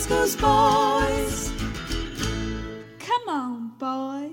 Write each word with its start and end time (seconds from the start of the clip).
Ooh, 0.00 0.36
boys. 0.36 1.52
Come 3.00 3.28
on, 3.28 3.72
boys. 3.78 4.30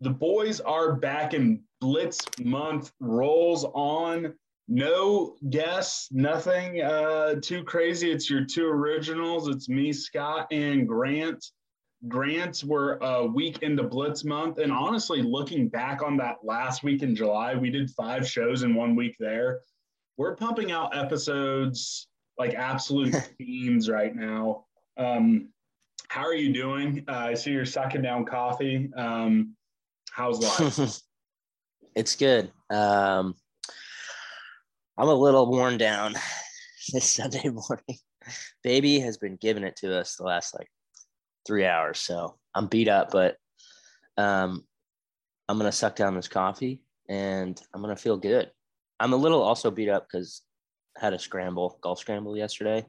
The 0.00 0.10
boys 0.10 0.60
are 0.60 0.92
back 0.94 1.34
and 1.34 1.60
Blitz 1.80 2.20
month 2.40 2.92
rolls 3.00 3.64
on. 3.64 4.34
No 4.68 5.34
guests, 5.50 6.12
nothing 6.12 6.80
uh, 6.80 7.34
too 7.42 7.64
crazy. 7.64 8.12
It's 8.12 8.30
your 8.30 8.44
two 8.44 8.66
originals. 8.66 9.48
It's 9.48 9.68
me, 9.68 9.92
Scott, 9.92 10.46
and 10.52 10.86
Grant. 10.86 11.44
Grants 12.06 12.62
were 12.62 12.98
a 13.02 13.26
week 13.26 13.62
into 13.62 13.82
Blitz 13.82 14.24
month. 14.24 14.58
And 14.58 14.70
honestly, 14.70 15.22
looking 15.22 15.68
back 15.68 16.02
on 16.02 16.16
that 16.18 16.36
last 16.44 16.84
week 16.84 17.02
in 17.02 17.16
July, 17.16 17.56
we 17.56 17.68
did 17.68 17.90
five 17.90 18.28
shows 18.28 18.62
in 18.62 18.76
one 18.76 18.94
week 18.94 19.16
there. 19.18 19.62
We're 20.16 20.36
pumping 20.36 20.70
out 20.70 20.96
episodes 20.96 22.06
like 22.38 22.54
absolute 22.54 23.14
fiends 23.38 23.88
right 23.88 24.14
now. 24.14 24.64
Um, 24.96 25.48
how 26.08 26.22
are 26.22 26.34
you 26.34 26.52
doing? 26.52 27.04
Uh, 27.08 27.12
I 27.12 27.34
see 27.34 27.52
you're 27.52 27.64
sucking 27.64 28.02
down 28.02 28.24
coffee. 28.24 28.90
Um, 28.96 29.56
how's 30.10 30.40
life? 30.40 31.00
it's 31.96 32.16
good. 32.16 32.50
Um, 32.70 33.34
I'm 34.98 35.08
a 35.08 35.14
little 35.14 35.50
worn 35.50 35.78
down 35.78 36.14
this 36.92 37.10
Sunday 37.10 37.48
morning. 37.48 37.98
Baby 38.62 39.00
has 39.00 39.16
been 39.16 39.36
giving 39.36 39.64
it 39.64 39.76
to 39.76 39.98
us 39.98 40.16
the 40.16 40.24
last 40.24 40.54
like 40.54 40.68
three 41.46 41.64
hours, 41.64 41.98
so 41.98 42.38
I'm 42.54 42.66
beat 42.66 42.88
up, 42.88 43.10
but 43.10 43.36
um, 44.16 44.64
I'm 45.48 45.58
gonna 45.58 45.72
suck 45.72 45.96
down 45.96 46.14
this 46.14 46.28
coffee 46.28 46.82
and 47.08 47.60
I'm 47.74 47.80
gonna 47.80 47.96
feel 47.96 48.16
good. 48.16 48.50
I'm 49.00 49.12
a 49.12 49.16
little 49.16 49.42
also 49.42 49.70
beat 49.70 49.88
up 49.88 50.06
because 50.06 50.42
had 50.96 51.12
a 51.12 51.18
scramble, 51.18 51.78
golf 51.82 51.98
scramble 51.98 52.36
yesterday, 52.36 52.84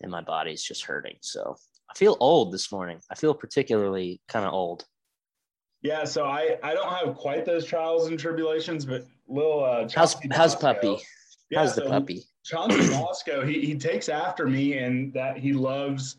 and 0.00 0.10
my 0.10 0.20
body's 0.20 0.62
just 0.62 0.84
hurting. 0.84 1.16
So 1.20 1.56
I 1.90 1.94
feel 1.94 2.16
old 2.20 2.52
this 2.52 2.72
morning. 2.72 3.00
I 3.10 3.14
feel 3.14 3.34
particularly 3.34 4.20
kind 4.28 4.44
of 4.44 4.52
old. 4.52 4.84
Yeah, 5.82 6.04
so 6.04 6.24
I 6.24 6.58
I 6.62 6.74
don't 6.74 6.92
have 6.92 7.14
quite 7.14 7.44
those 7.44 7.64
trials 7.64 8.08
and 8.08 8.18
tribulations, 8.18 8.84
but 8.84 9.06
little 9.28 9.64
uh, 9.64 9.88
how's 9.94 10.16
how's 10.32 10.56
puppy? 10.56 10.98
Yeah, 11.50 11.60
how's 11.60 11.74
the 11.74 11.82
so 11.82 11.88
puppy? 11.88 12.24
Chauncey 12.44 12.88
Bosco, 12.90 13.44
he 13.44 13.64
he 13.64 13.76
takes 13.76 14.08
after 14.08 14.46
me, 14.46 14.78
and 14.78 15.12
that 15.12 15.36
he 15.36 15.52
loves 15.52 16.16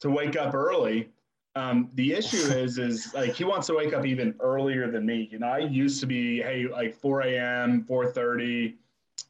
to 0.00 0.10
wake 0.10 0.36
up 0.36 0.54
early. 0.54 1.10
Um, 1.56 1.90
the 1.94 2.12
issue 2.12 2.36
is, 2.36 2.78
is 2.78 3.14
like 3.14 3.34
he 3.34 3.44
wants 3.44 3.66
to 3.68 3.74
wake 3.74 3.92
up 3.92 4.04
even 4.04 4.34
earlier 4.40 4.90
than 4.90 5.06
me. 5.06 5.28
You 5.30 5.38
know, 5.38 5.46
I 5.46 5.58
used 5.58 6.00
to 6.00 6.06
be, 6.06 6.42
hey, 6.42 6.66
like 6.66 6.94
4 6.94 7.22
a.m., 7.22 7.86
4:30, 7.88 8.74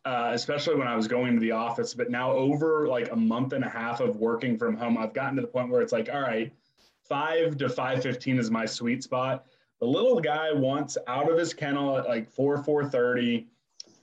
uh, 0.04 0.30
especially 0.32 0.74
when 0.74 0.86
I 0.86 0.96
was 0.96 1.08
going 1.08 1.34
to 1.34 1.40
the 1.40 1.52
office. 1.52 1.94
But 1.94 2.10
now, 2.10 2.32
over 2.32 2.86
like 2.88 3.10
a 3.10 3.16
month 3.16 3.52
and 3.52 3.64
a 3.64 3.68
half 3.68 4.00
of 4.00 4.16
working 4.16 4.58
from 4.58 4.76
home, 4.76 4.98
I've 4.98 5.14
gotten 5.14 5.36
to 5.36 5.42
the 5.42 5.48
point 5.48 5.70
where 5.70 5.80
it's 5.80 5.92
like, 5.92 6.08
all 6.12 6.20
right, 6.20 6.52
five 7.02 7.56
to 7.58 7.68
5:15 7.68 8.38
is 8.38 8.50
my 8.50 8.66
sweet 8.66 9.02
spot. 9.02 9.46
The 9.80 9.86
little 9.86 10.20
guy 10.20 10.52
wants 10.52 10.96
out 11.06 11.30
of 11.30 11.38
his 11.38 11.54
kennel 11.54 11.98
at 11.98 12.06
like 12.06 12.28
4 12.28 12.62
4:30. 12.62 13.46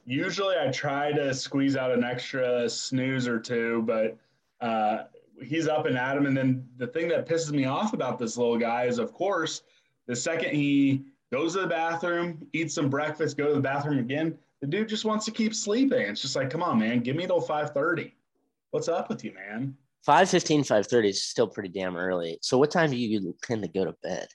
Usually, 0.06 0.56
I 0.57 0.72
try 0.72 1.11
to 1.11 1.34
squeeze 1.34 1.75
out 1.75 1.91
an 1.91 2.03
extra 2.03 2.67
snooze 2.69 3.28
or 3.28 3.40
two, 3.40 3.84
but 3.84 4.17
uh, 4.59 5.03
he's 5.44 5.67
up 5.67 5.85
and 5.85 5.97
at 5.97 6.17
him. 6.17 6.25
And 6.25 6.35
then 6.35 6.67
the 6.78 6.88
thing 6.88 7.07
that 7.09 7.28
pisses 7.28 7.51
me 7.51 7.66
off 7.66 7.94
about 7.94 8.17
this 8.17 8.38
little 8.38 8.57
guy 8.57 8.85
is, 8.85 8.97
of 8.97 9.13
course, 9.13 9.61
the 10.07 10.16
second 10.16 10.56
he 10.56 11.03
goes 11.31 11.53
to 11.53 11.61
the 11.61 11.67
bathroom, 11.67 12.47
eats 12.53 12.73
some 12.73 12.90
breakfast, 12.90 13.38
go 13.38 13.47
to 13.47 13.53
the 13.53 13.61
bathroom 13.61 14.00
again, 14.00 14.38
the 14.61 14.67
dude 14.67 14.88
just 14.88 15.05
wants 15.05 15.25
to 15.25 15.31
keep 15.31 15.53
sleeping. 15.53 16.01
It's 16.01 16.22
just 16.22 16.35
like, 16.35 16.49
come 16.49 16.63
on, 16.63 16.79
man, 16.79 16.99
give 16.99 17.16
me 17.16 17.25
till 17.25 17.41
5:30. 17.41 18.13
What's 18.69 18.88
up 18.88 19.09
with 19.09 19.23
you, 19.23 19.33
man? 19.33 19.75
5:15, 20.07 20.61
5:30 20.61 21.09
is 21.09 21.23
still 21.23 21.47
pretty 21.47 21.69
damn 21.69 21.97
early. 21.97 22.38
So 22.41 22.57
what 22.57 22.72
time 22.72 22.91
do 22.91 22.97
you 22.97 23.35
tend 23.44 23.63
to 23.63 23.67
go 23.67 23.85
to 23.85 23.95
bed? 24.03 24.27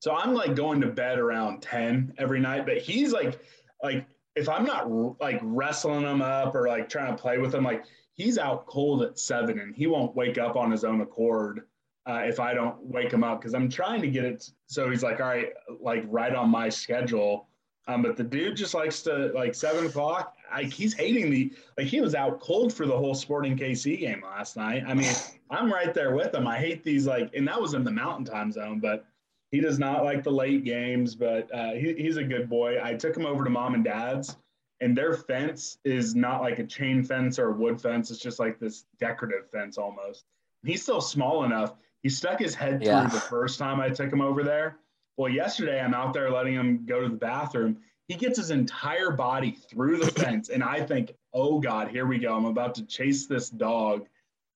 So 0.00 0.14
I'm 0.14 0.34
like 0.34 0.54
going 0.54 0.80
to 0.80 0.86
bed 0.88 1.18
around 1.18 1.60
10 1.62 2.14
every 2.18 2.40
night, 2.40 2.66
but 2.66 2.78
he's 2.78 3.12
like, 3.12 3.38
like 3.82 4.06
if 4.36 4.48
I'm 4.48 4.64
not 4.64 5.20
like 5.20 5.40
wrestling 5.42 6.02
him 6.02 6.22
up 6.22 6.54
or 6.54 6.68
like 6.68 6.88
trying 6.88 7.16
to 7.16 7.20
play 7.20 7.38
with 7.38 7.54
him, 7.54 7.64
like 7.64 7.84
he's 8.14 8.38
out 8.38 8.66
cold 8.66 9.02
at 9.02 9.18
seven 9.18 9.58
and 9.58 9.74
he 9.74 9.86
won't 9.86 10.14
wake 10.14 10.38
up 10.38 10.56
on 10.56 10.70
his 10.70 10.84
own 10.84 11.00
accord 11.00 11.66
uh, 12.06 12.22
if 12.24 12.38
I 12.38 12.54
don't 12.54 12.76
wake 12.80 13.12
him 13.12 13.24
up 13.24 13.40
because 13.40 13.54
I'm 13.54 13.68
trying 13.68 14.00
to 14.02 14.08
get 14.08 14.24
it 14.24 14.48
so 14.66 14.88
he's 14.88 15.02
like, 15.02 15.20
all 15.20 15.26
right, 15.26 15.52
like 15.80 16.04
right 16.06 16.34
on 16.34 16.48
my 16.48 16.68
schedule. 16.68 17.47
Um, 17.88 18.02
but 18.02 18.16
the 18.16 18.22
dude 18.22 18.54
just 18.54 18.74
likes 18.74 19.02
to 19.02 19.32
like 19.34 19.54
seven 19.54 19.86
o'clock. 19.86 20.36
Like 20.52 20.70
he's 20.70 20.92
hating 20.92 21.30
the 21.30 21.52
like 21.78 21.86
he 21.86 22.02
was 22.02 22.14
out 22.14 22.38
cold 22.38 22.72
for 22.72 22.86
the 22.86 22.96
whole 22.96 23.14
Sporting 23.14 23.56
KC 23.56 23.98
game 23.98 24.22
last 24.22 24.56
night. 24.56 24.84
I 24.86 24.92
mean, 24.92 25.12
I'm 25.50 25.72
right 25.72 25.94
there 25.94 26.14
with 26.14 26.34
him. 26.34 26.46
I 26.46 26.58
hate 26.58 26.84
these 26.84 27.06
like, 27.06 27.34
and 27.34 27.48
that 27.48 27.60
was 27.60 27.72
in 27.72 27.82
the 27.82 27.90
Mountain 27.90 28.26
Time 28.26 28.52
Zone, 28.52 28.78
but 28.78 29.06
he 29.50 29.60
does 29.60 29.78
not 29.78 30.04
like 30.04 30.22
the 30.22 30.30
late 30.30 30.64
games. 30.64 31.14
But 31.14 31.52
uh, 31.52 31.72
he, 31.72 31.94
he's 31.94 32.18
a 32.18 32.24
good 32.24 32.50
boy. 32.50 32.78
I 32.82 32.92
took 32.92 33.16
him 33.16 33.24
over 33.24 33.42
to 33.42 33.50
mom 33.50 33.74
and 33.74 33.82
dad's, 33.82 34.36
and 34.82 34.96
their 34.96 35.14
fence 35.14 35.78
is 35.84 36.14
not 36.14 36.42
like 36.42 36.58
a 36.58 36.64
chain 36.64 37.02
fence 37.02 37.38
or 37.38 37.48
a 37.48 37.52
wood 37.54 37.80
fence. 37.80 38.10
It's 38.10 38.20
just 38.20 38.38
like 38.38 38.60
this 38.60 38.84
decorative 39.00 39.50
fence 39.50 39.78
almost. 39.78 40.24
He's 40.62 40.82
still 40.82 41.00
small 41.00 41.44
enough. 41.44 41.72
He 42.02 42.10
stuck 42.10 42.38
his 42.38 42.54
head 42.54 42.82
through 42.82 43.10
the 43.10 43.20
first 43.20 43.58
time 43.58 43.80
I 43.80 43.88
took 43.88 44.12
him 44.12 44.20
over 44.20 44.42
there. 44.44 44.76
Well, 45.18 45.28
yesterday 45.28 45.80
I'm 45.80 45.94
out 45.94 46.14
there 46.14 46.30
letting 46.30 46.54
him 46.54 46.86
go 46.86 47.02
to 47.02 47.08
the 47.08 47.16
bathroom. 47.16 47.78
He 48.06 48.14
gets 48.14 48.38
his 48.38 48.50
entire 48.50 49.10
body 49.10 49.50
through 49.68 49.98
the 49.98 50.10
fence, 50.12 50.48
and 50.48 50.62
I 50.62 50.80
think, 50.80 51.12
oh 51.34 51.58
God, 51.58 51.88
here 51.88 52.06
we 52.06 52.18
go. 52.18 52.34
I'm 52.34 52.46
about 52.46 52.76
to 52.76 52.86
chase 52.86 53.26
this 53.26 53.50
dog 53.50 54.06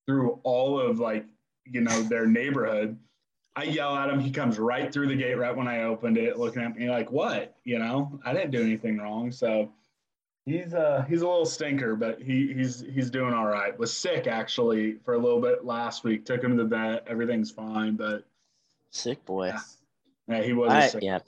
through 0.07 0.39
all 0.45 0.81
of 0.81 1.01
like 1.01 1.27
you 1.65 1.81
know 1.81 2.03
their 2.05 2.27
neighborhood. 2.27 2.97
I 3.57 3.65
yell 3.65 3.95
at 3.97 4.09
him. 4.09 4.21
He 4.21 4.31
comes 4.31 4.59
right 4.59 4.91
through 4.91 5.09
the 5.09 5.17
gate 5.17 5.35
right 5.35 5.55
when 5.55 5.67
I 5.67 5.83
opened 5.83 6.17
it, 6.17 6.39
looking 6.39 6.63
at 6.63 6.79
me 6.79 6.89
like, 6.89 7.11
"What? 7.11 7.57
You 7.65 7.81
know, 7.81 8.21
I 8.25 8.33
didn't 8.33 8.53
do 8.53 8.63
anything 8.63 8.99
wrong." 8.99 9.33
So 9.33 9.73
he's 10.47 10.73
uh 10.75 11.05
he's 11.09 11.23
a 11.23 11.29
little 11.29 11.45
stinker, 11.45 11.97
but 11.97 12.23
he 12.23 12.53
he's 12.55 12.81
he's 12.81 13.11
doing 13.11 13.35
all 13.35 13.47
right. 13.47 13.77
Was 13.77 13.93
sick 13.93 14.29
actually 14.29 14.95
for 15.05 15.15
a 15.15 15.19
little 15.19 15.41
bit 15.41 15.65
last 15.65 16.05
week. 16.05 16.25
Took 16.25 16.43
him 16.43 16.57
to 16.57 16.63
the 16.63 16.69
vet. 16.69 17.05
Everything's 17.09 17.51
fine, 17.51 17.97
but 17.97 18.25
Sick 18.91 19.25
boy. 19.25 19.49
Yeah. 19.49 19.61
Yeah, 20.39 20.43
he 20.43 20.53
was. 20.53 20.95
I, 20.95 20.99
yeah. 21.01 21.19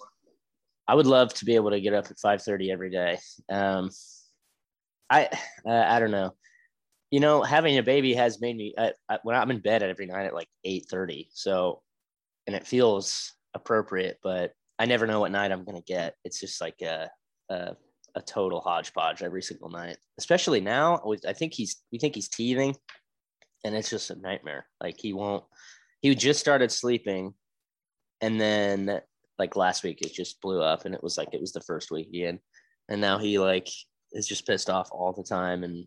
I 0.86 0.94
would 0.94 1.06
love 1.06 1.32
to 1.34 1.44
be 1.44 1.54
able 1.54 1.70
to 1.70 1.80
get 1.80 1.94
up 1.94 2.06
at 2.10 2.18
5:30 2.18 2.70
every 2.70 2.90
day. 2.90 3.18
Um, 3.50 3.90
I 5.08 5.28
uh, 5.66 5.84
I 5.86 5.98
don't 5.98 6.10
know. 6.10 6.34
You 7.10 7.20
know, 7.20 7.42
having 7.42 7.78
a 7.78 7.82
baby 7.82 8.14
has 8.14 8.40
made 8.40 8.56
me 8.56 8.74
I, 8.76 8.92
I, 9.08 9.18
when 9.22 9.36
I'm 9.36 9.50
in 9.50 9.60
bed 9.60 9.82
every 9.82 10.06
night 10.06 10.26
at 10.26 10.34
like 10.34 10.48
8:30. 10.66 11.28
So, 11.32 11.82
and 12.46 12.56
it 12.56 12.66
feels 12.66 13.32
appropriate, 13.54 14.18
but 14.22 14.52
I 14.78 14.86
never 14.86 15.06
know 15.06 15.20
what 15.20 15.32
night 15.32 15.52
I'm 15.52 15.64
gonna 15.64 15.80
get. 15.80 16.16
It's 16.24 16.40
just 16.40 16.60
like 16.60 16.80
a 16.82 17.10
a, 17.48 17.76
a 18.14 18.22
total 18.22 18.60
hodgepodge 18.60 19.22
every 19.22 19.42
single 19.42 19.70
night. 19.70 19.96
Especially 20.18 20.60
now, 20.60 21.00
with- 21.04 21.26
I 21.26 21.32
think 21.32 21.54
he's 21.54 21.82
we 21.92 21.98
think 21.98 22.14
he's 22.14 22.28
teething, 22.28 22.74
and 23.64 23.74
it's 23.74 23.90
just 23.90 24.10
a 24.10 24.16
nightmare. 24.16 24.66
Like 24.82 24.96
he 24.98 25.12
won't. 25.12 25.44
He 26.02 26.14
just 26.14 26.40
started 26.40 26.70
sleeping, 26.70 27.32
and 28.20 28.40
then 28.40 29.00
like 29.38 29.56
last 29.56 29.82
week 29.82 30.00
it 30.02 30.12
just 30.12 30.40
blew 30.40 30.62
up 30.62 30.84
and 30.84 30.94
it 30.94 31.02
was 31.02 31.18
like 31.18 31.28
it 31.32 31.40
was 31.40 31.52
the 31.52 31.60
first 31.60 31.90
week 31.90 32.08
again. 32.08 32.38
And 32.88 33.00
now 33.00 33.18
he 33.18 33.38
like 33.38 33.68
is 34.12 34.28
just 34.28 34.46
pissed 34.46 34.70
off 34.70 34.88
all 34.92 35.12
the 35.12 35.24
time 35.24 35.64
and 35.64 35.86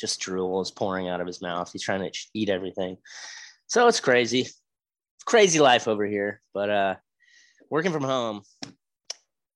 just 0.00 0.20
drool 0.20 0.60
is 0.60 0.70
pouring 0.70 1.08
out 1.08 1.20
of 1.20 1.26
his 1.26 1.42
mouth. 1.42 1.70
He's 1.72 1.82
trying 1.82 2.00
to 2.00 2.18
eat 2.34 2.48
everything. 2.48 2.96
So 3.66 3.86
it's 3.88 4.00
crazy. 4.00 4.48
Crazy 5.26 5.58
life 5.58 5.88
over 5.88 6.06
here. 6.06 6.40
But 6.54 6.70
uh 6.70 6.94
working 7.70 7.92
from 7.92 8.04
home 8.04 8.40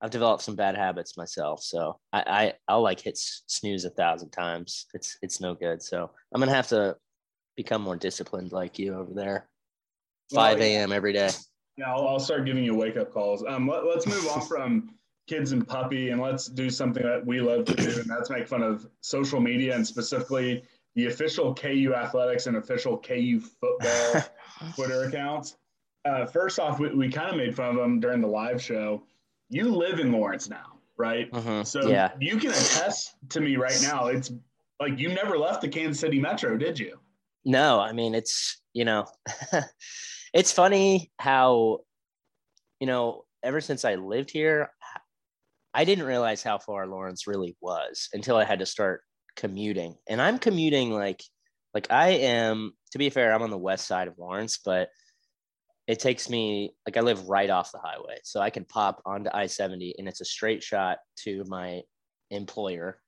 i've 0.03 0.11
developed 0.11 0.43
some 0.43 0.57
bad 0.57 0.77
habits 0.77 1.17
myself. 1.17 1.63
So 1.63 1.99
i, 2.13 2.23
I 2.27 2.53
i'll 2.69 2.83
like 2.83 3.01
hit 3.01 3.17
snooze 3.17 3.85
a 3.85 3.91
thousand 3.91 4.31
times. 4.31 4.87
It's 4.95 5.17
it's 5.23 5.41
no 5.41 5.55
good. 5.55 5.83
So 5.83 6.11
i'm 6.35 6.41
gonna 6.41 6.53
have 6.53 6.69
to 6.69 6.97
become 7.57 7.83
more 7.83 7.97
disciplined 7.97 8.53
like 8.53 8.79
you 8.79 8.95
over 8.95 9.13
there. 9.15 9.49
Well, 10.33 10.45
5 10.45 10.59
yeah. 10.59 10.65
a.m 10.65 10.93
every 10.93 11.13
day 11.13 11.31
Yeah, 11.77 11.93
I'll, 11.93 12.07
I'll 12.07 12.21
start 12.21 12.45
giving 12.45 12.65
you 12.65 12.75
wake 12.75 12.97
up 12.97 13.13
calls. 13.13 13.45
Um, 13.45 13.67
let, 13.67 13.85
us 13.85 14.07
move 14.07 14.27
on 14.29 14.43
from 14.43 14.95
kids 15.29 15.53
and 15.53 15.67
puppy, 15.67 16.11
and 16.11 16.21
let's 16.21 16.47
do 16.47 16.69
something 16.69 17.03
that 17.03 17.25
we 17.25 17.41
love 17.41 17.65
to 17.67 17.75
do, 17.75 18.01
and 18.01 18.09
that's 18.09 18.31
make 18.31 18.47
fun 18.47 18.63
of 18.63 18.87
social 19.01 19.41
media 19.41 19.75
and 19.75 19.87
specifically 19.87 20.63
the 20.95 21.07
official 21.07 21.55
KU 21.55 21.95
athletics 21.97 22.47
and 22.47 22.57
official 22.57 22.99
KU 22.99 23.41
football 23.41 24.23
Twitter 24.75 25.05
accounts. 25.05 25.57
Uh, 26.05 26.27
first 26.27 26.59
off, 26.59 26.79
we, 26.79 26.95
we 26.95 27.09
kind 27.09 27.31
of 27.31 27.37
made 27.37 27.55
fun 27.55 27.71
of 27.71 27.77
them 27.77 28.01
during 28.01 28.21
the 28.21 28.27
live 28.27 28.61
show. 28.61 29.03
You 29.49 29.75
live 29.75 30.01
in 30.01 30.13
Lawrence 30.13 30.49
now, 30.49 30.79
right? 30.97 31.31
Mhm. 31.31 31.67
So 31.67 31.89
yeah. 31.89 32.11
you 32.21 32.39
can 32.39 32.51
attest 32.51 33.15
to 33.31 33.41
me 33.41 33.57
right 33.57 33.79
now. 33.83 34.09
It's 34.09 34.33
like 34.81 34.99
you 34.99 35.09
never 35.09 35.39
left 35.39 35.63
the 35.63 35.69
Kansas 35.69 36.01
City 36.01 36.19
Metro, 36.19 36.57
did 36.57 36.79
you? 36.79 36.99
No, 37.45 37.81
I 37.81 37.93
mean 37.93 38.15
it's 38.15 38.61
you 38.73 38.85
know, 38.85 39.07
it's 40.33 40.53
funny 40.53 41.11
how, 41.19 41.81
you 42.81 42.87
know, 42.87 43.25
ever 43.43 43.61
since 43.61 43.85
I 43.85 43.97
lived 43.97 44.31
here, 44.31 44.71
I 45.75 45.85
didn't 45.85 46.07
realize 46.07 46.43
how 46.43 46.59
far 46.59 46.87
Lawrence 46.87 47.27
really 47.27 47.57
was 47.61 48.09
until 48.13 48.37
I 48.37 48.45
had 48.45 48.59
to 48.59 48.67
start 48.67 49.03
commuting. 49.37 49.97
And 50.09 50.21
I'm 50.21 50.39
commuting 50.39 50.93
like, 50.93 51.23
like 51.75 51.91
I 51.91 52.11
am. 52.11 52.73
To 52.93 52.99
be 52.99 53.09
fair, 53.09 53.33
I'm 53.33 53.43
on 53.43 53.51
the 53.51 53.57
west 53.57 53.87
side 53.87 54.07
of 54.07 54.19
Lawrence, 54.19 54.59
but 54.63 54.91
it 55.87 55.99
takes 55.99 56.29
me 56.29 56.75
like 56.87 56.97
I 56.97 57.01
live 57.01 57.29
right 57.29 57.49
off 57.49 57.73
the 57.73 57.79
highway, 57.79 58.19
so 58.23 58.41
I 58.41 58.51
can 58.51 58.67
pop 58.67 59.01
onto 59.07 59.31
I-70, 59.33 59.95
and 59.99 60.07
it's 60.07 60.21
a 60.21 60.27
straight 60.27 60.63
shot 60.63 60.99
to 61.25 61.43
my 61.49 61.81
employer, 62.31 63.01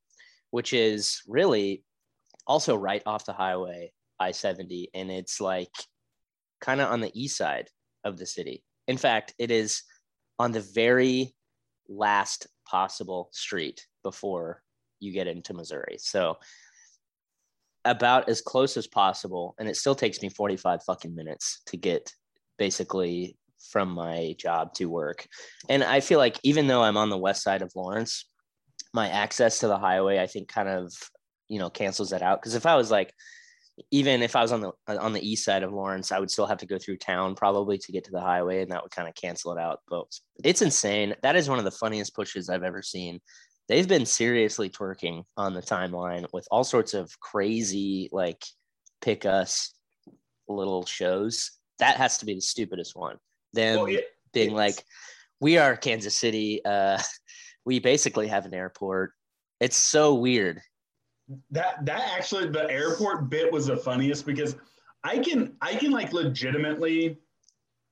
which 0.51 0.73
is 0.73 1.21
really 1.29 1.85
also 2.47 2.75
right 2.75 3.03
off 3.05 3.27
the 3.27 3.33
highway 3.35 3.93
I 4.19 4.33
70, 4.33 4.89
and 4.95 5.11
it's 5.11 5.41
like 5.41 5.71
kind 6.65 6.81
of 6.81 6.91
on 6.91 7.01
the 7.01 7.13
east 7.15 7.37
side 7.37 7.69
of 8.05 8.17
the 8.19 8.27
city. 8.27 8.65
In 8.89 8.97
fact, 8.97 9.35
it 9.39 9.51
is 9.51 9.83
on 10.39 10.53
the 10.53 10.61
very 10.61 11.35
last 11.89 12.47
possible 12.67 13.29
street 13.33 13.87
before 14.03 14.63
you 14.99 15.13
get 15.13 15.27
into 15.27 15.53
Missouri. 15.53 15.97
So, 15.99 16.39
about 17.85 18.31
as 18.31 18.41
close 18.41 18.79
as 18.79 18.87
possible. 18.87 19.55
And 19.59 19.69
it 19.69 19.77
still 19.77 19.95
takes 19.95 20.23
me 20.23 20.31
45 20.31 20.83
fucking 20.85 21.15
minutes 21.15 21.61
to 21.67 21.77
get 21.77 22.11
basically 22.59 23.37
from 23.71 23.91
my 23.91 24.35
job 24.39 24.73
to 24.75 24.87
work. 24.87 25.27
And 25.69 25.85
I 25.85 26.01
feel 26.01 26.19
like 26.19 26.39
even 26.43 26.67
though 26.67 26.83
I'm 26.83 26.97
on 26.97 27.11
the 27.11 27.19
west 27.19 27.43
side 27.43 27.61
of 27.61 27.73
Lawrence, 27.77 28.25
my 28.95 29.11
access 29.11 29.59
to 29.59 29.69
the 29.69 29.77
highway, 29.77 30.19
I 30.19 30.27
think 30.27 30.49
kind 30.49 30.69
of, 30.69 30.95
you 31.49 31.59
know, 31.59 31.69
cancels 31.69 32.09
that 32.11 32.23
out. 32.23 32.41
Cause 32.41 32.55
if 32.55 32.65
I 32.65 32.77
was 32.77 32.91
like, 32.91 33.13
even 33.91 34.23
if 34.23 34.37
I 34.37 34.43
was 34.43 34.53
on 34.53 34.61
the 34.61 34.73
on 34.87 35.13
the 35.13 35.27
east 35.29 35.45
side 35.45 35.63
of 35.63 35.73
Lawrence, 35.73 36.13
I 36.13 36.19
would 36.19 36.31
still 36.31 36.47
have 36.47 36.59
to 36.59 36.67
go 36.67 36.79
through 36.79 36.99
town 36.99 37.35
probably 37.35 37.79
to 37.79 37.93
get 37.93 38.05
to 38.05 38.13
the 38.13 38.21
highway, 38.21 38.63
and 38.63 38.71
that 38.71 38.83
would 38.83 38.93
kind 38.93 39.09
of 39.09 39.15
cancel 39.15 39.53
it 39.53 39.59
out. 39.61 39.81
But 39.89 40.07
it's 40.45 40.63
insane. 40.63 41.15
That 41.23 41.37
is 41.37 41.49
one 41.49 41.59
of 41.59 41.65
the 41.65 41.71
funniest 41.71 42.15
pushes 42.15 42.49
I've 42.49 42.63
ever 42.63 42.83
seen. 42.83 43.21
They've 43.69 43.89
been 43.89 44.07
seriously 44.07 44.69
twerking 44.71 45.25
on 45.37 45.55
the 45.55 45.63
timeline 45.63 46.27
with 46.33 46.47
all 46.51 46.65
sorts 46.65 46.95
of 46.95 47.19
crazy 47.19 48.09
like 48.13 48.45
pick 49.01 49.25
us 49.27 49.75
little 50.49 50.85
shows. 50.87 51.53
That 51.79 51.97
has 51.97 52.19
to 52.19 52.27
be 52.27 52.35
the 52.35 52.41
stupidest 52.41 52.95
one. 52.95 53.17
Them 53.53 53.77
Well, 53.79 53.87
it- 53.87 54.07
being 54.33 54.55
like, 54.55 54.85
"We 55.41 55.59
are 55.59 55.77
Kansas 55.77 56.17
City. 56.17 56.65
Uh, 56.65 57.01
we 57.65 57.79
basically 57.81 58.29
have 58.29 58.47
an 58.47 58.55
airport." 58.55 59.13
It's 59.61 59.77
so 59.77 60.15
weird. 60.15 60.61
That 61.51 61.85
that 61.87 62.17
actually 62.17 62.49
the 62.49 62.71
airport 62.71 63.31
bit 63.31 63.53
was 63.53 63.67
the 63.67 63.77
funniest 63.77 64.27
because 64.27 64.57
I 65.03 65.19
can 65.19 65.57
I 65.61 65.75
can 65.75 65.91
like 65.91 66.13
legitimately 66.13 67.19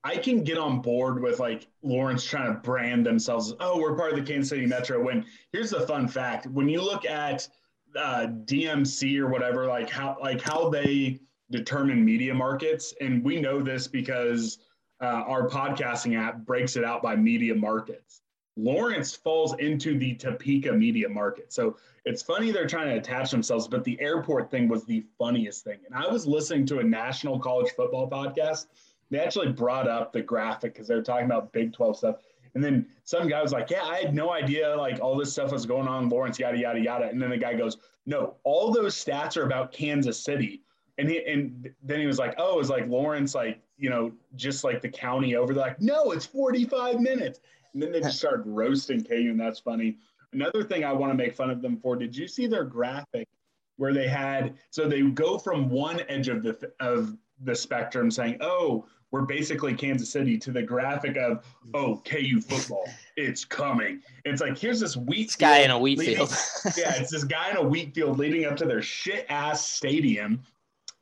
I 0.04 0.16
can 0.16 0.42
get 0.42 0.58
on 0.58 0.80
board 0.80 1.22
with 1.22 1.38
like 1.38 1.68
Lawrence 1.82 2.24
trying 2.24 2.52
to 2.52 2.60
brand 2.60 3.06
themselves. 3.06 3.54
Oh, 3.60 3.78
we're 3.78 3.96
part 3.96 4.12
of 4.12 4.18
the 4.18 4.24
Kansas 4.24 4.48
City 4.50 4.66
Metro. 4.66 5.02
When 5.02 5.24
here's 5.52 5.70
the 5.70 5.86
fun 5.86 6.08
fact: 6.08 6.46
when 6.46 6.68
you 6.68 6.82
look 6.82 7.06
at 7.06 7.48
uh, 7.96 8.26
DMC 8.44 9.18
or 9.18 9.28
whatever, 9.28 9.66
like 9.66 9.88
how 9.88 10.16
like 10.20 10.40
how 10.40 10.68
they 10.68 11.20
determine 11.50 12.04
media 12.04 12.34
markets, 12.34 12.94
and 13.00 13.22
we 13.22 13.40
know 13.40 13.62
this 13.62 13.86
because 13.86 14.58
uh, 15.00 15.22
our 15.26 15.48
podcasting 15.48 16.18
app 16.18 16.38
breaks 16.38 16.76
it 16.76 16.84
out 16.84 17.02
by 17.02 17.14
media 17.14 17.54
markets. 17.54 18.22
Lawrence 18.56 19.14
falls 19.14 19.54
into 19.58 19.98
the 19.98 20.14
Topeka 20.14 20.72
media 20.72 21.08
market. 21.08 21.52
So 21.52 21.76
it's 22.04 22.22
funny 22.22 22.50
they're 22.50 22.66
trying 22.66 22.88
to 22.88 22.96
attach 22.96 23.30
themselves, 23.30 23.66
but 23.66 23.84
the 23.84 23.98
airport 24.00 24.50
thing 24.50 24.68
was 24.68 24.84
the 24.84 25.04
funniest 25.18 25.64
thing. 25.64 25.78
And 25.86 25.94
I 25.94 26.10
was 26.10 26.26
listening 26.26 26.66
to 26.66 26.80
a 26.80 26.82
national 26.82 27.38
college 27.38 27.70
football 27.72 28.10
podcast. 28.10 28.66
They 29.10 29.18
actually 29.18 29.52
brought 29.52 29.88
up 29.88 30.12
the 30.12 30.22
graphic 30.22 30.74
because 30.74 30.88
they 30.88 30.94
were 30.94 31.02
talking 31.02 31.26
about 31.26 31.52
Big 31.52 31.72
12 31.72 31.96
stuff. 31.96 32.16
And 32.54 32.62
then 32.62 32.86
some 33.04 33.28
guy 33.28 33.40
was 33.40 33.52
like, 33.52 33.70
Yeah, 33.70 33.84
I 33.84 33.98
had 33.98 34.14
no 34.14 34.30
idea 34.30 34.76
like 34.76 35.00
all 35.00 35.16
this 35.16 35.32
stuff 35.32 35.52
was 35.52 35.64
going 35.64 35.88
on 35.88 36.08
Lawrence, 36.08 36.38
yada, 36.38 36.58
yada, 36.58 36.80
yada. 36.80 37.08
And 37.08 37.20
then 37.20 37.30
the 37.30 37.38
guy 37.38 37.54
goes, 37.54 37.78
No, 38.04 38.34
all 38.44 38.72
those 38.72 38.94
stats 38.94 39.36
are 39.36 39.44
about 39.44 39.72
Kansas 39.72 40.18
City. 40.18 40.62
And 40.98 41.08
he 41.08 41.24
and 41.24 41.70
then 41.82 42.00
he 42.00 42.06
was 42.06 42.18
like, 42.18 42.34
Oh, 42.36 42.60
it's 42.60 42.68
like 42.68 42.86
Lawrence, 42.88 43.34
like, 43.34 43.62
you 43.82 43.90
know, 43.90 44.12
just 44.36 44.62
like 44.64 44.80
the 44.80 44.88
county 44.88 45.34
over. 45.34 45.52
They're 45.52 45.64
like, 45.64 45.80
no, 45.80 46.12
it's 46.12 46.24
45 46.24 47.00
minutes. 47.00 47.40
And 47.74 47.82
then 47.82 47.92
they 47.92 48.00
just 48.00 48.18
started 48.18 48.46
roasting 48.46 49.02
KU, 49.04 49.14
and 49.30 49.40
that's 49.40 49.58
funny. 49.60 49.98
Another 50.32 50.62
thing 50.62 50.84
I 50.84 50.92
want 50.92 51.10
to 51.12 51.16
make 51.16 51.34
fun 51.34 51.50
of 51.50 51.62
them 51.62 51.76
for, 51.78 51.96
did 51.96 52.16
you 52.16 52.26
see 52.28 52.46
their 52.46 52.64
graphic 52.64 53.28
where 53.76 53.92
they 53.94 54.08
had 54.08 54.54
so 54.70 54.86
they 54.88 55.02
go 55.02 55.38
from 55.38 55.68
one 55.70 56.00
edge 56.08 56.28
of 56.28 56.42
the 56.42 56.72
of 56.80 57.16
the 57.44 57.54
spectrum 57.54 58.10
saying, 58.10 58.36
"Oh, 58.40 58.86
we're 59.10 59.22
basically 59.26 59.74
Kansas 59.74 60.10
City," 60.10 60.38
to 60.38 60.50
the 60.52 60.62
graphic 60.62 61.16
of, 61.16 61.44
"Oh, 61.74 62.00
KU 62.04 62.40
football, 62.40 62.84
it's 63.16 63.44
coming." 63.44 64.00
It's 64.24 64.40
like 64.40 64.56
here's 64.58 64.80
this 64.80 64.96
wheat 64.96 65.28
This 65.28 65.36
guy 65.36 65.58
in 65.58 65.70
a 65.70 65.78
wheat 65.78 65.98
leading- 65.98 66.16
field. 66.16 66.30
yeah, 66.76 66.94
it's 66.96 67.10
this 67.10 67.24
guy 67.24 67.50
in 67.50 67.56
a 67.56 67.62
wheat 67.62 67.94
field 67.94 68.18
leading 68.18 68.44
up 68.44 68.56
to 68.56 68.64
their 68.66 68.82
shit 68.82 69.26
ass 69.28 69.66
stadium. 69.68 70.42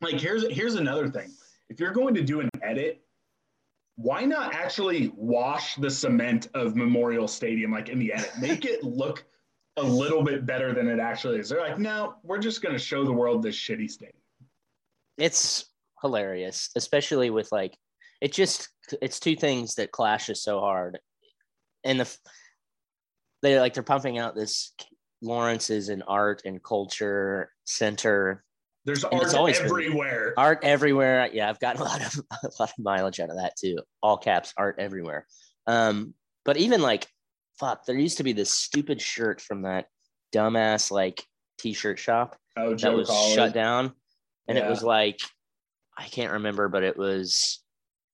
Like 0.01 0.19
here's 0.21 0.49
here's 0.51 0.77
another 0.77 1.09
thing. 1.09 1.31
If 1.69 1.79
you're 1.79 1.93
going 1.93 2.15
to 2.15 2.23
do 2.23 2.41
an 2.41 2.49
edit, 2.63 3.03
why 4.01 4.25
not 4.25 4.55
actually 4.55 5.13
wash 5.15 5.75
the 5.77 5.91
cement 5.91 6.49
of 6.55 6.75
Memorial 6.75 7.29
Stadium 7.29 7.71
like 7.71 7.91
in 7.91 7.99
the 7.99 8.15
edit? 8.15 8.33
Make 8.41 8.65
it 8.65 8.83
look 8.83 9.25
a 9.77 9.83
little 9.83 10.23
bit 10.23 10.47
better 10.47 10.73
than 10.73 10.89
it 10.89 10.99
actually 10.99 11.39
is. 11.39 11.51
They're 11.51 11.61
like, 11.61 11.79
no, 11.79 12.15
we're 12.23 12.39
just 12.39 12.63
going 12.63 12.75
to 12.75 12.79
show 12.79 13.05
the 13.05 13.13
world 13.13 13.43
this 13.43 13.57
shitty 13.57 13.91
stadium. 13.91 14.17
it's 15.19 15.67
hilarious, 16.01 16.71
especially 16.77 17.29
with 17.29 17.53
like 17.53 17.77
it 18.23 18.33
just 18.33 18.71
it's 19.03 19.21
two 19.21 19.37
things 19.37 19.75
that 19.75 19.93
clashes 19.93 20.43
so 20.43 20.61
hard. 20.61 20.99
And 21.85 22.01
the 22.01 22.17
they 23.43 23.61
like 23.61 23.75
they're 23.75 23.83
pumping 23.83 24.19
out 24.19 24.35
this 24.35 24.73
Lawrence 25.21 25.69
is 25.69 25.91
an 25.91 26.03
art 26.09 26.43
and 26.47 26.63
culture 26.63 27.53
center, 27.67 28.45
There's 28.85 29.05
And 29.05 29.15
art 29.15 29.35
always 29.35 29.61
everywhere. 29.61 30.35
art 30.37 30.61
everywhere. 30.63 31.29
Yeah, 31.33 31.49
I've 31.51 31.61
gotten 31.61 31.83
a 31.83 31.85
lot 31.85 32.01
of 32.01 32.15
a 32.43 32.51
lot 32.59 32.71
of 32.71 32.79
mileage 32.79 33.21
out 33.21 33.31
of 33.31 33.37
that 33.37 33.55
too. 33.59 33.79
All 34.03 34.17
caps, 34.17 34.55
art 34.57 34.77
everywhere. 34.79 35.27
Um, 35.67 36.15
but 36.45 36.57
even 36.57 36.81
like 36.81 37.07
fuck, 37.59 37.85
there 37.85 37.99
used 37.99 38.17
to 38.17 38.25
be 38.25 38.33
this 38.33 38.51
stupid 38.51 39.01
shirt 39.03 39.41
from 39.41 39.63
that 39.63 39.87
dumbass 40.35 40.91
like 40.91 41.23
t-shirt 41.59 41.99
shop 41.99 42.37
oh, 42.57 42.75
that 42.75 42.93
was 42.95 43.09
Collins. 43.09 43.35
shut 43.35 43.53
down 43.53 43.93
and 44.49 44.57
it 44.57 44.67
was 44.67 44.83
like 44.83 45.19
i 45.99 46.05
can't 46.07 46.33
remember 46.33 46.69
but 46.69 46.83
it 46.83 46.97
was 46.97 47.63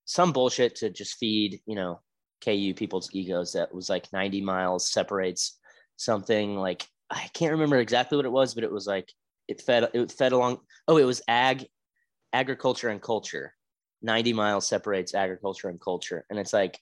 some 0.05 0.33
bullshit 0.33 0.75
to 0.77 0.91
just 0.91 1.17
feed 1.19 1.61
you 1.67 1.77
know 1.77 2.01
ku 2.45 2.75
people's 2.75 3.09
egos 3.13 3.53
that 3.53 3.73
was 3.73 3.89
like 3.89 4.13
90 4.13 4.41
miles 4.41 4.91
separates 4.91 5.59
something 5.97 6.57
like 6.57 6.87
i 7.11 7.29
can't 7.35 7.53
remember 7.53 7.77
exactly 7.77 8.17
what 8.17 8.25
it 8.25 8.33
was 8.33 8.55
but 8.55 8.65
it 8.65 8.73
was 8.73 8.87
like 8.87 9.13
it 9.49 9.61
fed 9.61 9.89
it 9.95 10.13
fed 10.13 10.33
along 10.33 10.59
oh 10.89 10.97
it 10.97 11.05
was 11.05 11.23
ag 11.29 11.67
agriculture 12.37 12.91
and 12.91 13.01
culture. 13.01 13.55
90 14.03 14.35
miles 14.35 14.69
separates 14.69 15.15
agriculture 15.15 15.69
and 15.69 15.81
culture. 15.81 16.27
And 16.29 16.39
it's 16.39 16.53
like 16.53 16.79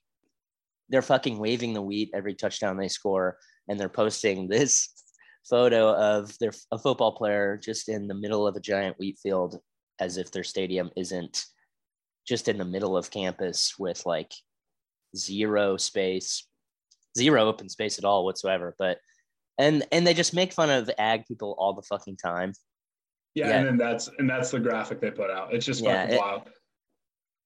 they're 0.88 1.00
fucking 1.00 1.38
waving 1.38 1.73
the 1.73 1.80
wheat 1.80 2.11
every 2.12 2.35
touchdown 2.35 2.76
they 2.76 2.88
score 2.88 3.38
and 3.68 3.78
they're 3.78 3.88
posting 3.88 4.49
this 4.49 4.88
photo 5.49 5.94
of 5.94 6.37
their 6.40 6.52
a 6.73 6.78
football 6.78 7.12
player 7.12 7.56
just 7.56 7.88
in 7.88 8.09
the 8.09 8.14
middle 8.14 8.47
of 8.47 8.56
a 8.56 8.61
giant 8.61 8.99
wheat 8.99 9.18
field 9.23 9.61
as 10.00 10.16
if 10.16 10.33
their 10.33 10.42
stadium 10.42 10.90
isn't 10.97 11.44
just 12.26 12.49
in 12.49 12.59
the 12.59 12.64
middle 12.64 12.97
of 12.97 13.11
campus 13.11 13.75
with 13.78 14.04
like 14.06 14.33
zero 15.16 15.76
space 15.76 16.49
zero 17.16 17.47
open 17.47 17.68
space 17.68 17.97
at 17.99 18.04
all 18.04 18.25
whatsoever. 18.25 18.75
But 18.76 18.99
and 19.59 19.85
and 19.93 20.07
they 20.07 20.15
just 20.15 20.35
make 20.35 20.53
fun 20.53 20.71
of 20.71 20.91
ag 20.99 21.25
people 21.27 21.55
all 21.59 21.73
the 21.73 21.83
fucking 21.83 22.17
time 22.17 22.53
Yeah, 23.35 23.49
Yeah. 23.49 23.57
and 23.59 23.67
then 23.67 23.77
that's 23.77 24.09
and 24.19 24.29
that's 24.29 24.51
the 24.51 24.61
graphic 24.61 25.01
they 25.01 25.11
put 25.11 25.31
out. 25.31 25.53
It's 25.55 25.67
just 25.67 25.83
Yeah, 25.83 26.03
fucking 26.03 26.15
it- 26.15 26.21
wild. 26.21 26.43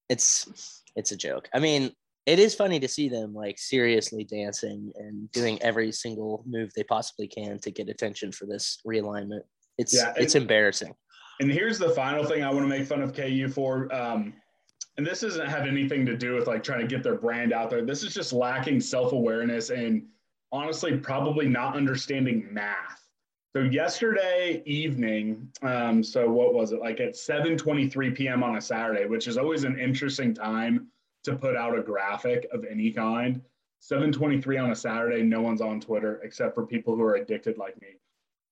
it's 0.08 0.82
it's 0.96 1.12
a 1.12 1.16
joke 1.16 1.48
i 1.54 1.58
mean 1.58 1.92
it 2.26 2.38
is 2.38 2.54
funny 2.54 2.78
to 2.80 2.88
see 2.88 3.08
them 3.08 3.32
like 3.34 3.58
seriously 3.58 4.24
dancing 4.24 4.92
and 4.96 5.30
doing 5.32 5.60
every 5.62 5.90
single 5.92 6.44
move 6.46 6.70
they 6.76 6.82
possibly 6.84 7.26
can 7.26 7.58
to 7.58 7.70
get 7.70 7.88
attention 7.88 8.32
for 8.32 8.46
this 8.46 8.78
realignment 8.86 9.40
it's 9.78 9.94
Yeah, 9.94 10.12
it's 10.16 10.34
it- 10.34 10.42
embarrassing 10.42 10.94
And 11.40 11.52
here's 11.52 11.78
the 11.78 11.90
final 11.90 12.24
thing 12.24 12.42
I 12.42 12.50
want 12.50 12.64
to 12.64 12.68
make 12.68 12.84
fun 12.84 13.00
of 13.00 13.14
KU 13.14 13.46
for. 13.48 13.94
Um, 13.94 14.34
and 14.96 15.06
this 15.06 15.20
doesn't 15.20 15.46
have 15.48 15.66
anything 15.68 16.04
to 16.06 16.16
do 16.16 16.34
with 16.34 16.48
like 16.48 16.64
trying 16.64 16.80
to 16.80 16.86
get 16.88 17.04
their 17.04 17.14
brand 17.14 17.52
out 17.52 17.70
there. 17.70 17.84
This 17.86 18.02
is 18.02 18.12
just 18.12 18.32
lacking 18.32 18.80
self 18.80 19.12
awareness 19.12 19.70
and 19.70 20.04
honestly, 20.52 20.96
probably 20.96 21.48
not 21.48 21.76
understanding 21.76 22.46
math. 22.50 23.08
So 23.56 23.62
yesterday 23.62 24.62
evening, 24.66 25.50
um, 25.62 26.02
so 26.02 26.28
what 26.28 26.54
was 26.54 26.72
it 26.72 26.80
like 26.80 27.00
at 27.00 27.14
7:23 27.14 28.14
p.m. 28.14 28.42
on 28.42 28.56
a 28.56 28.60
Saturday, 28.60 29.06
which 29.06 29.26
is 29.26 29.38
always 29.38 29.64
an 29.64 29.78
interesting 29.78 30.34
time 30.34 30.88
to 31.24 31.36
put 31.36 31.56
out 31.56 31.76
a 31.76 31.82
graphic 31.82 32.46
of 32.52 32.64
any 32.64 32.90
kind. 32.90 33.42
7:23 33.80 34.62
on 34.62 34.70
a 34.70 34.76
Saturday, 34.76 35.22
no 35.22 35.40
one's 35.40 35.60
on 35.60 35.80
Twitter 35.80 36.20
except 36.22 36.54
for 36.54 36.66
people 36.66 36.94
who 36.94 37.02
are 37.02 37.14
addicted 37.14 37.58
like 37.58 37.80
me. 37.80 37.96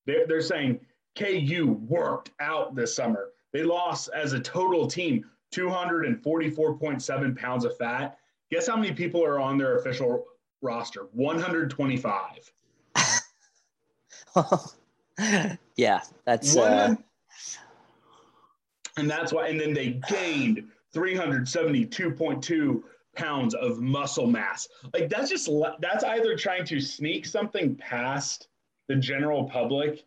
They're, 0.07 0.27
they're 0.27 0.41
saying 0.41 0.81
KU 1.17 1.79
worked 1.89 2.31
out 2.41 2.75
this 2.75 2.95
summer. 2.95 3.31
They 3.53 3.63
lost 3.63 4.09
as 4.15 4.33
a 4.33 4.41
total 4.41 4.87
team 4.87 5.25
244.7 5.55 7.37
pounds 7.37 7.65
of 7.65 7.77
fat. 7.77 8.19
Guess 8.51 8.67
how 8.67 8.77
many 8.77 8.93
people 8.93 9.25
are 9.25 9.41
on 9.41 9.59
their 9.59 9.79
official 9.79 10.25
roster? 10.63 11.07
125. 11.13 12.53
yeah, 15.77 16.01
that's 16.25 16.57
uh, 16.57 16.95
and 18.97 19.11
that's 19.11 19.33
why. 19.33 19.49
And 19.49 19.59
then 19.61 19.73
they 19.75 20.01
gained 20.09 20.65
372.2 20.95 22.83
pounds 23.17 23.55
of 23.55 23.81
muscle 23.81 24.27
mass. 24.27 24.69
Like 24.93 25.09
that's 25.09 25.31
just 25.31 25.51
that's 25.81 26.05
either 26.05 26.37
trying 26.37 26.65
to 26.67 26.81
sneak 26.81 27.27
something 27.27 27.75
past 27.77 28.49
the 28.89 28.97
general 28.97 29.45
public 29.45 30.05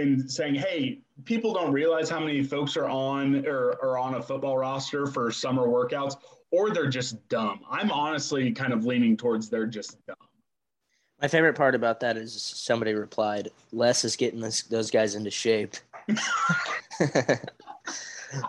and 0.00 0.30
saying, 0.30 0.54
"Hey, 0.54 1.00
people 1.24 1.52
don't 1.52 1.72
realize 1.72 2.08
how 2.08 2.20
many 2.20 2.42
folks 2.42 2.76
are 2.76 2.88
on 2.88 3.46
or 3.46 3.78
are 3.82 3.98
on 3.98 4.14
a 4.14 4.22
football 4.22 4.58
roster 4.58 5.06
for 5.06 5.30
summer 5.30 5.66
workouts," 5.66 6.16
or 6.50 6.70
they're 6.70 6.88
just 6.88 7.28
dumb. 7.28 7.60
I'm 7.70 7.90
honestly 7.90 8.52
kind 8.52 8.72
of 8.72 8.84
leaning 8.84 9.16
towards 9.16 9.48
they're 9.48 9.66
just 9.66 10.04
dumb. 10.06 10.16
My 11.20 11.28
favorite 11.28 11.54
part 11.54 11.74
about 11.74 12.00
that 12.00 12.16
is 12.16 12.40
somebody 12.42 12.94
replied, 12.94 13.50
"Les 13.72 14.04
is 14.04 14.16
getting 14.16 14.40
this, 14.40 14.62
those 14.62 14.90
guys 14.90 15.14
into 15.14 15.30
shape." 15.30 15.76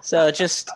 so 0.02 0.32
just 0.32 0.70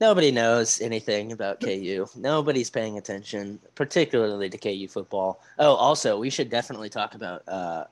nobody 0.00 0.30
knows 0.30 0.80
anything 0.80 1.32
about 1.32 1.60
KU. 1.60 2.06
Nobody's 2.16 2.70
paying 2.70 2.98
attention, 2.98 3.60
particularly 3.74 4.48
to 4.48 4.58
KU 4.58 4.88
football. 4.88 5.40
Oh, 5.58 5.74
also, 5.74 6.18
we 6.18 6.30
should 6.30 6.50
definitely 6.50 6.88
talk 6.88 7.14
about 7.14 7.46
uh, 7.48 7.84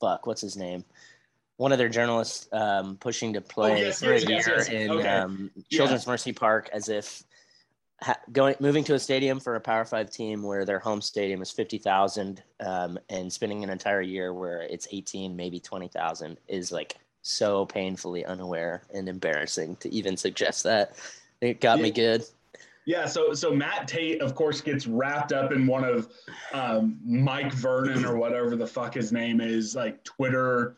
fuck, 0.00 0.26
what's 0.26 0.40
his 0.40 0.56
name? 0.56 0.84
One 1.58 1.72
of 1.72 1.78
their 1.78 1.88
journalists 1.88 2.48
um, 2.52 2.96
pushing 2.96 3.34
to 3.34 3.40
play 3.40 3.72
oh, 3.72 3.76
yes, 3.76 3.98
for 3.98 4.12
yes, 4.12 4.24
a 4.24 4.30
yes, 4.30 4.68
year 4.70 4.80
in 4.80 4.90
okay. 4.90 5.08
um, 5.08 5.50
Children's 5.70 6.06
yeah. 6.06 6.12
Mercy 6.12 6.32
Park 6.32 6.70
as 6.72 6.88
if 6.88 7.24
ha- 8.00 8.20
going 8.32 8.54
moving 8.60 8.84
to 8.84 8.94
a 8.94 8.98
stadium 8.98 9.40
for 9.40 9.56
a 9.56 9.60
Power 9.60 9.84
Five 9.84 10.10
team 10.10 10.42
where 10.42 10.64
their 10.64 10.78
home 10.78 11.00
stadium 11.00 11.42
is 11.42 11.50
fifty 11.50 11.78
thousand, 11.78 12.42
um, 12.60 12.98
and 13.10 13.32
spending 13.32 13.64
an 13.64 13.70
entire 13.70 14.00
year 14.00 14.32
where 14.32 14.62
it's 14.62 14.86
eighteen, 14.92 15.34
maybe 15.36 15.58
twenty 15.58 15.88
thousand, 15.88 16.38
is 16.46 16.70
like 16.70 16.96
so 17.22 17.66
painfully 17.66 18.24
unaware 18.24 18.82
and 18.94 19.08
embarrassing 19.08 19.76
to 19.76 19.92
even 19.92 20.16
suggest 20.16 20.62
that. 20.62 20.92
It 21.40 21.60
got 21.60 21.78
yeah. 21.78 21.82
me 21.82 21.90
good. 21.90 22.24
Yeah, 22.86 23.04
so 23.04 23.34
so 23.34 23.52
Matt 23.52 23.86
Tait, 23.86 24.22
of 24.22 24.34
course, 24.34 24.60
gets 24.60 24.86
wrapped 24.86 25.32
up 25.32 25.52
in 25.52 25.66
one 25.66 25.84
of 25.84 26.08
um, 26.54 26.98
Mike 27.04 27.52
Vernon 27.52 28.04
or 28.06 28.16
whatever 28.16 28.56
the 28.56 28.66
fuck 28.66 28.94
his 28.94 29.12
name 29.12 29.40
is, 29.40 29.74
like 29.74 30.02
Twitter, 30.04 30.76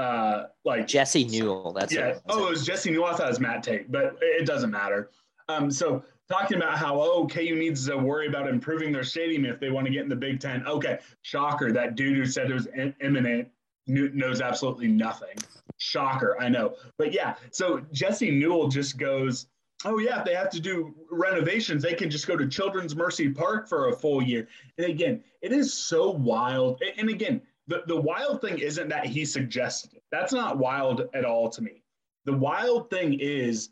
uh, 0.00 0.46
like 0.64 0.86
Jesse 0.86 1.24
Newell. 1.24 1.72
That's 1.72 1.92
yeah. 1.92 2.08
It. 2.08 2.22
Oh, 2.28 2.46
it 2.46 2.50
was 2.50 2.64
Jesse 2.64 2.90
Newell. 2.90 3.06
I 3.06 3.14
thought 3.14 3.26
it 3.26 3.30
was 3.30 3.40
Matt 3.40 3.62
Tait, 3.62 3.90
but 3.90 4.16
it 4.20 4.46
doesn't 4.46 4.70
matter. 4.70 5.10
Um, 5.48 5.70
so 5.70 6.02
talking 6.30 6.56
about 6.56 6.78
how 6.78 7.00
oh 7.00 7.26
KU 7.26 7.54
needs 7.56 7.86
to 7.86 7.96
worry 7.96 8.28
about 8.28 8.48
improving 8.48 8.92
their 8.92 9.04
stadium 9.04 9.44
if 9.44 9.60
they 9.60 9.70
want 9.70 9.86
to 9.86 9.92
get 9.92 10.02
in 10.02 10.08
the 10.08 10.16
Big 10.16 10.40
Ten. 10.40 10.66
Okay, 10.66 10.98
shocker. 11.22 11.72
That 11.72 11.96
dude 11.96 12.16
who 12.16 12.24
said 12.24 12.50
it 12.50 12.54
was 12.54 12.68
imminent 13.00 13.48
knows 13.86 14.40
absolutely 14.40 14.88
nothing. 14.88 15.36
Shocker, 15.78 16.40
I 16.40 16.48
know. 16.48 16.76
But 16.98 17.12
yeah, 17.12 17.34
so 17.50 17.84
Jesse 17.92 18.30
Newell 18.30 18.68
just 18.68 18.98
goes, 18.98 19.46
oh 19.84 19.98
yeah, 19.98 20.20
if 20.20 20.24
they 20.24 20.34
have 20.34 20.50
to 20.50 20.60
do 20.60 20.94
renovations, 21.10 21.82
they 21.82 21.94
can 21.94 22.10
just 22.10 22.26
go 22.26 22.36
to 22.36 22.46
Children's 22.46 22.94
Mercy 22.94 23.30
Park 23.30 23.68
for 23.68 23.88
a 23.88 23.96
full 23.96 24.22
year. 24.22 24.46
And 24.78 24.86
again, 24.86 25.24
it 25.42 25.52
is 25.52 25.72
so 25.72 26.10
wild. 26.10 26.80
And 26.98 27.08
again, 27.08 27.40
the, 27.70 27.84
the 27.86 28.00
wild 28.00 28.40
thing 28.40 28.58
isn't 28.58 28.88
that 28.88 29.06
he 29.06 29.24
suggested 29.24 29.94
it. 29.94 30.02
That's 30.10 30.32
not 30.32 30.58
wild 30.58 31.08
at 31.14 31.24
all 31.24 31.48
to 31.50 31.62
me. 31.62 31.84
The 32.24 32.32
wild 32.36 32.90
thing 32.90 33.18
is 33.20 33.70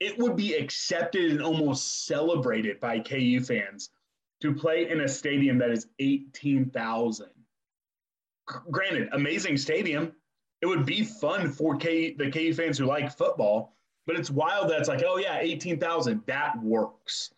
it 0.00 0.18
would 0.18 0.34
be 0.34 0.54
accepted 0.54 1.30
and 1.30 1.42
almost 1.42 2.06
celebrated 2.06 2.80
by 2.80 3.00
KU 3.00 3.40
fans 3.40 3.90
to 4.40 4.54
play 4.54 4.88
in 4.88 5.02
a 5.02 5.08
stadium 5.08 5.58
that 5.58 5.70
is 5.70 5.88
18,000. 5.98 7.26
Granted, 8.46 9.10
amazing 9.12 9.58
stadium. 9.58 10.12
It 10.62 10.66
would 10.66 10.86
be 10.86 11.04
fun 11.04 11.52
for 11.52 11.76
K, 11.76 12.14
the 12.14 12.30
KU 12.30 12.54
fans 12.54 12.78
who 12.78 12.86
like 12.86 13.14
football, 13.14 13.76
but 14.06 14.16
it's 14.16 14.30
wild 14.30 14.70
that 14.70 14.80
it's 14.80 14.88
like, 14.88 15.02
oh, 15.06 15.18
yeah, 15.18 15.38
18,000. 15.38 16.22
That 16.26 16.58
works. 16.62 17.30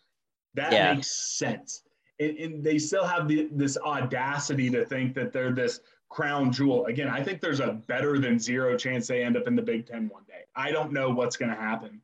That 0.54 0.72
yeah. 0.72 0.94
makes 0.94 1.10
sense. 1.10 1.82
And, 2.22 2.38
and 2.38 2.64
they 2.64 2.78
still 2.78 3.06
have 3.06 3.28
the, 3.28 3.48
this 3.52 3.76
audacity 3.78 4.70
to 4.70 4.84
think 4.84 5.14
that 5.14 5.32
they're 5.32 5.52
this 5.52 5.80
crown 6.08 6.52
jewel. 6.52 6.86
Again, 6.86 7.08
I 7.08 7.22
think 7.22 7.40
there's 7.40 7.60
a 7.60 7.72
better 7.72 8.18
than 8.18 8.38
zero 8.38 8.76
chance 8.76 9.06
they 9.06 9.24
end 9.24 9.36
up 9.36 9.46
in 9.46 9.56
the 9.56 9.62
Big 9.62 9.86
Ten 9.86 10.08
one 10.08 10.24
day. 10.26 10.42
I 10.54 10.70
don't 10.70 10.92
know 10.92 11.10
what's 11.10 11.36
going 11.36 11.50
to 11.50 11.56
happen 11.56 12.00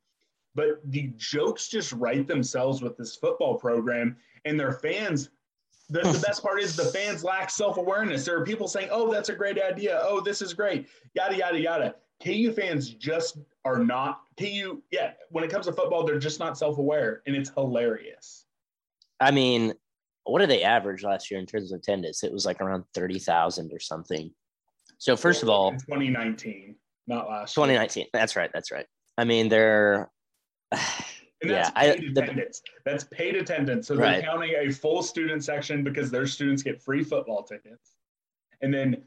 but 0.59 0.81
the 0.91 1.13
jokes 1.17 1.69
just 1.69 1.93
write 1.93 2.27
themselves 2.27 2.83
with 2.83 2.97
this 2.97 3.15
football 3.15 3.55
program 3.55 4.17
and 4.45 4.59
their 4.59 4.73
fans. 4.73 5.31
The, 5.89 6.01
the 6.01 6.19
best 6.27 6.43
part 6.43 6.61
is 6.61 6.75
the 6.75 6.87
fans 6.87 7.23
lack 7.23 7.49
self 7.49 7.77
awareness. 7.77 8.25
There 8.25 8.37
are 8.37 8.45
people 8.45 8.67
saying, 8.67 8.89
oh, 8.91 9.13
that's 9.13 9.29
a 9.29 9.37
great 9.37 9.63
idea. 9.63 10.01
Oh, 10.03 10.21
this 10.21 10.43
is 10.43 10.53
great. 10.53 10.89
Yada, 11.15 11.37
yada, 11.37 11.61
yada. 11.61 11.95
KU 12.21 12.53
fans 12.53 12.91
just 12.91 13.39
are 13.65 13.79
not, 13.79 14.23
KU, 14.37 14.83
yeah, 14.91 15.13
when 15.31 15.45
it 15.45 15.51
comes 15.51 15.67
to 15.67 15.73
football, 15.73 16.05
they're 16.05 16.19
just 16.19 16.41
not 16.41 16.59
self 16.59 16.79
aware 16.79 17.23
and 17.29 17.37
it's 17.37 17.51
hilarious. 17.51 18.47
I 19.21 19.31
mean, 19.31 19.75
what 20.31 20.41
did 20.41 20.51
they 20.51 20.63
average 20.63 21.03
last 21.03 21.31
year 21.31 21.41
in 21.41 21.47
terms 21.47 21.73
of 21.73 21.79
attendance? 21.79 22.23
It 22.23 22.33
was 22.33 22.47
like 22.47 22.61
around 22.61 22.85
30,000 22.95 23.73
or 23.73 23.81
something. 23.81 24.31
So, 24.99 25.17
first 25.17 25.43
of 25.43 25.49
all, 25.49 25.73
2019, 25.73 26.75
not 27.07 27.29
last 27.29 27.55
2019. 27.55 28.03
Year. 28.03 28.09
That's 28.13 28.37
right. 28.37 28.51
That's 28.53 28.71
right. 28.71 28.87
I 29.17 29.25
mean, 29.25 29.49
they're 29.49 30.11
and 31.43 31.51
that's 31.51 31.71
yeah, 31.71 31.95
paid 31.95 32.19
I, 32.19 32.23
attendance. 32.23 32.61
The, 32.61 32.91
that's 32.91 33.05
paid 33.05 33.37
attendance. 33.37 33.87
So 33.87 33.97
they're 33.97 34.07
right. 34.07 34.25
counting 34.25 34.55
a 34.59 34.73
full 34.73 35.03
student 35.03 35.45
section 35.45 35.85
because 35.85 36.11
their 36.11 36.27
students 36.27 36.63
get 36.63 36.83
free 36.83 37.05
football 37.05 37.43
tickets. 37.43 37.95
And 38.61 38.75
then 38.75 39.03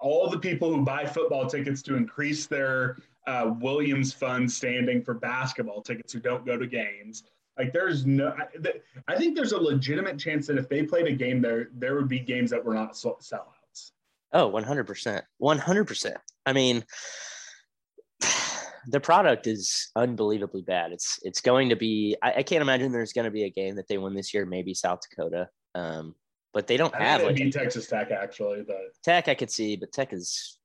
all 0.00 0.28
the 0.28 0.38
people 0.38 0.74
who 0.74 0.82
buy 0.84 1.06
football 1.06 1.46
tickets 1.46 1.82
to 1.82 1.94
increase 1.94 2.46
their 2.46 2.96
uh, 3.26 3.52
Williams 3.60 4.12
Fund 4.12 4.50
standing 4.50 5.02
for 5.02 5.14
basketball 5.14 5.82
tickets 5.82 6.12
who 6.12 6.20
don't 6.20 6.44
go 6.44 6.56
to 6.56 6.66
games. 6.66 7.24
Like 7.58 7.72
there's 7.72 8.06
no, 8.06 8.28
I, 8.28 9.12
I 9.12 9.16
think 9.16 9.34
there's 9.34 9.52
a 9.52 9.58
legitimate 9.58 10.18
chance 10.18 10.46
that 10.46 10.58
if 10.58 10.68
they 10.68 10.84
played 10.84 11.06
a 11.06 11.12
game 11.12 11.42
there, 11.42 11.70
there 11.74 11.96
would 11.96 12.08
be 12.08 12.20
games 12.20 12.50
that 12.50 12.64
were 12.64 12.74
not 12.74 12.92
sellouts. 12.92 13.90
Oh, 14.32 14.50
100%. 14.50 15.22
100%. 15.42 16.14
I 16.46 16.52
mean, 16.52 16.84
the 18.86 19.00
product 19.00 19.46
is 19.46 19.90
unbelievably 19.96 20.62
bad. 20.62 20.92
It's 20.92 21.18
it's 21.22 21.40
going 21.40 21.70
to 21.70 21.76
be. 21.76 22.16
I, 22.22 22.34
I 22.34 22.42
can't 22.42 22.62
imagine 22.62 22.92
there's 22.92 23.12
going 23.12 23.24
to 23.24 23.30
be 23.30 23.44
a 23.44 23.50
game 23.50 23.76
that 23.76 23.88
they 23.88 23.98
win 23.98 24.14
this 24.14 24.32
year. 24.32 24.46
Maybe 24.46 24.74
South 24.74 25.00
Dakota, 25.08 25.48
um, 25.74 26.14
but 26.52 26.66
they 26.66 26.76
don't 26.76 26.94
I 26.94 27.04
have 27.04 27.22
like 27.22 27.36
beat 27.36 27.52
Texas 27.52 27.86
Tech 27.86 28.10
actually. 28.10 28.62
But 28.66 28.76
Tech 29.02 29.28
I 29.28 29.34
could 29.34 29.50
see, 29.50 29.76
but 29.76 29.92
Tech 29.92 30.12
is, 30.12 30.58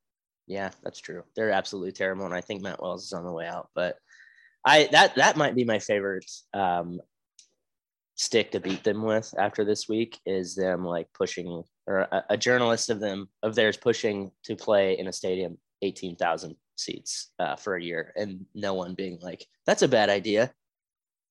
yeah, 0.47 0.71
that's 0.83 1.00
true. 1.00 1.23
They're 1.35 1.51
absolutely 1.51 1.91
terrible, 1.91 2.25
and 2.25 2.33
I 2.33 2.41
think 2.41 2.62
Matt 2.62 2.81
Wells 2.81 3.05
is 3.05 3.13
on 3.13 3.25
the 3.25 3.31
way 3.31 3.47
out. 3.47 3.69
But 3.75 3.97
I 4.65 4.88
that 4.91 5.15
that 5.15 5.38
might 5.38 5.55
be 5.55 5.65
my 5.65 5.79
favorite 5.79 6.29
um, 6.53 7.01
stick 8.15 8.51
to 8.51 8.60
beat 8.60 8.84
them 8.84 9.01
with 9.03 9.34
after 9.38 9.65
this 9.65 9.89
week 9.89 10.20
is 10.25 10.55
them 10.55 10.86
like 10.86 11.08
pushing 11.13 11.63
or 11.88 12.00
a, 12.00 12.24
a 12.32 12.38
journalist 12.38 12.89
of 12.89 13.00
them 13.00 13.27
of 13.41 13.55
theirs 13.55 13.77
pushing 13.77 14.32
to 14.43 14.55
play 14.55 14.98
in 14.98 15.08
a 15.08 15.13
stadium 15.13 15.58
18,000 15.82 16.55
seats 16.75 17.32
uh, 17.39 17.55
for 17.55 17.75
a 17.75 17.84
year 17.84 18.13
and 18.15 18.46
no 18.55 18.74
one 18.74 18.96
being 18.96 19.20
like, 19.22 19.46
that's 19.65 19.82
a 19.82 19.88
bad 19.88 20.10
idea. 20.10 20.51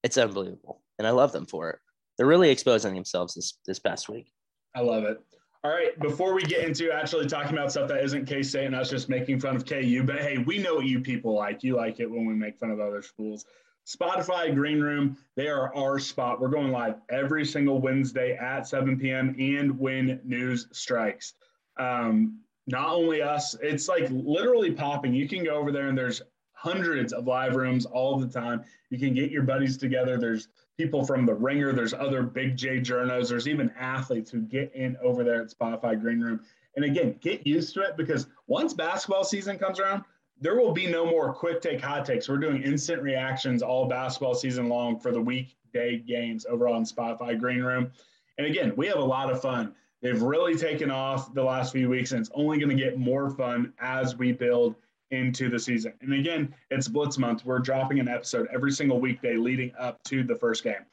It's 0.02 0.18
unbelievable. 0.18 0.82
And 0.98 1.06
I 1.06 1.10
love 1.10 1.32
them 1.32 1.46
for 1.46 1.70
it. 1.70 1.78
They're 2.16 2.26
really 2.26 2.50
exposing 2.50 2.94
themselves 2.94 3.34
this, 3.34 3.58
this 3.66 3.78
past 3.78 4.08
week. 4.08 4.30
I 4.74 4.80
love 4.80 5.04
it. 5.04 5.18
All 5.64 5.70
right, 5.70 5.96
before 6.00 6.34
we 6.34 6.42
get 6.42 6.66
into 6.66 6.90
actually 6.90 7.26
talking 7.26 7.52
about 7.52 7.70
stuff 7.70 7.86
that 7.88 8.02
isn't 8.02 8.26
K 8.26 8.42
State 8.42 8.66
and 8.66 8.74
us 8.74 8.90
just 8.90 9.08
making 9.08 9.38
fun 9.38 9.54
of 9.54 9.64
KU, 9.64 10.02
but 10.04 10.18
hey, 10.18 10.38
we 10.38 10.58
know 10.58 10.74
what 10.74 10.86
you 10.86 10.98
people 10.98 11.34
like. 11.34 11.62
You 11.62 11.76
like 11.76 12.00
it 12.00 12.10
when 12.10 12.26
we 12.26 12.34
make 12.34 12.58
fun 12.58 12.72
of 12.72 12.80
other 12.80 13.00
schools. 13.00 13.44
Spotify 13.86 14.52
Green 14.52 14.80
Room, 14.80 15.16
they 15.36 15.46
are 15.46 15.72
our 15.76 16.00
spot. 16.00 16.40
We're 16.40 16.48
going 16.48 16.72
live 16.72 16.96
every 17.10 17.44
single 17.44 17.80
Wednesday 17.80 18.36
at 18.36 18.66
7 18.66 18.98
p.m. 18.98 19.36
and 19.38 19.78
when 19.78 20.20
news 20.24 20.66
strikes. 20.72 21.34
Um, 21.78 22.40
not 22.66 22.88
only 22.88 23.22
us, 23.22 23.54
it's 23.62 23.86
like 23.86 24.08
literally 24.10 24.72
popping. 24.72 25.14
You 25.14 25.28
can 25.28 25.44
go 25.44 25.54
over 25.54 25.70
there 25.70 25.86
and 25.86 25.96
there's 25.96 26.22
hundreds 26.54 27.12
of 27.12 27.28
live 27.28 27.54
rooms 27.54 27.86
all 27.86 28.18
the 28.18 28.26
time. 28.26 28.64
You 28.90 28.98
can 28.98 29.14
get 29.14 29.30
your 29.30 29.44
buddies 29.44 29.76
together. 29.76 30.18
There's 30.18 30.48
people 30.78 31.04
from 31.04 31.26
the 31.26 31.34
ringer, 31.34 31.72
there's 31.72 31.94
other 31.94 32.22
big 32.22 32.56
J 32.56 32.80
journos, 32.80 33.28
there's 33.28 33.48
even 33.48 33.70
athletes 33.78 34.30
who 34.30 34.40
get 34.40 34.72
in 34.74 34.96
over 35.02 35.22
there 35.22 35.42
at 35.42 35.48
Spotify 35.48 36.00
Green 36.00 36.20
Room 36.20 36.40
And 36.74 36.84
again, 36.84 37.16
get 37.20 37.46
used 37.46 37.74
to 37.74 37.82
it 37.82 37.96
because 37.96 38.26
once 38.46 38.72
basketball 38.72 39.24
season 39.24 39.58
comes 39.58 39.78
around, 39.78 40.04
there 40.40 40.56
will 40.56 40.72
be 40.72 40.86
no 40.86 41.06
more 41.06 41.32
quick 41.32 41.60
take 41.60 41.80
hot 41.80 42.04
takes. 42.04 42.28
We're 42.28 42.38
doing 42.38 42.62
instant 42.62 43.02
reactions 43.02 43.62
all 43.62 43.86
basketball 43.86 44.34
season 44.34 44.68
long 44.68 44.98
for 44.98 45.12
the 45.12 45.20
weekday 45.20 45.98
games 45.98 46.46
over 46.46 46.66
on 46.68 46.84
Spotify 46.84 47.38
Green 47.38 47.62
Room. 47.62 47.92
And 48.38 48.46
again, 48.46 48.72
we 48.74 48.86
have 48.88 48.96
a 48.96 49.04
lot 49.04 49.30
of 49.30 49.40
fun. 49.40 49.74
They've 50.00 50.20
really 50.20 50.56
taken 50.56 50.90
off 50.90 51.32
the 51.32 51.44
last 51.44 51.72
few 51.72 51.88
weeks, 51.88 52.10
and 52.10 52.20
it's 52.20 52.30
only 52.34 52.58
going 52.58 52.76
to 52.76 52.82
get 52.82 52.98
more 52.98 53.30
fun 53.30 53.72
as 53.78 54.16
we 54.16 54.32
build 54.32 54.74
into 55.12 55.48
the 55.48 55.58
season. 55.58 55.92
And 56.00 56.14
again, 56.14 56.52
it's 56.70 56.88
Blitz 56.88 57.18
month. 57.18 57.44
We're 57.44 57.60
dropping 57.60 58.00
an 58.00 58.08
episode 58.08 58.48
every 58.52 58.72
single 58.72 58.98
weekday 58.98 59.36
leading 59.36 59.72
up 59.78 60.02
to 60.04 60.24
the 60.24 60.34
first 60.34 60.64
game. 60.64 60.84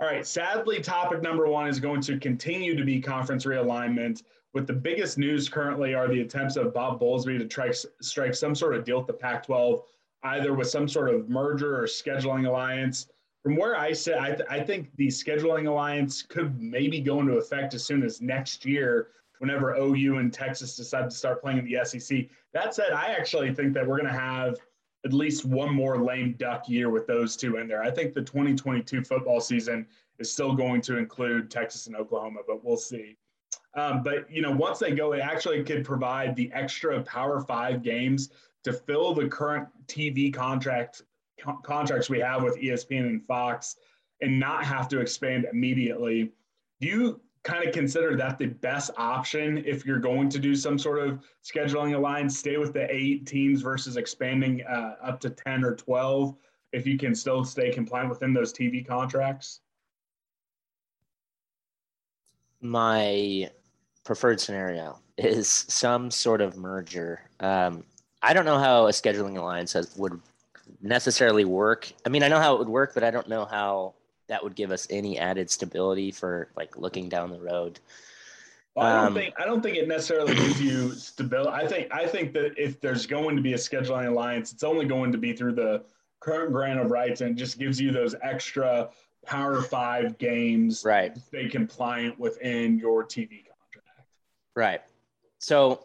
All 0.00 0.08
right, 0.08 0.26
sadly, 0.26 0.80
topic 0.80 1.22
number 1.22 1.46
one 1.46 1.68
is 1.68 1.78
going 1.78 2.00
to 2.02 2.18
continue 2.18 2.74
to 2.74 2.84
be 2.84 3.00
conference 3.00 3.44
realignment. 3.44 4.22
With 4.52 4.66
the 4.66 4.72
biggest 4.72 5.16
news 5.16 5.48
currently 5.48 5.94
are 5.94 6.08
the 6.08 6.22
attempts 6.22 6.56
of 6.56 6.74
Bob 6.74 7.00
Bowlesby 7.00 7.38
to 7.38 7.46
try, 7.46 7.70
strike 8.00 8.34
some 8.34 8.54
sort 8.54 8.74
of 8.74 8.84
deal 8.84 8.98
with 8.98 9.06
the 9.06 9.12
Pac 9.12 9.46
12, 9.46 9.82
either 10.24 10.54
with 10.54 10.68
some 10.68 10.88
sort 10.88 11.14
of 11.14 11.28
merger 11.28 11.78
or 11.78 11.84
scheduling 11.84 12.48
alliance. 12.48 13.06
From 13.42 13.56
where 13.56 13.78
I 13.78 13.92
sit, 13.92 14.18
I, 14.18 14.30
th- 14.30 14.48
I 14.50 14.60
think 14.60 14.90
the 14.96 15.08
scheduling 15.08 15.68
alliance 15.68 16.22
could 16.22 16.60
maybe 16.60 17.00
go 17.00 17.20
into 17.20 17.34
effect 17.34 17.74
as 17.74 17.84
soon 17.84 18.02
as 18.02 18.20
next 18.20 18.64
year, 18.64 19.08
whenever 19.42 19.74
OU 19.74 20.18
and 20.18 20.32
Texas 20.32 20.76
decide 20.76 21.10
to 21.10 21.16
start 21.16 21.42
playing 21.42 21.58
in 21.58 21.64
the 21.64 21.84
SEC. 21.84 22.26
That 22.54 22.76
said, 22.76 22.92
I 22.92 23.06
actually 23.06 23.52
think 23.52 23.74
that 23.74 23.84
we're 23.84 23.98
going 23.98 24.12
to 24.12 24.16
have 24.16 24.56
at 25.04 25.12
least 25.12 25.44
one 25.44 25.74
more 25.74 26.00
lame 26.00 26.36
duck 26.38 26.68
year 26.68 26.90
with 26.90 27.08
those 27.08 27.36
two 27.36 27.56
in 27.56 27.66
there. 27.66 27.82
I 27.82 27.90
think 27.90 28.14
the 28.14 28.22
2022 28.22 29.02
football 29.02 29.40
season 29.40 29.84
is 30.20 30.32
still 30.32 30.54
going 30.54 30.80
to 30.82 30.96
include 30.96 31.50
Texas 31.50 31.88
and 31.88 31.96
Oklahoma, 31.96 32.42
but 32.46 32.64
we'll 32.64 32.76
see. 32.76 33.16
Um, 33.74 34.04
but 34.04 34.30
you 34.30 34.42
know, 34.42 34.52
once 34.52 34.78
they 34.78 34.92
go, 34.92 35.12
it 35.12 35.18
actually 35.18 35.64
could 35.64 35.84
provide 35.84 36.36
the 36.36 36.48
extra 36.52 37.02
Power 37.02 37.40
Five 37.40 37.82
games 37.82 38.30
to 38.62 38.72
fill 38.72 39.12
the 39.12 39.26
current 39.26 39.66
TV 39.88 40.32
contract 40.32 41.02
co- 41.40 41.58
contracts 41.64 42.08
we 42.08 42.20
have 42.20 42.44
with 42.44 42.56
ESPN 42.58 43.06
and 43.06 43.26
Fox, 43.26 43.74
and 44.20 44.38
not 44.38 44.62
have 44.62 44.86
to 44.90 45.00
expand 45.00 45.48
immediately. 45.52 46.30
Do 46.80 46.86
you 46.86 47.20
kind 47.44 47.66
of 47.66 47.74
consider 47.74 48.16
that 48.16 48.38
the 48.38 48.46
best 48.46 48.90
option 48.96 49.58
if 49.66 49.84
you're 49.84 49.98
going 49.98 50.28
to 50.28 50.38
do 50.38 50.54
some 50.54 50.78
sort 50.78 51.00
of 51.00 51.20
scheduling 51.42 51.94
alliance, 51.94 52.38
stay 52.38 52.56
with 52.56 52.72
the 52.72 52.86
eight 52.94 53.26
teams 53.26 53.62
versus 53.62 53.96
expanding 53.96 54.62
uh, 54.64 54.96
up 55.02 55.20
to 55.20 55.30
10 55.30 55.64
or 55.64 55.74
12 55.74 56.36
if 56.72 56.86
you 56.86 56.96
can 56.96 57.14
still 57.14 57.44
stay 57.44 57.70
compliant 57.70 58.08
within 58.08 58.32
those 58.32 58.52
TV 58.52 58.86
contracts? 58.86 59.60
My 62.60 63.50
preferred 64.04 64.40
scenario 64.40 65.00
is 65.18 65.48
some 65.68 66.10
sort 66.10 66.40
of 66.40 66.56
merger. 66.56 67.22
Um, 67.40 67.84
I 68.22 68.32
don't 68.32 68.44
know 68.44 68.58
how 68.58 68.86
a 68.86 68.90
scheduling 68.90 69.36
alliance 69.36 69.72
has, 69.72 69.96
would 69.96 70.20
necessarily 70.80 71.44
work. 71.44 71.92
I 72.06 72.08
mean, 72.08 72.22
I 72.22 72.28
know 72.28 72.38
how 72.38 72.54
it 72.54 72.60
would 72.60 72.68
work, 72.68 72.94
but 72.94 73.02
I 73.02 73.10
don't 73.10 73.28
know 73.28 73.44
how 73.44 73.94
that 74.32 74.42
would 74.42 74.54
give 74.54 74.70
us 74.70 74.86
any 74.88 75.18
added 75.18 75.50
stability 75.50 76.10
for 76.10 76.48
like 76.56 76.74
looking 76.78 77.06
down 77.10 77.28
the 77.30 77.38
road. 77.38 77.78
Well, 78.74 78.86
I 78.86 78.96
don't 78.96 79.06
Um, 79.08 79.14
think 79.14 79.34
I 79.38 79.44
don't 79.44 79.62
think 79.62 79.76
it 79.76 79.86
necessarily 79.86 80.34
gives 80.34 80.58
you 80.58 80.92
stability. 80.92 81.50
I 81.50 81.66
think 81.66 81.92
I 81.92 82.06
think 82.06 82.32
that 82.32 82.54
if 82.56 82.80
there's 82.80 83.04
going 83.04 83.36
to 83.36 83.42
be 83.42 83.52
a 83.52 83.58
scheduling 83.58 84.08
alliance, 84.08 84.50
it's 84.50 84.64
only 84.64 84.86
going 84.86 85.12
to 85.12 85.18
be 85.18 85.34
through 85.34 85.52
the 85.52 85.84
current 86.20 86.50
grant 86.50 86.80
of 86.80 86.90
rights, 86.90 87.20
and 87.20 87.32
it 87.32 87.34
just 87.36 87.58
gives 87.58 87.78
you 87.78 87.92
those 87.92 88.14
extra 88.22 88.88
Power 89.26 89.60
Five 89.60 90.16
games 90.16 90.82
Right. 90.82 91.14
to 91.14 91.20
stay 91.20 91.48
compliant 91.50 92.18
within 92.18 92.78
your 92.78 93.04
TV 93.04 93.44
contract. 93.44 94.08
Right. 94.54 94.80
So, 95.40 95.84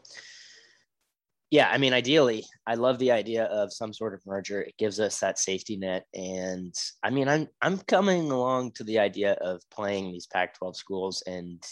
yeah, 1.49 1.69
I 1.71 1.77
mean, 1.77 1.93
ideally, 1.93 2.45
I 2.65 2.75
love 2.75 2.99
the 2.99 3.11
idea 3.11 3.45
of 3.45 3.71
some 3.71 3.93
sort 3.93 4.13
of 4.13 4.25
merger. 4.25 4.61
It 4.61 4.75
gives 4.77 4.99
us 4.99 5.19
that 5.19 5.39
safety 5.39 5.77
net, 5.77 6.05
and 6.13 6.73
I 7.03 7.09
mean, 7.09 7.29
I'm 7.29 7.47
I'm 7.61 7.77
coming 7.79 8.31
along 8.31 8.73
to 8.73 8.83
the 8.83 8.99
idea 8.99 9.33
of 9.33 9.61
playing 9.71 10.11
these 10.11 10.27
Pac-12 10.27 10.75
schools, 10.75 11.23
and 11.25 11.63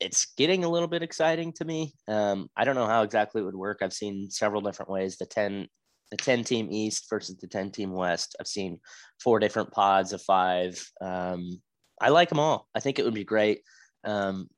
it's 0.00 0.32
getting 0.36 0.64
a 0.64 0.68
little 0.68 0.88
bit 0.88 1.02
exciting 1.02 1.52
to 1.54 1.64
me. 1.64 1.94
Um, 2.08 2.48
I 2.56 2.64
don't 2.64 2.74
know 2.74 2.86
how 2.86 3.02
exactly 3.02 3.40
it 3.40 3.44
would 3.44 3.54
work. 3.54 3.78
I've 3.82 3.92
seen 3.92 4.30
several 4.30 4.62
different 4.62 4.90
ways. 4.90 5.16
The 5.16 5.26
ten 5.26 5.68
the 6.10 6.16
10 6.16 6.44
team 6.44 6.68
East 6.70 7.06
versus 7.08 7.36
the 7.36 7.46
10 7.46 7.70
team 7.70 7.92
West. 7.92 8.34
I've 8.40 8.48
seen 8.48 8.80
four 9.22 9.38
different 9.38 9.70
pods 9.70 10.12
of 10.12 10.20
five. 10.22 10.84
Um, 11.00 11.62
I 12.00 12.08
like 12.08 12.28
them 12.28 12.40
all. 12.40 12.66
I 12.74 12.80
think 12.80 12.98
it 12.98 13.04
would 13.04 13.14
be 13.14 13.24
great. 13.24 13.62
Um, 14.04 14.48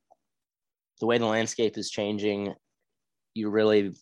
the 1.00 1.06
way 1.06 1.18
the 1.18 1.26
landscape 1.26 1.76
is 1.76 1.90
changing, 1.90 2.54
you 3.34 3.50
really 3.50 3.92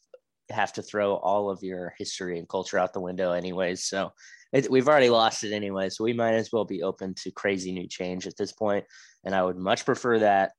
have 0.51 0.73
to 0.75 0.83
throw 0.83 1.15
all 1.15 1.51
of 1.51 1.63
your 1.63 1.95
history 1.99 2.39
and 2.39 2.49
culture 2.49 2.79
out 2.79 2.93
the 2.93 3.01
window, 3.01 3.33
anyways. 3.33 3.85
So 3.85 4.13
it, 4.53 4.71
we've 4.71 4.89
already 4.89 5.11
lost 5.11 5.45
it 5.45 5.53
anyway. 5.53 5.89
So 5.89 6.05
we 6.05 6.13
might 6.13 6.35
as 6.35 6.51
well 6.53 6.65
be 6.65 6.83
open 6.83 7.15
to 7.23 7.31
crazy 7.31 7.73
new 7.73 7.87
change 7.87 8.27
at 8.27 8.37
this 8.37 8.53
point. 8.53 8.85
And 9.25 9.35
I 9.35 9.43
would 9.43 9.57
much 9.57 9.85
prefer 9.85 10.19
that 10.21 10.53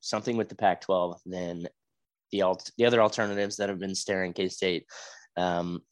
something 0.00 0.36
with 0.36 0.48
the 0.48 0.56
Pac 0.56 0.82
12 0.82 1.20
than 1.26 1.66
the, 2.30 2.42
alt- 2.42 2.70
the 2.76 2.86
other 2.86 3.00
alternatives 3.00 3.56
that 3.56 3.68
have 3.68 3.78
been 3.78 3.94
staring 3.94 4.32
K 4.32 4.48
State. 4.48 4.86
Um, 5.36 5.82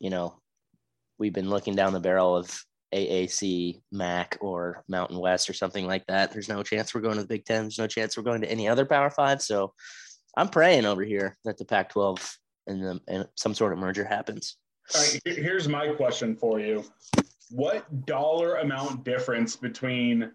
you 0.00 0.10
know, 0.10 0.40
we've 1.18 1.32
been 1.32 1.50
looking 1.50 1.74
down 1.74 1.92
the 1.92 2.00
barrel 2.00 2.36
of 2.36 2.62
AAC, 2.94 3.82
MAC, 3.92 4.38
or 4.40 4.84
Mountain 4.88 5.18
West 5.18 5.50
or 5.50 5.52
something 5.52 5.86
like 5.86 6.06
that. 6.06 6.32
There's 6.32 6.48
no 6.48 6.62
chance 6.62 6.94
we're 6.94 7.00
going 7.00 7.16
to 7.16 7.22
the 7.22 7.28
Big 7.28 7.44
Ten. 7.44 7.64
There's 7.64 7.78
no 7.78 7.86
chance 7.86 8.16
we're 8.16 8.22
going 8.22 8.40
to 8.42 8.50
any 8.50 8.68
other 8.68 8.86
Power 8.86 9.10
Five. 9.10 9.42
So 9.42 9.74
I'm 10.36 10.48
praying 10.48 10.86
over 10.86 11.02
here 11.02 11.36
that 11.44 11.58
the 11.58 11.64
Pac-12 11.64 12.36
and, 12.68 13.00
and 13.08 13.28
some 13.34 13.54
sort 13.54 13.72
of 13.72 13.78
merger 13.78 14.04
happens. 14.04 14.56
All 14.94 15.00
right, 15.00 15.20
here's 15.24 15.68
my 15.68 15.88
question 15.88 16.36
for 16.36 16.60
you. 16.60 16.84
What 17.50 18.06
dollar 18.06 18.56
amount 18.56 19.04
difference 19.04 19.56
between 19.56 20.30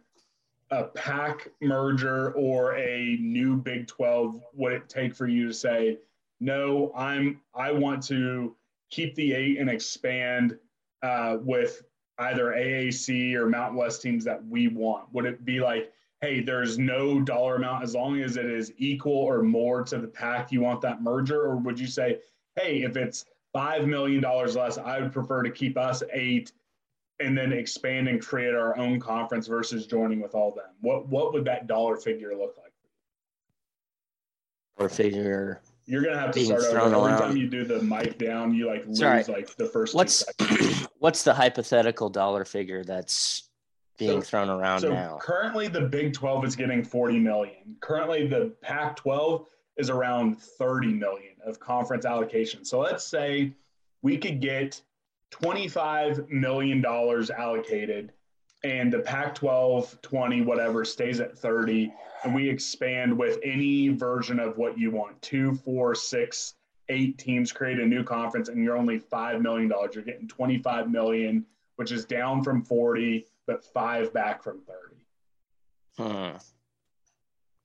a 0.71 0.85
pack 0.85 1.49
merger 1.61 2.31
or 2.31 2.75
a 2.75 3.17
new 3.19 3.55
Big 3.55 3.87
12 3.87 4.41
would 4.55 4.73
it 4.73 4.89
take 4.89 5.15
for 5.15 5.27
you 5.27 5.47
to 5.47 5.53
say, 5.53 5.99
no, 6.39 6.91
I'm 6.95 7.39
I 7.55 7.71
want 7.71 8.03
to 8.07 8.55
keep 8.89 9.15
the 9.15 9.33
eight 9.33 9.59
and 9.59 9.69
expand 9.69 10.57
uh, 11.01 11.37
with 11.41 11.83
either 12.19 12.51
AAC 12.51 13.33
or 13.35 13.47
Mountain 13.47 13.77
West 13.77 14.01
teams 14.01 14.23
that 14.25 14.45
we 14.47 14.67
want? 14.67 15.05
Would 15.13 15.25
it 15.25 15.45
be 15.45 15.59
like, 15.59 15.92
hey, 16.23 16.39
there's 16.39 16.79
no 16.79 17.19
dollar 17.19 17.57
amount 17.57 17.83
as 17.83 17.93
long 17.93 18.21
as 18.21 18.37
it 18.37 18.45
is 18.45 18.71
equal 18.77 19.11
or 19.11 19.43
more 19.43 19.83
to 19.83 19.97
the 19.97 20.07
pack, 20.07 20.53
you 20.53 20.61
want 20.61 20.79
that 20.79 21.01
merger? 21.01 21.41
Or 21.41 21.57
would 21.57 21.77
you 21.77 21.85
say, 21.85 22.19
hey, 22.55 22.83
if 22.83 22.95
it's 22.95 23.25
$5 23.53 23.85
million 23.87 24.21
less, 24.21 24.77
I 24.77 25.01
would 25.01 25.11
prefer 25.11 25.43
to 25.43 25.51
keep 25.51 25.77
us 25.77 26.01
eight 26.13 26.53
and 27.19 27.37
then 27.37 27.51
expand 27.51 28.07
and 28.07 28.21
create 28.21 28.55
our 28.55 28.77
own 28.77 29.01
conference 29.01 29.47
versus 29.47 29.85
joining 29.85 30.21
with 30.21 30.33
all 30.33 30.51
them? 30.51 30.69
What, 30.79 31.09
what 31.09 31.33
would 31.33 31.43
that 31.43 31.67
dollar 31.67 31.97
figure 31.97 32.31
look 32.37 32.55
like? 32.57 32.71
Or 34.77 34.87
figure 34.87 35.61
You're 35.85 36.03
gonna 36.03 36.19
have 36.19 36.31
to 36.31 36.45
start 36.45 36.63
over. 36.63 37.09
Every 37.09 37.19
time 37.19 37.37
you 37.37 37.47
do 37.47 37.65
the 37.65 37.81
mic 37.81 38.17
down, 38.17 38.53
you 38.55 38.65
like 38.65 38.87
lose 38.87 39.27
like 39.27 39.55
the 39.57 39.67
first. 39.67 39.93
what's 39.93 40.23
what's 40.97 41.23
the 41.23 41.33
hypothetical 41.33 42.09
dollar 42.09 42.43
figure 42.43 42.83
that's 42.83 43.49
being 43.97 44.21
So- 44.21 44.29
thrown 44.29 44.49
around 44.49 44.81
So 44.81 44.89
now? 44.93 45.17
currently, 45.21 45.67
the 45.67 45.81
Big 45.81 46.13
12 46.13 46.45
is 46.45 46.55
getting 46.55 46.83
40 46.83 47.19
million. 47.19 47.77
Currently, 47.81 48.27
the 48.27 48.53
Pac 48.61 48.95
12 48.97 49.45
is 49.77 49.89
around 49.89 50.39
30 50.41 50.93
million 50.93 51.33
of 51.45 51.59
conference 51.59 52.05
allocation. 52.05 52.63
So 52.65 52.79
let's 52.79 53.05
say 53.05 53.53
we 54.01 54.17
could 54.17 54.39
get 54.39 54.81
25 55.31 56.29
million 56.29 56.79
dollars 56.81 57.29
allocated, 57.31 58.13
and 58.63 58.93
the 58.93 58.99
Pac 58.99 59.35
12, 59.35 59.99
20, 60.01 60.41
whatever, 60.41 60.85
stays 60.85 61.19
at 61.19 61.37
30, 61.37 61.91
and 62.23 62.33
we 62.33 62.47
expand 62.49 63.17
with 63.17 63.39
any 63.43 63.89
version 63.89 64.39
of 64.39 64.57
what 64.57 64.77
you 64.77 64.91
want 64.91 65.21
two, 65.21 65.53
four, 65.55 65.95
six, 65.95 66.53
eight 66.89 67.17
teams 67.17 67.51
create 67.51 67.79
a 67.79 67.85
new 67.85 68.03
conference, 68.03 68.49
and 68.49 68.63
you're 68.63 68.77
only 68.77 68.99
$5 68.99 69.41
million. 69.41 69.71
You're 69.93 70.03
getting 70.03 70.27
25 70.27 70.89
million, 70.91 71.45
which 71.77 71.91
is 71.91 72.05
down 72.05 72.43
from 72.43 72.61
40 72.63 73.25
but 73.47 73.65
five 73.73 74.13
back 74.13 74.43
from 74.43 74.61
30. 75.97 76.09
Hmm. 76.11 76.37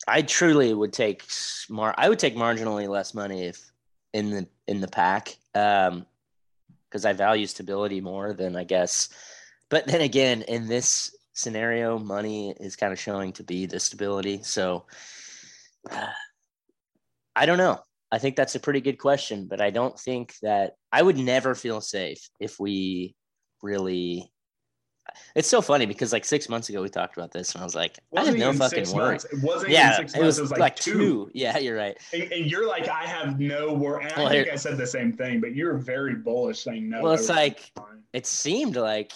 I 0.06 0.22
truly 0.22 0.72
would 0.72 0.92
take 0.92 1.22
smart. 1.28 1.94
I 1.98 2.08
would 2.08 2.18
take 2.18 2.36
marginally 2.36 2.88
less 2.88 3.14
money 3.14 3.46
if 3.46 3.60
in 4.12 4.30
the 4.30 4.48
in 4.66 4.80
the 4.80 4.88
pack, 4.88 5.36
um, 5.54 6.06
because 6.88 7.04
I 7.04 7.12
value 7.12 7.46
stability 7.46 8.00
more 8.00 8.32
than 8.32 8.56
I 8.56 8.64
guess. 8.64 9.08
But 9.68 9.86
then 9.86 10.00
again, 10.00 10.42
in 10.42 10.66
this 10.66 11.14
scenario, 11.34 11.98
money 11.98 12.54
is 12.58 12.76
kind 12.76 12.92
of 12.92 12.98
showing 12.98 13.32
to 13.34 13.44
be 13.44 13.66
the 13.66 13.80
stability. 13.80 14.42
So 14.42 14.86
I 17.36 17.46
don't 17.46 17.58
know. 17.58 17.80
I 18.10 18.18
think 18.18 18.36
that's 18.36 18.54
a 18.54 18.60
pretty 18.60 18.80
good 18.80 18.98
question, 18.98 19.46
but 19.46 19.60
I 19.60 19.70
don't 19.70 19.98
think 19.98 20.34
that 20.42 20.72
I 20.90 21.02
would 21.02 21.18
never 21.18 21.54
feel 21.54 21.80
safe 21.80 22.30
if 22.40 22.58
we 22.58 23.14
really 23.62 24.32
it's 25.34 25.48
so 25.48 25.60
funny 25.60 25.86
because 25.86 26.12
like 26.12 26.24
six 26.24 26.48
months 26.48 26.68
ago 26.68 26.82
we 26.82 26.88
talked 26.88 27.16
about 27.16 27.30
this 27.30 27.52
and 27.52 27.60
I 27.60 27.64
was 27.64 27.74
like, 27.74 27.98
I 28.16 28.24
have 28.24 28.36
no 28.36 28.52
fucking 28.52 28.90
worry. 28.92 29.16
It 29.16 29.42
wasn't 29.42 29.72
Yeah, 29.72 29.96
six 29.96 30.14
it 30.14 30.22
was, 30.22 30.38
it 30.38 30.42
was 30.42 30.50
like, 30.50 30.60
like 30.60 30.76
two. 30.76 30.92
two. 30.92 31.30
Yeah, 31.34 31.58
you're 31.58 31.76
right. 31.76 31.96
And, 32.12 32.32
and 32.32 32.50
you're 32.50 32.66
like, 32.66 32.88
I 32.88 33.04
have 33.04 33.38
no 33.38 33.72
worry. 33.72 34.04
And 34.04 34.12
I 34.12 34.28
think 34.28 34.44
here- 34.46 34.52
I 34.52 34.56
said 34.56 34.76
the 34.76 34.86
same 34.86 35.12
thing, 35.12 35.40
but 35.40 35.54
you're 35.54 35.76
very 35.76 36.14
bullish 36.14 36.62
saying 36.62 36.88
no. 36.88 37.02
Well, 37.02 37.12
it's 37.12 37.28
like- 37.28 37.72
fine. 37.74 38.02
It 38.12 38.26
seemed 38.26 38.76
like, 38.76 39.12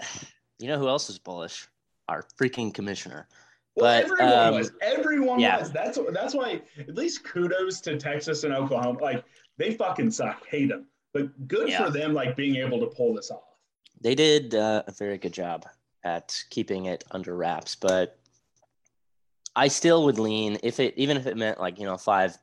you 0.58 0.68
know, 0.68 0.78
who 0.78 0.88
else 0.88 1.08
was 1.08 1.18
bullish? 1.18 1.68
Our 2.08 2.24
freaking 2.38 2.72
commissioner. 2.74 3.28
Well, 3.76 4.02
but, 4.02 4.12
everyone 4.12 4.48
um, 4.48 4.54
was. 4.54 4.72
Everyone 4.82 5.40
yeah. 5.40 5.58
was. 5.58 5.72
That's 5.72 5.98
that's 6.12 6.34
why. 6.34 6.62
At 6.78 6.94
least 6.94 7.24
kudos 7.24 7.80
to 7.82 7.96
Texas 7.96 8.44
and 8.44 8.54
Oklahoma. 8.54 9.00
Like 9.02 9.24
they 9.56 9.72
fucking 9.72 10.10
suck. 10.10 10.46
Hate 10.46 10.68
them. 10.68 10.86
But 11.12 11.48
good 11.48 11.68
Yeah. 11.68 11.84
for 11.84 11.90
them. 11.90 12.12
Like 12.14 12.36
being 12.36 12.56
able 12.56 12.78
to 12.80 12.86
pull 12.86 13.14
this 13.14 13.30
off. 13.30 13.42
They 14.04 14.14
did 14.14 14.54
uh, 14.54 14.82
a 14.86 14.92
very 14.92 15.16
good 15.16 15.32
job 15.32 15.66
at 16.04 16.44
keeping 16.50 16.84
it 16.84 17.02
under 17.10 17.34
wraps, 17.34 17.74
but 17.74 18.18
I 19.56 19.68
still 19.68 20.04
would 20.04 20.18
lean 20.18 20.58
if 20.62 20.78
it 20.78 20.92
even 20.98 21.16
if 21.16 21.26
it 21.26 21.38
meant 21.38 21.58
like 21.58 21.78
you 21.78 21.86
know 21.86 21.96
five 21.96 22.36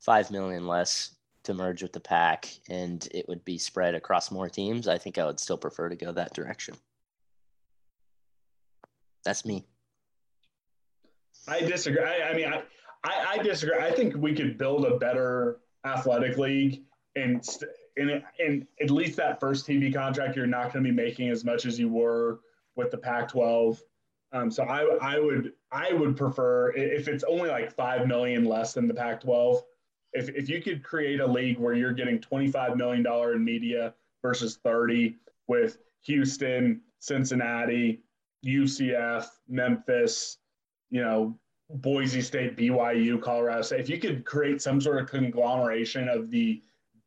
five 0.00 0.30
million 0.30 0.66
less 0.66 1.16
to 1.44 1.54
merge 1.54 1.82
with 1.82 1.94
the 1.94 2.00
pack 2.00 2.46
and 2.68 3.08
it 3.10 3.26
would 3.26 3.42
be 3.44 3.56
spread 3.56 3.94
across 3.94 4.30
more 4.30 4.50
teams. 4.50 4.86
I 4.86 4.98
think 4.98 5.16
I 5.16 5.24
would 5.24 5.40
still 5.40 5.56
prefer 5.56 5.88
to 5.88 5.96
go 5.96 6.12
that 6.12 6.34
direction. 6.34 6.74
That's 9.24 9.46
me. 9.46 9.64
I 11.48 11.60
disagree. 11.60 12.02
I, 12.02 12.30
I 12.30 12.34
mean, 12.34 12.52
I, 12.52 12.62
I, 13.02 13.26
I 13.30 13.38
disagree. 13.38 13.78
I 13.78 13.92
think 13.92 14.14
we 14.16 14.34
could 14.34 14.58
build 14.58 14.84
a 14.84 14.98
better 14.98 15.60
athletic 15.84 16.36
league, 16.38 16.82
and 17.16 17.44
st- 17.44 17.70
and 17.96 18.22
and 18.38 18.66
at 18.80 18.90
least 18.90 19.16
that 19.16 19.40
first 19.40 19.66
TV 19.66 19.92
contract, 19.92 20.36
you're 20.36 20.46
not 20.46 20.72
going 20.72 20.84
to 20.84 20.90
be 20.90 20.94
making 20.94 21.28
as 21.30 21.44
much 21.44 21.66
as 21.66 21.78
you 21.78 21.88
were 21.88 22.40
with 22.76 22.90
the 22.90 22.98
Pac-12. 22.98 23.78
Um, 24.32 24.50
so 24.50 24.64
I, 24.64 24.84
I 25.00 25.18
would 25.18 25.52
I 25.70 25.92
would 25.92 26.16
prefer 26.16 26.72
if 26.72 27.08
it's 27.08 27.24
only 27.24 27.50
like 27.50 27.72
five 27.72 28.06
million 28.06 28.44
less 28.44 28.72
than 28.72 28.88
the 28.88 28.94
Pac-12. 28.94 29.60
If 30.14 30.30
if 30.30 30.48
you 30.48 30.62
could 30.62 30.82
create 30.82 31.20
a 31.20 31.26
league 31.26 31.58
where 31.58 31.74
you're 31.74 31.92
getting 31.92 32.18
25 32.18 32.76
million 32.76 33.02
dollar 33.02 33.34
in 33.34 33.44
media 33.44 33.94
versus 34.22 34.58
30 34.62 35.16
with 35.48 35.78
Houston, 36.02 36.80
Cincinnati, 36.98 38.02
UCF, 38.44 39.26
Memphis, 39.48 40.38
you 40.90 41.02
know, 41.02 41.36
Boise 41.68 42.20
State, 42.20 42.56
BYU, 42.56 43.20
Colorado 43.20 43.62
State. 43.62 43.80
If 43.80 43.88
you 43.88 43.98
could 43.98 44.24
create 44.24 44.62
some 44.62 44.80
sort 44.80 44.98
of 45.00 45.08
conglomeration 45.08 46.08
of 46.08 46.30
the 46.30 46.62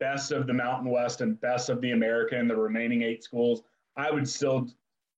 best 0.06 0.32
of 0.32 0.46
the 0.46 0.54
Mountain 0.54 0.92
West 0.92 1.22
and 1.22 1.40
best 1.42 1.70
of 1.70 1.82
the 1.82 1.92
America 1.92 2.38
and 2.38 2.48
the 2.48 2.56
remaining 2.56 3.02
eight 3.02 3.24
schools, 3.24 3.64
I 3.98 4.12
would 4.12 4.30
still 4.30 4.68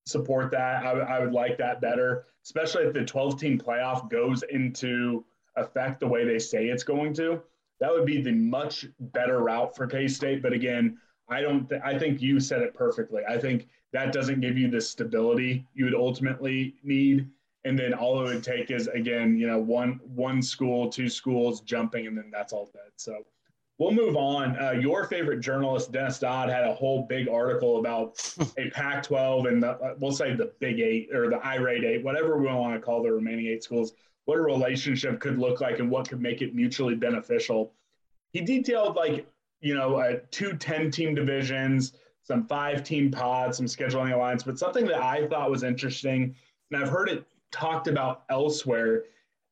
support 0.05 0.49
that. 0.51 0.85
I, 0.85 0.93
would- 0.93 1.03
I 1.03 1.19
would 1.19 1.33
like 1.33 1.57
that 1.57 1.81
better, 1.81 2.25
especially 2.45 2.83
if 2.85 2.93
the 2.93 3.03
12 3.03 3.37
team 3.39 3.59
playoff 3.59 4.09
goes 4.09 4.43
into 4.43 5.25
effect 5.57 5.99
the 5.99 6.07
way 6.07 6.23
they 6.23 6.39
say 6.39 6.67
it's 6.67 6.83
going 6.83 7.13
to. 7.15 7.41
That 7.81 7.91
would 7.91 8.05
be 8.05 8.21
the 8.21 8.31
much 8.31 8.85
better 8.99 9.39
route 9.39 9.75
for 9.75 9.87
K 9.87 10.07
State. 10.07 10.41
But 10.41 10.53
again, 10.53 10.97
I 11.29 11.41
don't. 11.41 11.67
Th- 11.67 11.81
I 11.83 11.99
think 11.99 12.21
you 12.21 12.39
said 12.39 12.61
it 12.61 12.73
perfectly. 12.73 13.21
I 13.27 13.37
think 13.37 13.67
that 13.93 14.13
doesn't 14.13 14.39
give 14.39 14.57
you 14.57 14.69
the 14.69 14.81
stability 14.81 15.67
you 15.73 15.85
would 15.85 15.93
ultimately 15.95 16.75
need 16.83 17.27
and 17.65 17.77
then 17.77 17.93
all 17.93 18.19
it 18.21 18.23
would 18.33 18.43
take 18.43 18.71
is 18.71 18.87
again 18.87 19.37
you 19.37 19.47
know 19.47 19.59
one 19.59 19.99
one 20.03 20.41
school 20.41 20.89
two 20.89 21.09
schools 21.09 21.61
jumping 21.61 22.05
and 22.07 22.17
then 22.17 22.29
that's 22.31 22.53
all 22.53 22.69
dead 22.73 22.91
so 22.95 23.23
we'll 23.77 23.91
move 23.91 24.15
on. 24.15 24.57
Uh, 24.59 24.71
your 24.71 25.05
favorite 25.07 25.39
journalist 25.39 25.91
dennis 25.91 26.19
dodd 26.19 26.49
had 26.49 26.65
a 26.65 26.73
whole 26.73 27.05
big 27.07 27.27
article 27.27 27.79
about 27.79 28.19
a 28.57 28.69
pac 28.69 29.03
12 29.03 29.45
and 29.47 29.63
the, 29.63 29.71
uh, 29.71 29.95
we'll 29.99 30.11
say 30.11 30.35
the 30.35 30.51
big 30.59 30.79
eight 30.79 31.13
or 31.13 31.29
the 31.29 31.45
irate 31.45 31.83
eight 31.83 32.03
whatever 32.03 32.37
we 32.37 32.47
want 32.47 32.73
to 32.73 32.79
call 32.79 33.03
the 33.03 33.11
remaining 33.11 33.47
eight 33.47 33.63
schools 33.63 33.93
what 34.25 34.37
a 34.37 34.41
relationship 34.41 35.19
could 35.19 35.37
look 35.37 35.61
like 35.61 35.79
and 35.79 35.89
what 35.89 36.09
could 36.09 36.21
make 36.21 36.41
it 36.41 36.53
mutually 36.53 36.95
beneficial. 36.95 37.71
He 38.33 38.41
detailed 38.41 38.97
like 38.97 39.25
you 39.61 39.73
know 39.75 39.95
uh, 39.95 40.19
two 40.31 40.55
10 40.55 40.91
team 40.91 41.15
divisions 41.15 41.93
some 42.23 42.45
five 42.47 42.83
team 42.83 43.09
pods 43.09 43.57
some 43.57 43.65
scheduling 43.65 44.13
alliance 44.13 44.43
but 44.43 44.59
something 44.59 44.85
that 44.85 45.01
i 45.01 45.25
thought 45.27 45.49
was 45.49 45.63
interesting 45.63 46.35
and 46.71 46.81
i've 46.81 46.89
heard 46.89 47.09
it 47.09 47.25
talked 47.51 47.87
about 47.87 48.23
elsewhere 48.29 49.03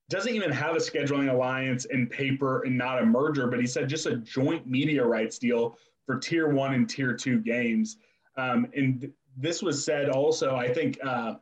doesn't 0.09 0.33
even 0.33 0.51
have 0.51 0.75
a 0.75 0.79
scheduling 0.79 1.31
alliance 1.31 1.85
in 1.85 2.07
paper 2.07 2.63
and 2.63 2.77
not 2.77 3.01
a 3.01 3.05
merger 3.05 3.47
but 3.47 3.59
he 3.59 3.65
said 3.65 3.89
just 3.89 4.05
a 4.05 4.17
joint 4.17 4.67
media 4.67 5.03
rights 5.03 5.39
deal 5.39 5.77
for 6.05 6.17
tier 6.17 6.49
one 6.49 6.73
and 6.75 6.87
tier 6.87 7.13
two 7.13 7.39
games. 7.39 7.97
Um, 8.37 8.67
and 8.75 9.01
th- 9.01 9.13
this 9.37 9.61
was 9.61 9.83
said 9.83 10.09
also 10.09 10.55
i 10.55 10.71
think 10.71 10.97
uh, 11.03 11.35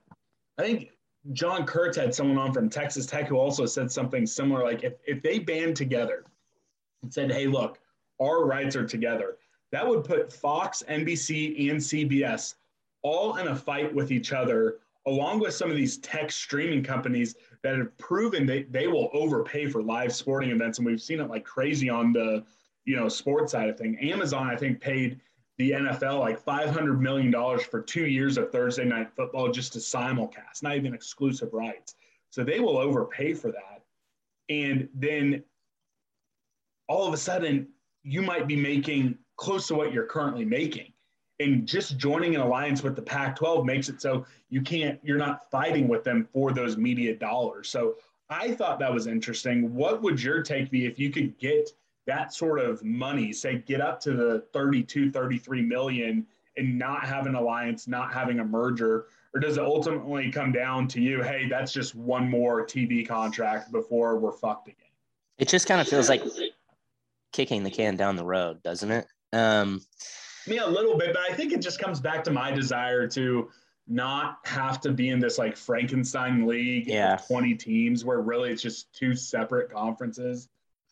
i 0.57 0.61
think 0.61 0.89
john 1.31 1.65
kurtz 1.65 1.97
had 1.97 2.13
someone 2.13 2.37
on 2.37 2.53
from 2.53 2.69
texas 2.69 3.05
tech 3.05 3.27
who 3.27 3.37
also 3.37 3.65
said 3.65 3.91
something 3.91 4.25
similar 4.25 4.63
like 4.63 4.83
if, 4.83 4.93
if 5.05 5.21
they 5.21 5.39
band 5.39 5.75
together 5.75 6.25
and 7.01 7.13
said 7.13 7.31
hey 7.31 7.47
look 7.47 7.79
our 8.21 8.45
rights 8.45 8.75
are 8.75 8.85
together 8.85 9.37
that 9.71 9.87
would 9.87 10.03
put 10.03 10.31
fox 10.31 10.83
nbc 10.89 11.69
and 11.69 11.79
cbs 11.79 12.55
all 13.03 13.37
in 13.37 13.47
a 13.47 13.55
fight 13.55 13.93
with 13.93 14.11
each 14.11 14.33
other 14.33 14.79
along 15.05 15.39
with 15.39 15.53
some 15.53 15.69
of 15.69 15.75
these 15.75 15.97
tech 15.97 16.31
streaming 16.31 16.83
companies 16.83 17.35
that 17.61 17.77
have 17.77 17.97
proven 17.97 18.45
they, 18.45 18.63
they 18.63 18.87
will 18.87 19.09
overpay 19.13 19.67
for 19.67 19.81
live 19.81 20.13
sporting 20.13 20.51
events. 20.51 20.77
And 20.77 20.87
we've 20.87 21.01
seen 21.01 21.19
it 21.19 21.29
like 21.29 21.43
crazy 21.43 21.89
on 21.89 22.13
the 22.13 22.43
you 22.85 22.95
know 22.95 23.09
sports 23.09 23.51
side 23.51 23.69
of 23.69 23.77
thing. 23.77 23.97
Amazon 23.99 24.47
i 24.47 24.55
think 24.55 24.79
paid 24.79 25.19
the 25.57 25.71
nfl 25.71 26.19
like 26.19 26.39
500 26.39 27.01
million 27.01 27.31
dollars 27.31 27.63
for 27.63 27.81
two 27.81 28.07
years 28.07 28.37
of 28.37 28.51
thursday 28.51 28.85
night 28.85 29.09
football 29.15 29.51
just 29.51 29.73
to 29.73 29.79
simulcast 29.79 30.63
not 30.63 30.75
even 30.75 30.93
exclusive 30.93 31.53
rights. 31.53 31.95
So 32.29 32.43
they 32.43 32.59
will 32.59 32.79
overpay 32.79 33.35
for 33.35 33.51
that. 33.51 33.83
And 34.49 34.89
then 34.95 35.43
all 36.87 37.07
of 37.07 37.13
a 37.13 37.17
sudden 37.17 37.67
you 38.03 38.21
might 38.21 38.47
be 38.47 38.55
making 38.55 39.17
close 39.37 39.67
to 39.67 39.75
what 39.75 39.93
you're 39.93 40.05
currently 40.05 40.45
making 40.45 40.92
and 41.39 41.67
just 41.67 41.97
joining 41.97 42.35
an 42.35 42.41
alliance 42.41 42.83
with 42.83 42.95
the 42.95 43.01
Pac 43.01 43.35
12 43.35 43.65
makes 43.65 43.89
it 43.89 44.01
so 44.01 44.25
you 44.49 44.61
can't, 44.61 44.99
you're 45.03 45.17
not 45.17 45.49
fighting 45.49 45.87
with 45.87 46.03
them 46.03 46.27
for 46.31 46.51
those 46.51 46.77
media 46.77 47.15
dollars. 47.15 47.69
So 47.69 47.95
I 48.29 48.51
thought 48.51 48.79
that 48.79 48.93
was 48.93 49.07
interesting. 49.07 49.73
What 49.73 50.01
would 50.01 50.21
your 50.21 50.41
take 50.41 50.69
be 50.69 50.85
if 50.85 50.99
you 50.99 51.09
could 51.09 51.37
get 51.37 51.71
that 52.05 52.33
sort 52.33 52.59
of 52.59 52.83
money, 52.83 53.33
say 53.33 53.63
get 53.65 53.81
up 53.81 53.99
to 54.01 54.13
the 54.13 54.45
32, 54.53 55.11
33 55.11 55.61
million 55.61 56.25
and 56.57 56.77
not 56.77 57.05
have 57.05 57.25
an 57.25 57.35
alliance, 57.35 57.87
not 57.87 58.13
having 58.13 58.39
a 58.39 58.45
merger? 58.45 59.07
Or 59.33 59.39
does 59.39 59.57
it 59.57 59.63
ultimately 59.63 60.31
come 60.31 60.51
down 60.51 60.87
to 60.89 61.01
you, 61.01 61.23
hey, 61.23 61.47
that's 61.49 61.73
just 61.73 61.95
one 61.95 62.29
more 62.29 62.65
TV 62.65 63.07
contract 63.07 63.71
before 63.71 64.19
we're 64.19 64.31
fucked 64.31 64.67
again? 64.67 64.77
It 65.39 65.47
just 65.47 65.67
kind 65.67 65.81
of 65.81 65.87
feels 65.87 66.09
like 66.09 66.21
kicking 67.31 67.63
the 67.63 67.71
can 67.71 67.95
down 67.95 68.15
the 68.15 68.23
road, 68.23 68.61
doesn't 68.61 68.91
it? 68.91 69.07
Um, 69.33 69.81
Me 70.47 70.57
a 70.57 70.67
little 70.67 70.97
bit, 70.97 71.13
but 71.13 71.21
I 71.29 71.33
think 71.33 71.53
it 71.53 71.61
just 71.61 71.79
comes 71.79 71.99
back 71.99 72.23
to 72.25 72.31
my 72.31 72.51
desire 72.51 73.07
to 73.09 73.49
not 73.87 74.37
have 74.45 74.79
to 74.81 74.91
be 74.91 75.09
in 75.09 75.19
this 75.19 75.37
like 75.37 75.55
Frankenstein 75.57 76.45
league 76.47 76.87
Yeah. 76.87 77.15
of 77.15 77.27
20 77.27 77.55
teams 77.55 78.05
where 78.05 78.21
really 78.21 78.49
it's 78.51 78.61
just 78.61 78.93
two 78.93 79.15
separate 79.15 79.71
conferences. 79.71 80.49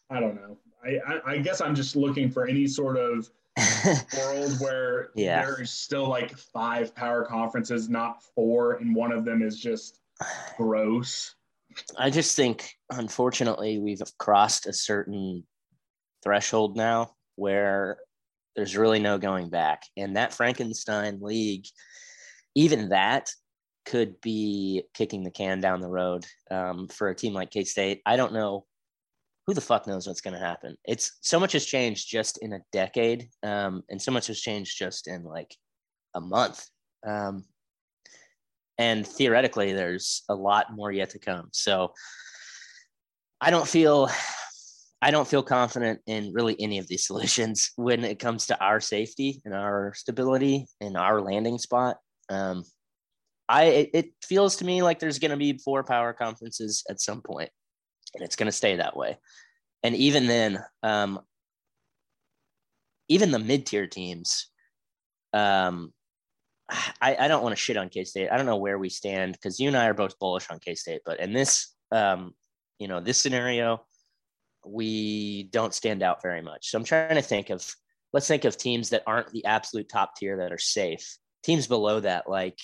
I 0.09 0.19
don't 0.19 0.35
know. 0.35 0.57
I, 0.83 0.99
I, 1.07 1.31
I 1.33 1.37
guess 1.37 1.61
I'm 1.61 1.75
just 1.75 1.95
looking 1.95 2.29
for 2.29 2.47
any 2.47 2.67
sort 2.67 2.97
of 2.97 3.29
world 4.17 4.59
where 4.59 5.09
Yeah. 5.15 5.45
there's 5.45 5.71
still 5.71 6.07
like 6.07 6.37
five 6.37 6.93
power 6.95 7.23
conferences, 7.25 7.89
not 7.89 8.23
four, 8.35 8.73
and 8.73 8.95
one 8.95 9.11
of 9.11 9.23
them 9.25 9.41
is 9.41 9.57
just 9.59 9.99
gross. 10.57 11.35
I 11.97 12.09
just 12.09 12.35
think, 12.35 12.75
unfortunately, 12.89 13.79
we've 13.79 14.01
crossed 14.17 14.67
a 14.67 14.73
certain 14.73 15.43
threshold 16.23 16.75
now 16.75 17.15
where 17.35 17.97
there's 18.55 18.77
really 18.77 18.99
no 18.99 19.17
going 19.17 19.49
back. 19.49 19.83
And 19.97 20.15
that 20.15 20.33
Frankenstein 20.33 21.19
league, 21.21 21.65
even 22.55 22.89
that 22.89 23.29
could 23.85 24.19
be 24.21 24.83
kicking 24.93 25.23
the 25.23 25.31
can 25.31 25.59
down 25.59 25.81
the 25.81 25.89
road 25.89 26.25
um, 26.49 26.87
for 26.87 27.09
a 27.09 27.15
team 27.15 27.33
like 27.33 27.51
K 27.51 27.63
State. 27.63 28.01
I 28.05 28.15
don't 28.15 28.33
know 28.33 28.65
who 29.47 29.53
the 29.53 29.61
fuck 29.61 29.87
knows 29.87 30.07
what's 30.07 30.21
going 30.21 30.35
to 30.35 30.45
happen. 30.45 30.77
It's 30.85 31.17
so 31.21 31.39
much 31.39 31.53
has 31.53 31.65
changed 31.65 32.09
just 32.09 32.37
in 32.39 32.53
a 32.53 32.61
decade, 32.71 33.29
um, 33.43 33.83
and 33.89 34.01
so 34.01 34.11
much 34.11 34.27
has 34.27 34.39
changed 34.39 34.77
just 34.77 35.07
in 35.07 35.23
like 35.23 35.55
a 36.13 36.21
month. 36.21 36.67
Um, 37.05 37.45
and 38.77 39.05
theoretically, 39.05 39.73
there's 39.73 40.23
a 40.29 40.35
lot 40.35 40.73
more 40.73 40.91
yet 40.91 41.11
to 41.11 41.19
come. 41.19 41.49
So 41.51 41.93
I 43.39 43.49
don't 43.49 43.67
feel 43.67 44.09
I 45.01 45.09
don't 45.11 45.27
feel 45.27 45.41
confident 45.41 45.99
in 46.05 46.31
really 46.33 46.55
any 46.59 46.77
of 46.77 46.87
these 46.87 47.05
solutions 47.07 47.71
when 47.75 48.03
it 48.03 48.19
comes 48.19 48.47
to 48.47 48.63
our 48.63 48.79
safety 48.79 49.41
and 49.45 49.53
our 49.53 49.93
stability 49.95 50.67
and 50.79 50.95
our 50.95 51.21
landing 51.21 51.57
spot. 51.57 51.97
Um, 52.29 52.63
I 53.49 53.89
it, 53.93 54.13
feels 54.23 54.55
to 54.57 54.65
me 54.65 54.81
like 54.81 54.99
there's 54.99 55.19
going 55.19 55.31
to 55.31 55.37
be 55.37 55.57
four 55.57 55.83
power 55.83 56.13
conferences 56.13 56.83
at 56.89 57.01
some 57.01 57.21
point, 57.21 57.49
and 58.15 58.23
it's 58.23 58.37
going 58.37 58.45
to 58.45 58.51
stay 58.51 58.77
that 58.77 58.95
way. 58.95 59.17
And 59.83 59.93
even 59.95 60.27
then, 60.27 60.63
um, 60.83 61.19
even 63.09 63.31
the 63.31 63.39
mid 63.39 63.65
tier 63.65 63.87
teams, 63.87 64.49
um, 65.33 65.91
I, 67.01 67.17
I 67.19 67.27
don't 67.27 67.43
want 67.43 67.51
to 67.51 67.61
shit 67.61 67.75
on 67.75 67.89
K 67.89 68.05
State. 68.05 68.29
I 68.31 68.37
don't 68.37 68.45
know 68.45 68.57
where 68.57 68.79
we 68.79 68.87
stand 68.87 69.33
because 69.33 69.59
you 69.59 69.67
and 69.67 69.75
I 69.75 69.87
are 69.87 69.93
both 69.93 70.17
bullish 70.19 70.49
on 70.49 70.59
K 70.59 70.75
State, 70.75 71.01
but 71.05 71.19
in 71.19 71.33
this, 71.33 71.75
um, 71.91 72.33
you 72.79 72.87
know, 72.87 73.01
this 73.01 73.17
scenario, 73.17 73.85
we 74.65 75.43
don't 75.51 75.73
stand 75.73 76.03
out 76.03 76.21
very 76.21 76.41
much. 76.41 76.69
So 76.69 76.77
I'm 76.77 76.83
trying 76.83 77.15
to 77.15 77.21
think 77.21 77.49
of, 77.49 77.73
let's 78.13 78.27
think 78.27 78.45
of 78.45 78.57
teams 78.57 78.89
that 78.89 79.03
aren't 79.07 79.31
the 79.31 79.45
absolute 79.45 79.89
top 79.89 80.15
tier 80.15 80.37
that 80.37 80.51
are 80.51 80.57
safe. 80.57 81.17
Teams 81.43 81.67
below 81.67 81.99
that, 81.99 82.29
like, 82.29 82.59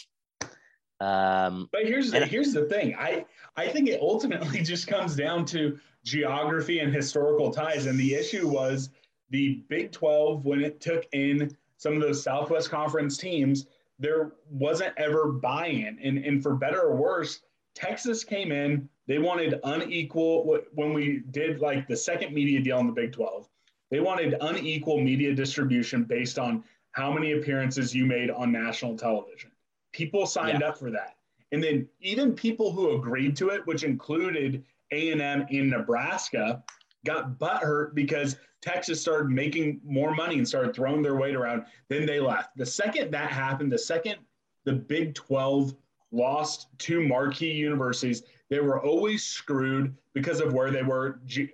um, 0.99 1.69
but 1.71 1.83
here's 1.83 2.11
the, 2.11 2.25
here's 2.25 2.53
the 2.53 2.65
thing. 2.65 2.95
I 2.97 3.25
I 3.55 3.67
think 3.67 3.87
it 3.87 4.01
ultimately 4.01 4.61
just 4.63 4.87
comes 4.87 5.15
down 5.15 5.45
to 5.47 5.79
geography 6.03 6.79
and 6.79 6.93
historical 6.93 7.51
ties. 7.51 7.85
And 7.85 7.99
the 7.99 8.13
issue 8.13 8.47
was 8.47 8.89
the 9.29 9.63
Big 9.67 9.91
12 9.91 10.45
when 10.45 10.63
it 10.63 10.79
took 10.79 11.05
in 11.11 11.55
some 11.77 11.93
of 11.93 12.01
those 12.01 12.23
Southwest 12.23 12.69
Conference 12.69 13.17
teams 13.17 13.67
there 13.99 14.33
wasn't 14.49 14.93
ever 14.97 15.31
buy-in. 15.31 15.97
And, 16.03 16.19
and 16.19 16.41
for 16.41 16.55
better 16.55 16.81
or 16.81 16.95
worse, 16.95 17.41
Texas 17.73 18.23
came 18.23 18.51
in, 18.51 18.87
they 19.07 19.19
wanted 19.19 19.59
unequal 19.63 20.59
when 20.73 20.93
we 20.93 21.23
did 21.31 21.59
like 21.59 21.87
the 21.87 21.95
second 21.95 22.33
media 22.33 22.59
deal 22.59 22.79
in 22.79 22.87
the 22.87 22.93
Big 22.93 23.13
12. 23.13 23.47
They 23.89 24.01
wanted 24.01 24.35
unequal 24.41 24.99
media 24.99 25.33
distribution 25.33 26.03
based 26.03 26.37
on 26.37 26.63
how 26.91 27.11
many 27.11 27.33
appearances 27.33 27.95
you 27.95 28.05
made 28.05 28.29
on 28.29 28.51
national 28.51 28.97
television. 28.97 29.51
People 29.93 30.25
signed 30.25 30.59
yeah. 30.61 30.69
up 30.69 30.77
for 30.77 30.91
that. 30.91 31.15
And 31.51 31.63
then 31.63 31.87
even 32.01 32.33
people 32.33 32.71
who 32.71 32.95
agreed 32.97 33.37
to 33.37 33.49
it, 33.49 33.65
which 33.65 33.83
included 33.83 34.65
A&M 34.91 35.45
in 35.49 35.69
Nebraska, 35.69 36.63
got 37.05 37.39
butthurt 37.39 37.93
because 37.93 38.35
Texas 38.61 38.99
started 38.99 39.29
making 39.29 39.79
more 39.85 40.13
money 40.13 40.37
and 40.37 40.47
started 40.47 40.75
throwing 40.75 41.01
their 41.01 41.15
weight 41.15 41.35
around. 41.35 41.63
Then 41.87 42.05
they 42.05 42.19
left. 42.19 42.57
The 42.57 42.65
second 42.65 43.11
that 43.11 43.31
happened, 43.31 43.71
the 43.71 43.77
second 43.77 44.17
the 44.65 44.73
Big 44.73 45.15
12 45.15 45.73
lost 46.11 46.67
two 46.77 47.07
marquee 47.07 47.51
universities, 47.51 48.23
they 48.49 48.59
were 48.59 48.81
always 48.81 49.23
screwed 49.23 49.95
because 50.13 50.39
of 50.39 50.53
where 50.53 50.71
they 50.71 50.83
were 50.83 51.19
ge- 51.25 51.51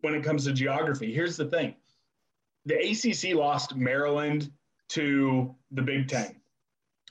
when 0.00 0.14
it 0.14 0.22
comes 0.22 0.44
to 0.44 0.52
geography. 0.52 1.12
Here's 1.12 1.36
the 1.36 1.46
thing 1.46 1.74
the 2.66 2.74
ACC 2.74 3.34
lost 3.34 3.76
Maryland 3.76 4.50
to 4.88 5.54
the 5.70 5.82
Big 5.82 6.08
Ten, 6.08 6.36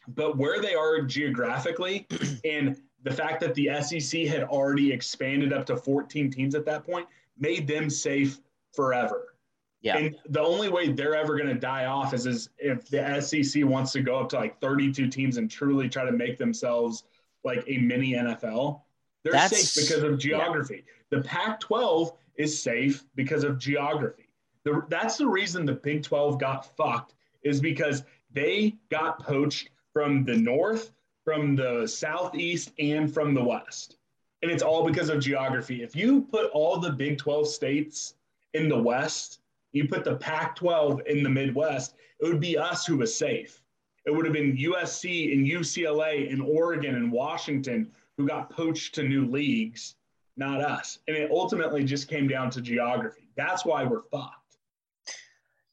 but 0.07 0.38
where 0.38 0.61
they 0.61 0.75
are 0.75 1.01
geographically 1.01 2.07
and 2.45 2.79
the 3.03 3.11
fact 3.11 3.39
that 3.41 3.53
the 3.55 3.69
SEC 3.81 4.25
had 4.25 4.43
already 4.43 4.91
expanded 4.91 5.53
up 5.53 5.65
to 5.67 5.77
14 5.77 6.31
teams 6.31 6.55
at 6.55 6.65
that 6.65 6.85
point 6.85 7.07
made 7.38 7.67
them 7.67 7.89
safe 7.89 8.39
forever. 8.73 9.35
Yeah. 9.81 9.97
And 9.97 10.15
the 10.29 10.41
only 10.41 10.69
way 10.69 10.91
they're 10.91 11.15
ever 11.15 11.38
going 11.38 11.53
to 11.53 11.59
die 11.59 11.85
off 11.85 12.15
is, 12.15 12.25
is 12.25 12.49
if 12.57 12.88
the 12.89 13.21
SEC 13.21 13.63
wants 13.63 13.91
to 13.91 14.01
go 14.01 14.17
up 14.17 14.29
to 14.29 14.38
like 14.38 14.59
32 14.59 15.07
teams 15.09 15.38
and 15.38 15.49
truly 15.49 15.88
try 15.88 16.03
to 16.03 16.11
make 16.11 16.39
themselves 16.39 17.03
like 17.43 17.63
a 17.67 17.77
mini 17.77 18.13
NFL. 18.13 18.81
They're 19.25 19.33
That's, 19.33 19.71
safe 19.71 19.83
because 19.83 20.03
of 20.03 20.19
geography. 20.19 20.83
Yeah. 20.85 21.17
The 21.17 21.23
Pac 21.27 21.59
12 21.59 22.13
is 22.35 22.61
safe 22.61 23.03
because 23.15 23.43
of 23.43 23.57
geography. 23.57 24.29
The, 24.63 24.85
that's 24.88 25.17
the 25.17 25.27
reason 25.27 25.65
the 25.65 25.73
Big 25.73 26.03
12 26.03 26.39
got 26.39 26.75
fucked, 26.77 27.15
is 27.43 27.59
because 27.59 28.03
they 28.31 28.75
got 28.89 29.19
poached 29.19 29.71
from 29.93 30.25
the 30.25 30.38
north, 30.38 30.91
from 31.23 31.55
the 31.55 31.88
southeast, 31.88 32.71
and 32.77 33.11
from 33.11 33.33
the 33.33 33.43
west. 33.43 33.97
And 34.43 34.51
it's 34.51 34.61
all 34.61 34.85
because 34.85 35.09
of 35.09 35.21
geography. 35.21 35.81
If 35.81 35.95
you 35.95 36.21
put 36.21 36.51
all 36.51 36.77
the 36.77 36.91
Big 36.91 37.17
12 37.17 37.47
states 37.47 38.13
in 38.53 38.69
the 38.69 38.81
west, 38.81 39.39
you 39.71 39.88
put 39.88 40.03
the 40.03 40.17
Pac 40.17 40.55
12 40.55 41.01
in 41.07 41.23
the 41.23 41.29
Midwest, 41.29 41.95
it 42.19 42.25
would 42.25 42.39
be 42.39 42.59
us 42.59 42.85
who 42.85 42.97
was 42.97 43.15
safe. 43.15 43.59
It 44.05 44.11
would 44.11 44.25
have 44.25 44.35
been 44.35 44.55
USC 44.55 45.33
and 45.33 45.47
UCLA 45.47 46.31
and 46.31 46.43
Oregon 46.43 46.93
and 46.93 47.11
Washington 47.11 47.91
who 48.17 48.28
got 48.28 48.49
poached 48.49 48.95
to 48.95 49.04
new 49.04 49.25
leagues, 49.25 49.95
not 50.38 50.62
us. 50.62 50.99
And 51.08 51.15
it 51.15 51.32
ultimately 51.32 51.84
just 51.84 52.08
came 52.08 52.28
down 52.28 52.49
to 52.51 52.62
geography. 52.62 53.30
That's 53.36 53.65
why 53.65 53.84
we're 53.84 54.04
fucked. 54.12 54.58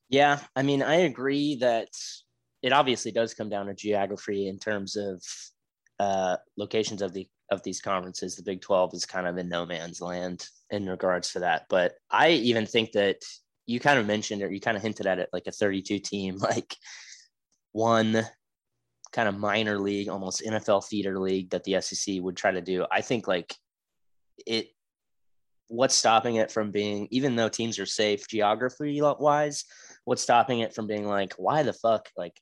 Yeah. 0.09 0.41
I 0.55 0.63
mean, 0.63 0.83
I 0.83 0.97
agree 0.97 1.57
that 1.57 1.89
it 2.63 2.73
obviously 2.73 3.13
does 3.13 3.35
come 3.35 3.49
down 3.49 3.67
to 3.67 3.75
geography 3.75 4.49
in 4.49 4.59
terms 4.59 4.97
of 4.97 5.23
uh, 5.99 6.37
locations 6.57 7.03
of 7.03 7.13
the 7.13 7.29
of 7.51 7.63
these 7.63 7.81
conferences. 7.81 8.35
The 8.35 8.43
Big 8.43 8.63
12 8.63 8.95
is 8.95 9.05
kind 9.05 9.27
of 9.27 9.37
in 9.37 9.49
no 9.49 9.67
man's 9.67 10.01
land 10.01 10.47
in 10.71 10.89
regards 10.89 11.33
to 11.33 11.41
that. 11.41 11.67
But 11.69 11.95
I 12.11 12.31
even 12.31 12.67
think 12.67 12.93
that 12.93 13.19
you 13.67 13.79
kind 13.79 13.99
of 13.99 14.07
mentioned 14.07 14.43
or 14.43 14.51
you 14.51 14.61
kind 14.61 14.77
of 14.77 14.83
hinted 14.83 15.07
at 15.07 15.19
it 15.19 15.29
like 15.33 15.47
a 15.47 15.53
32 15.53 15.99
team 15.99 16.37
like 16.39 16.75
one 17.73 18.27
kind 19.13 19.29
of 19.29 19.39
minor 19.39 19.79
league 19.79 20.09
almost 20.09 20.43
NFL 20.43 20.87
feeder 20.87 21.19
league 21.19 21.51
that 21.51 21.65
the 21.65 21.81
SEC 21.81 22.17
would 22.21 22.37
try 22.37 22.51
to 22.51 22.61
do. 22.61 22.87
I 22.91 23.01
think 23.01 23.29
like 23.29 23.55
it 24.47 24.69
what's 25.69 25.95
stopping 25.95 26.37
it 26.37 26.51
from 26.51 26.71
being 26.71 27.09
even 27.11 27.37
though 27.37 27.49
teams 27.49 27.79
are 27.79 27.87
safe 27.87 28.29
geography 28.29 29.01
wise 29.01 29.65
what's 30.05 30.23
stopping 30.23 30.61
it 30.61 30.75
from 30.75 30.87
being 30.87 31.07
like 31.07 31.35
why 31.35 31.63
the 31.63 31.73
fuck? 31.73 32.09
Like 32.17 32.39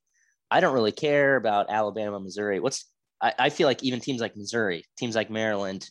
I 0.50 0.60
don't 0.60 0.74
really 0.74 0.92
care 0.92 1.36
about 1.36 1.70
Alabama 1.70 2.18
Missouri. 2.18 2.60
What's 2.60 2.86
I, 3.22 3.34
I 3.38 3.50
feel 3.50 3.66
like 3.66 3.82
even 3.82 4.00
teams 4.00 4.20
like 4.20 4.36
Missouri 4.36 4.84
teams 4.96 5.14
like 5.14 5.30
Maryland 5.30 5.88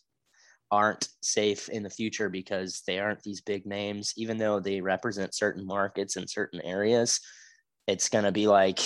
aren't 0.72 1.08
safe 1.22 1.70
in 1.70 1.84
the 1.84 1.89
future 1.89 2.30
because 2.30 2.84
they 2.86 3.00
aren't 3.00 3.24
these 3.24 3.42
big 3.42 3.65
names, 3.65 4.13
even 4.18 4.38
though 4.38 4.60
they 4.60 4.82
represent 4.82 5.34
certain 5.34 5.65
markets 5.65 6.15
in 6.15 6.28
certain 6.28 6.62
areas. 6.62 7.20
It's 7.88 8.10
going 8.10 8.26
to 8.26 8.32
be 8.32 8.48
like, 8.48 8.80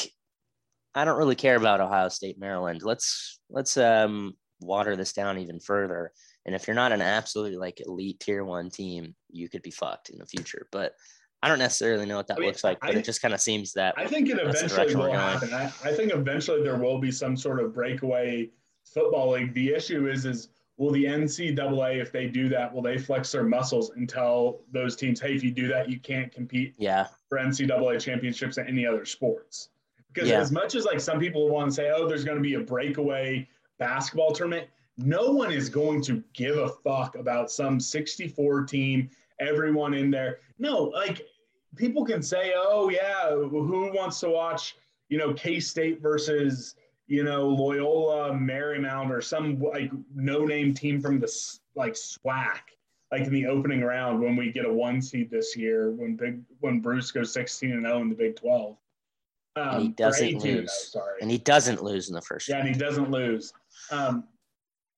I 0.95 1.05
don't 1.05 1.17
really 1.17 1.35
care 1.35 1.55
about 1.55 1.81
Ohio 1.81 2.09
State, 2.09 2.39
Maryland. 2.39 2.83
Let's 2.83 3.39
let's 3.49 3.77
um, 3.77 4.33
water 4.61 4.95
this 4.95 5.13
down 5.13 5.39
even 5.39 5.59
further. 5.59 6.11
And 6.45 6.53
if 6.53 6.67
you're 6.67 6.75
not 6.75 6.91
an 6.91 7.01
absolutely 7.01 7.57
like 7.57 7.81
elite 7.85 8.19
tier 8.19 8.43
one 8.43 8.69
team, 8.69 9.15
you 9.29 9.49
could 9.49 9.61
be 9.61 9.71
fucked 9.71 10.09
in 10.09 10.19
the 10.19 10.25
future. 10.25 10.67
But 10.71 10.93
I 11.41 11.47
don't 11.47 11.59
necessarily 11.59 12.05
know 12.05 12.17
what 12.17 12.27
that 12.27 12.37
I 12.37 12.39
mean, 12.39 12.47
looks 12.47 12.63
like, 12.63 12.79
but 12.79 12.95
I, 12.95 12.99
it 12.99 13.05
just 13.05 13.21
kind 13.21 13.33
of 13.33 13.41
seems 13.41 13.73
that 13.73 13.95
I 13.97 14.07
think 14.07 14.29
it 14.29 14.37
eventually 14.39 14.95
will 14.95 15.11
happen. 15.11 15.53
I, 15.53 15.65
I 15.83 15.93
think 15.93 16.13
eventually 16.13 16.63
there 16.63 16.77
will 16.77 16.99
be 16.99 17.11
some 17.11 17.35
sort 17.35 17.59
of 17.59 17.73
breakaway 17.73 18.49
football 18.85 19.31
league. 19.31 19.53
The 19.53 19.73
issue 19.73 20.09
is 20.09 20.25
is 20.25 20.49
will 20.77 20.91
the 20.91 21.05
NCAA, 21.05 22.01
if 22.01 22.11
they 22.11 22.27
do 22.27 22.49
that, 22.49 22.73
will 22.73 22.81
they 22.81 22.97
flex 22.97 23.31
their 23.31 23.43
muscles 23.43 23.91
and 23.91 24.07
tell 24.07 24.61
those 24.71 24.95
teams, 24.95 25.19
hey, 25.19 25.33
if 25.35 25.43
you 25.43 25.51
do 25.51 25.67
that, 25.67 25.89
you 25.89 25.99
can't 25.99 26.31
compete 26.31 26.73
yeah. 26.77 27.07
for 27.29 27.37
NCAA 27.37 27.99
championships 28.01 28.57
in 28.57 28.67
any 28.67 28.85
other 28.85 29.05
sports? 29.05 29.69
Because 30.13 30.29
yeah. 30.29 30.39
as 30.39 30.51
much 30.51 30.75
as 30.75 30.85
like 30.85 30.99
some 30.99 31.19
people 31.19 31.49
want 31.49 31.71
to 31.71 31.75
say, 31.75 31.91
oh, 31.95 32.07
there's 32.07 32.23
going 32.23 32.37
to 32.37 32.43
be 32.43 32.55
a 32.55 32.59
breakaway 32.59 33.47
basketball 33.79 34.31
tournament, 34.31 34.67
no 34.97 35.31
one 35.31 35.51
is 35.51 35.69
going 35.69 36.01
to 36.03 36.23
give 36.33 36.57
a 36.57 36.69
fuck 36.69 37.15
about 37.15 37.49
some 37.49 37.79
64 37.79 38.63
team, 38.65 39.09
everyone 39.39 39.93
in 39.93 40.11
there. 40.11 40.39
No, 40.59 40.83
like 40.83 41.25
people 41.75 42.05
can 42.05 42.21
say, 42.21 42.53
oh, 42.55 42.89
yeah, 42.89 43.29
who 43.29 43.91
wants 43.93 44.19
to 44.19 44.29
watch, 44.29 44.75
you 45.09 45.17
know, 45.17 45.33
K 45.33 45.59
State 45.59 46.01
versus 46.01 46.75
you 47.07 47.23
know, 47.23 47.47
Loyola 47.47 48.31
Marymount 48.31 49.09
or 49.09 49.21
some 49.21 49.59
like 49.59 49.91
no 50.15 50.45
name 50.45 50.73
team 50.73 51.01
from 51.01 51.19
the 51.19 51.31
like 51.75 51.93
SWAC, 51.93 52.59
like 53.11 53.21
in 53.21 53.33
the 53.33 53.45
opening 53.45 53.81
round 53.81 54.21
when 54.21 54.35
we 54.35 54.51
get 54.51 54.65
a 54.65 54.73
one 54.73 55.01
seed 55.01 55.29
this 55.29 55.55
year 55.55 55.91
when 55.91 56.15
big 56.15 56.41
when 56.59 56.79
Bruce 56.79 57.11
goes 57.11 57.33
16 57.33 57.71
and 57.71 57.85
0 57.85 58.01
in 58.01 58.09
the 58.09 58.15
Big 58.15 58.35
12. 58.35 58.77
Um, 59.55 59.69
and 59.69 59.81
he 59.83 59.89
doesn't 59.89 60.43
lose. 60.43 60.91
sorry. 60.91 61.21
And 61.21 61.29
he 61.29 61.37
doesn't 61.37 61.83
lose 61.83 62.09
in 62.09 62.15
the 62.15 62.21
first. 62.21 62.49
Yeah, 62.49 62.55
round. 62.55 62.67
and 62.67 62.75
he 62.75 62.81
doesn't 62.81 63.11
lose. 63.11 63.53
Um, 63.91 64.23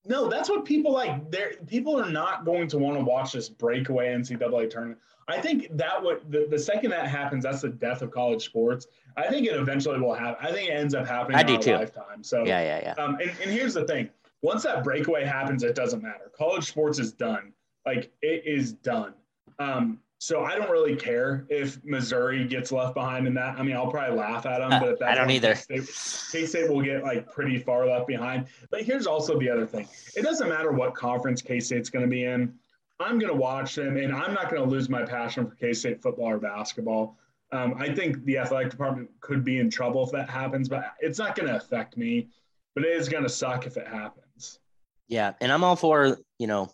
no, 0.05 0.29
that's 0.29 0.49
what 0.49 0.65
people 0.65 0.93
like. 0.93 1.29
There, 1.31 1.53
people 1.67 1.99
are 1.99 2.09
not 2.09 2.45
going 2.45 2.67
to 2.69 2.77
want 2.77 2.97
to 2.97 3.03
watch 3.03 3.33
this 3.33 3.49
breakaway 3.49 4.13
NCAA 4.13 4.69
tournament. 4.69 4.99
I 5.27 5.41
think 5.41 5.75
that 5.75 6.01
what 6.01 6.29
the, 6.31 6.47
the 6.49 6.59
second 6.59 6.91
that 6.91 7.07
happens, 7.07 7.43
that's 7.43 7.61
the 7.61 7.69
death 7.69 8.03
of 8.03 8.11
college 8.11 8.45
sports. 8.45 8.87
I 9.17 9.27
think 9.27 9.47
it 9.47 9.55
eventually 9.55 9.99
will 9.99 10.13
happen. 10.13 10.45
I 10.45 10.51
think 10.51 10.69
it 10.69 10.73
ends 10.73 10.93
up 10.93 11.07
happening 11.07 11.37
I 11.37 11.41
in 11.41 11.47
do 11.47 11.57
too. 11.57 11.75
lifetime. 11.75 12.23
So 12.23 12.45
yeah, 12.45 12.61
yeah, 12.61 12.93
yeah. 12.97 13.03
Um, 13.03 13.15
and, 13.15 13.31
and 13.41 13.51
here's 13.51 13.73
the 13.73 13.85
thing: 13.85 14.09
once 14.43 14.63
that 14.63 14.83
breakaway 14.83 15.25
happens, 15.25 15.63
it 15.63 15.73
doesn't 15.73 16.03
matter. 16.03 16.31
College 16.37 16.65
sports 16.65 16.99
is 16.99 17.11
done. 17.11 17.53
Like 17.85 18.11
it 18.21 18.43
is 18.45 18.73
done. 18.73 19.13
Um, 19.57 19.99
so 20.19 20.43
I 20.43 20.55
don't 20.55 20.69
really 20.71 20.95
care 20.95 21.45
if 21.49 21.83
Missouri 21.83 22.45
gets 22.45 22.71
left 22.71 22.93
behind 22.95 23.27
in 23.27 23.33
that. 23.35 23.59
I 23.59 23.63
mean, 23.63 23.75
I'll 23.75 23.91
probably 23.91 24.17
laugh 24.17 24.45
at 24.45 24.59
them, 24.59 24.79
but 24.79 24.89
if 24.89 24.99
that 24.99 25.09
I 25.09 25.15
don't 25.15 25.29
either. 25.29 25.55
K-State 25.55 26.69
will 26.69 26.81
get 26.81 27.03
like 27.03 27.31
pretty 27.31 27.59
far 27.59 27.85
left 27.85 28.07
behind. 28.07 28.47
But 28.71 28.83
here's 28.83 29.07
also 29.07 29.37
the 29.39 29.49
other 29.49 29.65
thing: 29.65 29.87
it 30.15 30.23
doesn't 30.23 30.49
matter 30.49 30.71
what 30.71 30.95
conference 30.95 31.41
K-State's 31.41 31.89
going 31.89 32.05
to 32.05 32.09
be 32.09 32.23
in. 32.25 32.53
I'm 32.99 33.19
going 33.19 33.31
to 33.31 33.37
watch 33.37 33.75
them, 33.75 33.97
and 33.97 34.13
I'm 34.13 34.33
not 34.33 34.49
going 34.49 34.63
to 34.63 34.69
lose 34.69 34.89
my 34.89 35.03
passion 35.03 35.47
for 35.47 35.55
K 35.55 35.73
State 35.73 36.01
football 36.01 36.29
or 36.29 36.37
basketball. 36.37 37.17
Um, 37.51 37.75
I 37.77 37.93
think 37.93 38.23
the 38.25 38.37
athletic 38.37 38.71
department 38.71 39.09
could 39.19 39.43
be 39.43 39.59
in 39.59 39.69
trouble 39.69 40.03
if 40.03 40.11
that 40.11 40.29
happens, 40.29 40.69
but 40.69 40.93
it's 40.99 41.19
not 41.19 41.35
going 41.35 41.47
to 41.47 41.55
affect 41.55 41.97
me. 41.97 42.29
But 42.73 42.85
it 42.85 42.93
is 42.93 43.07
going 43.07 43.23
to 43.23 43.29
suck 43.29 43.67
if 43.67 43.77
it 43.77 43.87
happens. 43.87 44.59
Yeah, 45.07 45.33
and 45.39 45.51
I'm 45.51 45.63
all 45.63 45.75
for 45.75 46.17
you 46.39 46.47
know 46.47 46.71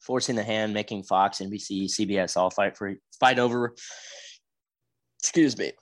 forcing 0.00 0.36
the 0.36 0.42
hand, 0.42 0.74
making 0.74 1.02
Fox, 1.02 1.38
NBC, 1.38 1.86
CBS 1.86 2.36
all 2.36 2.50
fight 2.50 2.76
for 2.76 2.94
fight 3.18 3.38
over. 3.38 3.74
Excuse 5.20 5.56
me, 5.58 5.72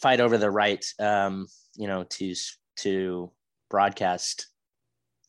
fight 0.00 0.20
over 0.20 0.36
the 0.38 0.50
right, 0.50 0.84
um, 0.98 1.46
you 1.76 1.88
know, 1.88 2.04
to 2.04 2.34
to 2.76 3.30
broadcast 3.70 4.48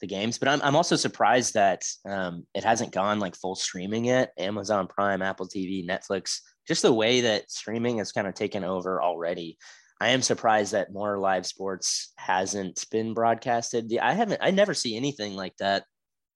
the 0.01 0.07
games. 0.07 0.37
But 0.37 0.49
I'm 0.49 0.61
I'm 0.61 0.75
also 0.75 0.95
surprised 0.95 1.53
that 1.53 1.83
um, 2.07 2.45
it 2.53 2.63
hasn't 2.63 2.91
gone 2.91 3.19
like 3.19 3.35
full 3.35 3.55
streaming 3.55 4.05
yet. 4.05 4.33
Amazon 4.37 4.87
Prime, 4.87 5.21
Apple 5.21 5.47
TV, 5.47 5.87
Netflix, 5.87 6.39
just 6.67 6.81
the 6.81 6.93
way 6.93 7.21
that 7.21 7.49
streaming 7.49 7.99
has 7.99 8.11
kind 8.11 8.27
of 8.27 8.33
taken 8.33 8.63
over 8.63 9.01
already. 9.01 9.57
I 10.01 10.09
am 10.09 10.21
surprised 10.21 10.73
that 10.73 10.91
more 10.91 11.17
live 11.19 11.45
sports 11.45 12.11
hasn't 12.17 12.85
been 12.91 13.13
broadcasted. 13.13 13.97
I 14.01 14.13
haven't. 14.13 14.41
I 14.41 14.51
never 14.51 14.73
see 14.73 14.97
anything 14.97 15.35
like 15.35 15.55
that 15.57 15.85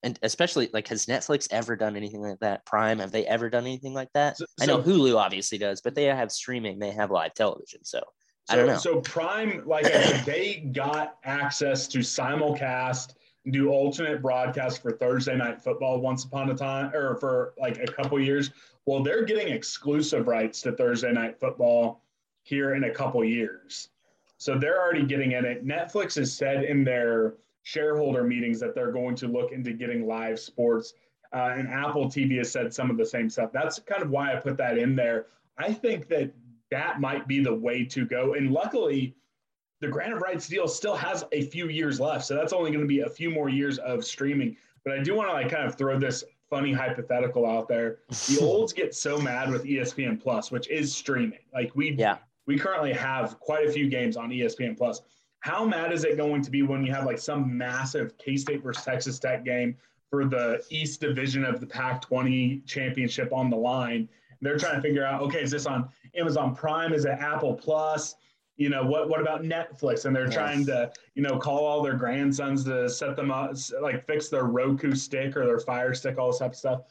and 0.04 0.18
especially 0.24 0.70
like 0.74 0.88
has 0.88 1.06
netflix 1.06 1.48
ever 1.52 1.76
done 1.76 1.96
anything 1.96 2.22
like 2.22 2.40
that? 2.40 2.66
Prime 2.66 3.00
have 3.00 3.12
they 3.12 3.26
ever 3.26 3.50
done 3.50 3.66
anything 3.66 3.94
like 3.94 4.10
that? 4.14 4.38
So, 4.38 4.46
i 4.62 4.66
know 4.66 4.82
hulu 4.82 5.18
obviously 5.18 5.58
does 5.58 5.82
but 5.82 5.96
they 5.96 6.06
have 6.06 6.32
streaming 6.32 6.80
they 6.80 6.92
have 6.92 7.12
live 7.12 7.34
television 7.34 7.84
so, 7.84 8.00
so 8.00 8.54
i 8.54 8.56
don't 8.56 8.68
know. 8.68 8.78
so 8.78 9.02
prime 9.02 9.64
like 9.66 9.84
they 10.26 10.70
got 10.74 11.18
access 11.24 11.88
to 11.88 12.00
simulcast 12.00 13.14
do 13.52 13.70
alternate 13.70 14.22
broadcast 14.22 14.82
for 14.82 14.92
thursday 14.92 15.36
night 15.36 15.62
football 15.62 16.00
once 16.00 16.26
upon 16.26 16.50
a 16.50 16.56
time 16.56 16.94
or 16.94 17.16
for 17.16 17.54
like 17.60 17.78
a 17.80 17.88
couple 17.88 18.20
years. 18.20 18.52
Well 18.86 19.04
they're 19.04 19.24
getting 19.24 19.48
exclusive 19.48 20.28
rights 20.28 20.62
to 20.62 20.72
thursday 20.74 21.12
night 21.12 21.40
football 21.40 22.04
here 22.44 22.76
in 22.76 22.86
a 22.86 22.92
couple 22.92 23.24
years. 23.24 23.90
So 24.38 24.58
they're 24.58 24.82
already 24.82 25.06
getting 25.06 25.34
in 25.34 25.46
it. 25.46 25.66
Netflix 25.66 26.16
has 26.16 26.34
said 26.34 26.64
in 26.64 26.84
their 26.84 27.36
shareholder 27.70 28.24
meetings 28.24 28.60
that 28.60 28.74
they're 28.74 28.92
going 28.92 29.16
to 29.16 29.28
look 29.28 29.52
into 29.52 29.74
getting 29.74 30.08
live 30.08 30.40
sports. 30.40 30.94
Uh, 31.32 31.54
and 31.56 31.68
Apple 31.68 32.08
TV 32.08 32.38
has 32.40 32.52
said 32.52 32.74
some 32.74 32.90
of 32.90 32.98
the 32.98 33.06
same 33.06 33.30
stuff. 33.30 33.52
That's 33.54 33.78
kind 33.78 34.02
of 34.02 34.10
why 34.10 34.34
I 34.34 34.38
put 34.38 34.58
that 34.58 34.80
in 34.80 34.96
there. 34.96 35.28
I 35.60 35.72
think 35.72 36.08
that 36.08 36.32
that 36.72 37.00
might 37.00 37.28
be 37.28 37.44
the 37.44 37.54
way 37.54 37.86
to 37.86 38.06
go. 38.06 38.34
And 38.34 38.52
luckily, 38.52 39.16
the 39.82 39.88
grant 39.88 40.14
of 40.14 40.22
rights 40.22 40.48
deal 40.48 40.68
still 40.68 40.96
has 40.96 41.24
a 41.32 41.44
few 41.44 41.70
years 41.70 42.00
left. 42.00 42.26
So 42.26 42.36
that's 42.36 42.54
only 42.54 42.72
going 42.72 42.82
to 42.82 42.88
be 42.88 43.02
a 43.02 43.10
few 43.10 43.30
more 43.30 43.50
years 43.50 43.78
of 43.78 44.04
streaming. 44.04 44.58
But 44.84 44.94
I 44.98 45.04
do 45.04 45.14
want 45.14 45.30
to 45.30 45.34
like 45.34 45.50
kind 45.50 45.68
of 45.68 45.76
throw 45.76 46.00
this 46.00 46.24
funny 46.50 46.74
hypothetical 46.74 47.46
out 47.46 47.68
there. 47.68 48.00
The 48.28 48.40
olds 48.42 48.74
get 48.74 48.96
so 48.96 49.20
mad 49.20 49.52
with 49.52 49.64
ESPN 49.64 50.20
Plus, 50.20 50.52
which 50.52 50.68
is 50.70 50.96
streaming. 50.96 51.40
Like 51.54 51.76
we 51.76 51.92
yeah. 51.92 52.18
we 52.48 52.58
currently 52.58 52.94
have 52.94 53.40
quite 53.40 53.68
a 53.68 53.72
few 53.72 53.90
games 53.90 54.18
on 54.18 54.32
ESPN 54.32 54.76
Plus. 54.76 55.02
How 55.42 55.64
mad 55.66 55.94
is 55.94 56.04
it 56.04 56.18
going 56.18 56.42
to 56.42 56.52
be 56.52 56.64
when 56.64 56.86
you 56.86 56.92
have 56.94 57.06
like 57.06 57.20
some 57.20 57.58
massive 57.58 58.18
K 58.18 58.38
State 58.38 58.64
versus 58.64 58.84
Texas 58.84 59.20
Tech 59.20 59.46
game 59.46 59.76
for 60.10 60.26
the 60.26 60.64
East 60.70 61.02
Division 61.02 61.46
of 61.46 61.60
the 61.60 61.66
Pac 61.66 62.02
20 62.02 62.64
championship 62.66 63.32
on 63.32 63.50
the 63.50 63.58
line? 63.58 64.10
They're 64.42 64.58
trying 64.58 64.76
to 64.76 64.82
figure 64.82 65.06
out, 65.06 65.22
okay, 65.22 65.42
is 65.42 65.52
this 65.52 65.66
on 65.66 65.90
Amazon 66.16 66.56
Prime? 66.56 66.94
Is 66.94 67.06
it 67.06 67.12
Apple 67.12 67.54
Plus? 67.54 68.16
You 68.58 68.70
know, 68.70 68.86
what, 68.86 69.10
what 69.10 69.22
about 69.22 69.44
Netflix? 69.44 70.06
And 70.06 70.16
they're 70.16 70.26
yes. 70.26 70.34
trying 70.34 70.66
to, 70.66 70.92
you 71.16 71.22
know, 71.22 71.38
call 71.38 71.66
all 71.66 71.82
their 71.82 71.96
grandsons 71.96 72.66
to 72.66 72.90
set 72.90 73.16
them 73.16 73.32
up, 73.32 73.56
like 73.82 74.06
fix 74.06 74.30
their 74.30 74.44
Roku 74.44 74.94
stick 74.96 75.38
or 75.38 75.46
their 75.46 75.60
Fire 75.60 75.94
Stick, 75.94 76.18
all 76.18 76.32
this 76.32 76.40
type 76.40 76.52
of 76.52 76.58
stuff. 76.58 76.82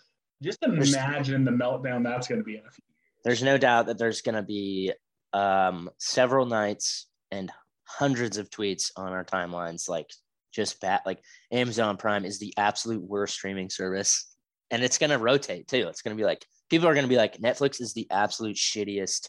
Just 0.42 0.62
imagine 0.62 1.44
the 1.44 1.50
meltdown 1.50 2.04
that's 2.04 2.28
going 2.28 2.40
to 2.40 2.44
be 2.44 2.56
in 2.56 2.60
a 2.66 2.70
few 2.70 2.84
years. 2.86 3.20
There's 3.24 3.42
no 3.42 3.58
doubt 3.58 3.86
that 3.86 3.98
there's 3.98 4.22
going 4.22 4.36
to 4.36 4.42
be 4.42 4.92
um, 5.32 5.90
several 5.98 6.46
nights 6.46 7.06
and 7.30 7.50
hundreds 7.88 8.36
of 8.36 8.50
tweets 8.50 8.90
on 8.96 9.12
our 9.12 9.24
timelines 9.24 9.88
like 9.88 10.10
just 10.52 10.80
bad 10.80 11.00
like 11.06 11.20
amazon 11.52 11.96
prime 11.96 12.24
is 12.24 12.38
the 12.38 12.54
absolute 12.56 13.02
worst 13.02 13.34
streaming 13.34 13.70
service 13.70 14.28
and 14.70 14.82
it's 14.82 14.98
to 15.10 15.18
rotate 15.18 15.68
too. 15.68 15.86
It's 15.88 16.02
to 16.16 16.20
be 16.20 16.26
like 16.26 16.44
people 16.70 16.88
are 16.88 16.94
to 17.04 17.08
be 17.08 17.16
like 17.16 17.38
netflix 17.38 17.80
is 17.80 17.94
the 17.94 18.06
absolute 18.10 18.56
shittiest 18.56 19.28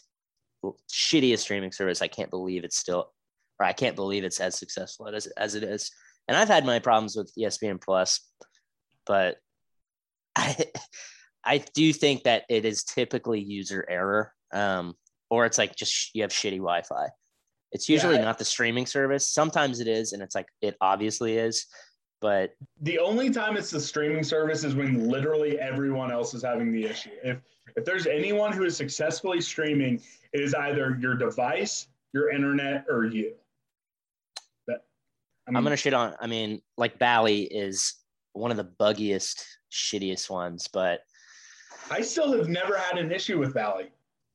shittiest 0.90 1.38
streaming 1.38 1.72
service. 1.72 2.02
I 2.02 2.08
can't 2.08 2.30
believe 2.30 2.64
it's 2.64 2.76
still 2.76 3.12
or 3.58 3.66
i 3.66 3.72
can't 3.72 3.96
believe 3.96 4.24
it's 4.24 4.40
as 4.40 4.58
successful 4.58 5.08
as, 5.08 5.26
as 5.26 5.54
it 5.54 5.62
is. 5.62 5.90
And 6.28 6.36
i've 6.36 6.48
had 6.48 6.64
my 6.64 6.78
problems 6.78 7.16
with 7.16 7.32
espn 7.38 7.80
plus 7.80 8.20
but 9.06 9.36
i 10.36 10.66
i 11.44 11.58
do 11.74 11.92
think 11.92 12.24
that 12.24 12.44
it 12.48 12.64
is 12.64 12.84
typically 12.84 13.40
user 13.40 13.84
error 13.88 14.32
um, 14.52 14.94
or 15.30 15.46
it's 15.46 15.58
like 15.58 15.76
just 15.76 16.14
you 16.14 16.22
have 16.22 16.32
shitty 16.32 16.58
wi-fi 16.58 17.08
it's 17.72 17.88
usually 17.88 18.16
yeah. 18.16 18.24
not 18.24 18.38
the 18.38 18.44
streaming 18.44 18.86
service. 18.86 19.28
Sometimes 19.28 19.80
it 19.80 19.86
is, 19.86 20.12
and 20.12 20.22
it's 20.22 20.34
like 20.34 20.46
it 20.60 20.76
obviously 20.80 21.36
is. 21.36 21.66
But 22.20 22.52
the 22.82 22.98
only 22.98 23.30
time 23.30 23.56
it's 23.56 23.70
the 23.70 23.80
streaming 23.80 24.22
service 24.22 24.62
is 24.64 24.74
when 24.74 25.08
literally 25.08 25.58
everyone 25.58 26.10
else 26.12 26.34
is 26.34 26.42
having 26.42 26.72
the 26.72 26.84
issue. 26.84 27.10
If 27.22 27.38
if 27.76 27.84
there's 27.84 28.06
anyone 28.06 28.52
who 28.52 28.64
is 28.64 28.76
successfully 28.76 29.40
streaming, 29.40 30.02
it 30.32 30.40
is 30.40 30.54
either 30.54 30.98
your 31.00 31.14
device, 31.14 31.86
your 32.12 32.30
internet, 32.30 32.84
or 32.88 33.06
you. 33.06 33.32
But, 34.66 34.84
I 35.48 35.56
am 35.56 35.62
gonna 35.62 35.76
shit 35.76 35.94
on. 35.94 36.14
I 36.20 36.26
mean, 36.26 36.60
like 36.76 36.98
Bally 36.98 37.42
is 37.42 37.94
one 38.32 38.50
of 38.50 38.56
the 38.56 38.70
buggiest, 38.78 39.42
shittiest 39.72 40.28
ones, 40.28 40.68
but 40.70 41.00
I 41.90 42.02
still 42.02 42.36
have 42.36 42.48
never 42.48 42.76
had 42.76 42.98
an 42.98 43.12
issue 43.12 43.38
with 43.38 43.54
Bally. 43.54 43.90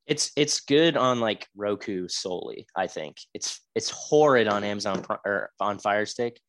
It's 0.08 0.32
it's 0.36 0.60
good 0.62 0.98
on 0.98 1.20
like 1.20 1.48
Roku 1.56 2.08
solely. 2.08 2.68
I 2.76 2.88
think 2.88 3.18
it's 3.34 3.62
it's 3.74 3.90
horrid 3.90 4.48
on 4.48 4.64
Amazon 4.64 5.04
or 5.26 5.50
on 5.60 5.80
Fire 5.80 6.06
Stick, 6.06 6.40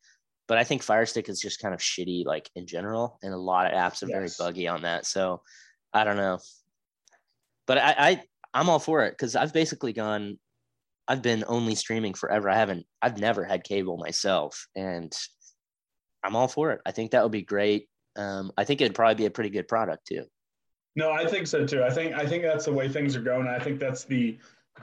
but 0.47 0.57
I 0.57 0.63
think 0.63 0.83
Fire 0.83 1.05
Stick 1.05 1.27
is 1.27 1.39
just 1.39 1.59
kind 1.59 1.73
of 1.73 1.79
shitty 1.79 2.25
like 2.25 2.49
in 2.55 2.67
general, 2.67 3.17
and 3.23 3.33
a 3.33 3.37
lot 3.37 3.65
of 3.65 3.73
apps 3.73 4.03
are 4.03 4.07
yes. 4.07 4.15
very 4.15 4.29
buggy 4.37 4.67
on 4.67 4.83
that. 4.83 5.05
So 5.05 5.41
I 5.91 6.03
don't 6.03 6.17
know, 6.17 6.37
but 7.65 7.79
I, 7.79 7.95
I 7.97 8.23
I'm 8.53 8.69
all 8.69 8.79
for 8.79 9.05
it 9.05 9.11
because 9.11 9.35
I've 9.35 9.53
basically 9.53 9.93
gone. 9.93 10.37
I've 11.07 11.21
been 11.21 11.43
only 11.47 11.73
streaming 11.73 12.13
forever. 12.13 12.49
I 12.49 12.55
haven't. 12.57 12.85
I've 13.01 13.19
never 13.19 13.43
had 13.43 13.63
cable 13.63 13.97
myself, 13.97 14.67
and 14.75 15.11
I'm 16.23 16.35
all 16.35 16.47
for 16.47 16.71
it. 16.71 16.81
I 16.85 16.91
think 16.91 17.11
that 17.11 17.23
would 17.23 17.31
be 17.31 17.41
great. 17.41 17.87
Um, 18.15 18.51
I 18.57 18.65
think 18.65 18.81
it'd 18.81 18.95
probably 18.95 19.15
be 19.15 19.25
a 19.25 19.31
pretty 19.31 19.49
good 19.49 19.67
product 19.67 20.07
too. 20.07 20.25
No, 20.97 21.11
I 21.11 21.27
think 21.27 21.45
so 21.45 21.63
too. 21.63 21.83
I 21.83 21.91
think 21.91 22.15
I 22.15 22.25
think 22.25 22.41
that's 22.41 22.65
the 22.65 22.73
way 22.73 22.89
things 22.89 23.15
are 23.15 23.21
going. 23.21 23.47
I 23.47 23.59
think 23.59 23.79
that's 23.79 24.03
the 24.03 24.35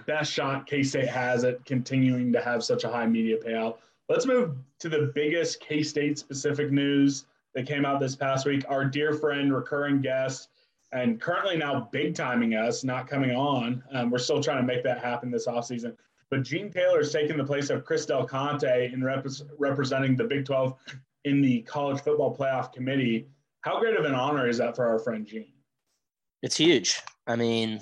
best 0.07 0.33
shot 0.33 0.65
K 0.65 0.85
State 0.85 1.09
has 1.09 1.43
at 1.43 1.65
continuing 1.65 2.33
to 2.33 2.41
have 2.41 2.63
such 2.63 2.85
a 2.85 2.89
high 2.89 3.07
media 3.07 3.37
payout. 3.37 3.79
Let's 4.09 4.25
move 4.25 4.55
to 4.79 4.89
the 4.89 5.11
biggest 5.13 5.59
K 5.59 5.83
State 5.83 6.17
specific 6.17 6.71
news 6.71 7.27
that 7.57 7.67
came 7.67 7.85
out 7.85 7.99
this 7.99 8.15
past 8.15 8.47
week. 8.47 8.65
Our 8.69 8.85
dear 8.85 9.13
friend, 9.15 9.53
recurring 9.53 10.03
guest, 10.03 10.51
and 10.93 11.21
currently 11.21 11.57
now 11.57 11.89
big 11.91 12.15
timing 12.15 12.55
us, 12.55 12.85
not 12.85 13.09
coming 13.09 13.33
on. 13.33 13.83
Um, 13.91 14.09
we're 14.09 14.19
still 14.19 14.41
trying 14.41 14.59
to 14.59 14.67
make 14.67 14.85
that 14.85 15.03
happen 15.03 15.33
this 15.33 15.49
offseason. 15.49 15.97
But 16.31 16.45
Gene 16.45 16.71
Taylor 16.71 17.01
is 17.01 17.13
taking 17.13 17.37
the 17.37 17.45
place 17.45 17.71
of 17.71 17.85
Chris 17.85 18.07
Del 18.07 18.25
Conte 18.25 18.93
in 18.93 19.03
rep- 19.03 19.27
representing 19.59 20.15
the 20.15 20.25
Big 20.25 20.45
12 20.45 20.77
in 21.25 21.43
the 21.43 21.63
college 21.63 22.01
football 22.03 22.37
playoff 22.37 22.73
committee. 22.73 23.27
How 23.63 23.81
great 23.81 23.97
of 23.97 24.05
an 24.05 24.15
honor 24.15 24.49
is 24.49 24.59
that 24.59 24.77
for 24.77 24.87
our 24.87 25.01
friend 25.01 25.27
Gene? 25.27 25.54
It's 26.45 26.59
huge. 26.59 27.01
I 27.27 27.37
mean, 27.37 27.81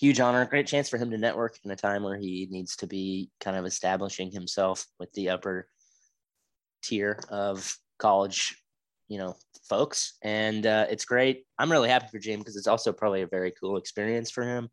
huge 0.00 0.18
honor, 0.18 0.46
great 0.46 0.66
chance 0.66 0.88
for 0.88 0.96
him 0.96 1.10
to 1.10 1.18
network 1.18 1.58
in 1.62 1.70
a 1.70 1.76
time 1.76 2.02
where 2.02 2.16
he 2.16 2.48
needs 2.50 2.74
to 2.76 2.86
be 2.86 3.30
kind 3.38 3.54
of 3.54 3.66
establishing 3.66 4.32
himself 4.32 4.86
with 4.98 5.12
the 5.12 5.28
upper 5.28 5.68
tier 6.82 7.20
of 7.28 7.76
college, 7.98 8.64
you 9.08 9.18
know, 9.18 9.36
folks. 9.68 10.16
And 10.22 10.64
uh, 10.64 10.86
it's 10.88 11.04
great. 11.04 11.44
I'm 11.58 11.70
really 11.70 11.90
happy 11.90 12.06
for 12.10 12.18
Jim 12.18 12.38
because 12.38 12.56
it's 12.56 12.66
also 12.66 12.94
probably 12.94 13.20
a 13.20 13.26
very 13.26 13.52
cool 13.60 13.76
experience 13.76 14.30
for 14.30 14.42
him. 14.42 14.70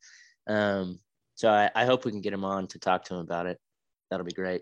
Um, 0.47 0.99
so 1.33 1.49
I, 1.49 1.69
I 1.75 1.83
hope 1.83 2.05
we 2.05 2.11
can 2.11 2.21
get 2.21 2.31
him 2.31 2.45
on 2.45 2.67
to 2.67 2.79
talk 2.79 3.03
to 3.05 3.15
him 3.15 3.19
about 3.19 3.47
it. 3.47 3.59
That'll 4.09 4.25
be 4.25 4.31
great. 4.31 4.61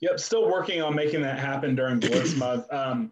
Yep, 0.00 0.20
still 0.20 0.48
working 0.48 0.80
on 0.80 0.94
making 0.94 1.22
that 1.22 1.40
happen 1.40 1.74
during 1.74 1.98
Blitz 1.98 2.36
month. 2.36 2.72
Um, 2.72 3.10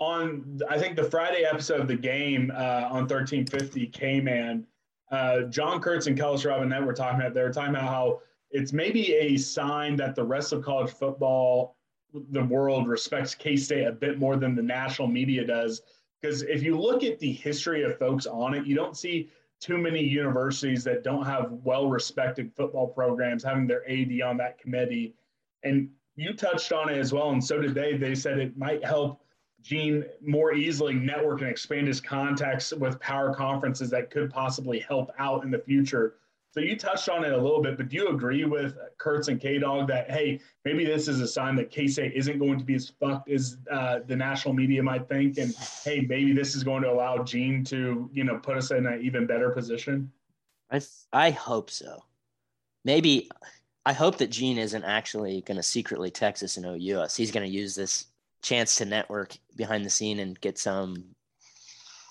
on 0.00 0.60
I 0.68 0.78
think 0.78 0.96
the 0.96 1.04
Friday 1.04 1.44
episode 1.44 1.80
of 1.80 1.88
the 1.88 1.96
game 1.96 2.50
uh, 2.54 2.88
on 2.90 3.06
1350 3.06 3.86
K-Man, 3.88 4.66
uh, 5.10 5.42
John 5.42 5.80
Kurtz 5.80 6.06
and 6.06 6.18
Kellis 6.18 6.44
Robinett 6.44 6.84
were 6.84 6.94
talking 6.94 7.20
about 7.20 7.34
they 7.34 7.42
were 7.42 7.52
talking 7.52 7.74
about 7.74 7.88
how 7.88 8.20
it's 8.50 8.72
maybe 8.72 9.14
a 9.14 9.36
sign 9.36 9.96
that 9.96 10.16
the 10.16 10.24
rest 10.24 10.52
of 10.52 10.64
college 10.64 10.90
football, 10.90 11.76
the 12.12 12.42
world 12.44 12.88
respects 12.88 13.34
K-State 13.34 13.86
a 13.86 13.92
bit 13.92 14.18
more 14.18 14.36
than 14.36 14.56
the 14.56 14.62
national 14.62 15.06
media 15.06 15.46
does. 15.46 15.82
Because 16.20 16.42
if 16.42 16.62
you 16.62 16.76
look 16.78 17.04
at 17.04 17.18
the 17.18 17.32
history 17.32 17.84
of 17.84 17.98
folks 17.98 18.26
on 18.26 18.54
it, 18.54 18.66
you 18.66 18.74
don't 18.74 18.96
see 18.96 19.30
too 19.60 19.78
many 19.78 20.02
universities 20.02 20.82
that 20.84 21.04
don't 21.04 21.24
have 21.24 21.52
well-respected 21.52 22.50
football 22.56 22.88
programs 22.88 23.44
having 23.44 23.66
their 23.66 23.88
AD 23.88 24.20
on 24.22 24.36
that 24.38 24.58
committee. 24.58 25.14
And 25.62 25.90
you 26.16 26.32
touched 26.32 26.72
on 26.72 26.88
it 26.88 26.98
as 26.98 27.12
well, 27.12 27.30
and 27.30 27.44
so 27.44 27.60
did 27.60 27.74
they. 27.74 27.96
They 27.96 28.14
said 28.14 28.38
it 28.38 28.56
might 28.56 28.84
help 28.84 29.22
Gene 29.62 30.04
more 30.24 30.52
easily 30.54 30.94
network 30.94 31.40
and 31.40 31.50
expand 31.50 31.86
his 31.86 32.00
contacts 32.00 32.72
with 32.72 32.98
power 33.00 33.34
conferences 33.34 33.90
that 33.90 34.10
could 34.10 34.30
possibly 34.30 34.78
help 34.80 35.10
out 35.18 35.44
in 35.44 35.50
the 35.50 35.58
future. 35.58 36.16
So 36.52 36.58
you 36.58 36.76
touched 36.76 37.08
on 37.08 37.24
it 37.24 37.32
a 37.32 37.36
little 37.36 37.62
bit, 37.62 37.76
but 37.76 37.88
do 37.88 37.96
you 37.96 38.08
agree 38.08 38.44
with 38.44 38.76
Kurtz 38.98 39.28
and 39.28 39.40
K 39.40 39.58
Dog 39.58 39.86
that 39.88 40.10
hey, 40.10 40.40
maybe 40.64 40.84
this 40.84 41.06
is 41.06 41.20
a 41.20 41.28
sign 41.28 41.54
that 41.56 41.70
K 41.70 41.86
State 41.86 42.12
isn't 42.14 42.38
going 42.38 42.58
to 42.58 42.64
be 42.64 42.74
as 42.74 42.90
fucked 42.98 43.30
as 43.30 43.58
uh, 43.70 44.00
the 44.06 44.16
national 44.16 44.54
media 44.54 44.82
might 44.82 45.08
think, 45.08 45.38
and 45.38 45.54
hey, 45.84 46.00
maybe 46.00 46.32
this 46.32 46.56
is 46.56 46.64
going 46.64 46.82
to 46.82 46.90
allow 46.90 47.22
Gene 47.22 47.62
to 47.64 48.10
you 48.12 48.24
know 48.24 48.38
put 48.38 48.56
us 48.56 48.72
in 48.72 48.86
an 48.86 49.00
even 49.00 49.26
better 49.26 49.50
position. 49.50 50.10
I 50.72 50.80
I 51.12 51.30
hope 51.30 51.70
so. 51.70 52.02
Maybe 52.84 53.30
I 53.86 53.92
hope 53.92 54.18
that 54.18 54.30
Gene 54.30 54.58
isn't 54.58 54.84
actually 54.84 55.42
going 55.42 55.56
to 55.56 55.62
secretly 55.62 56.10
Texas 56.10 56.56
and 56.56 56.66
OU 56.66 57.00
us. 57.00 57.16
He's 57.16 57.30
going 57.30 57.48
to 57.48 57.52
use 57.52 57.76
this 57.76 58.06
chance 58.42 58.76
to 58.76 58.84
network 58.84 59.36
behind 59.56 59.84
the 59.84 59.90
scene 59.90 60.20
and 60.20 60.40
get 60.40 60.58
some 60.58 61.04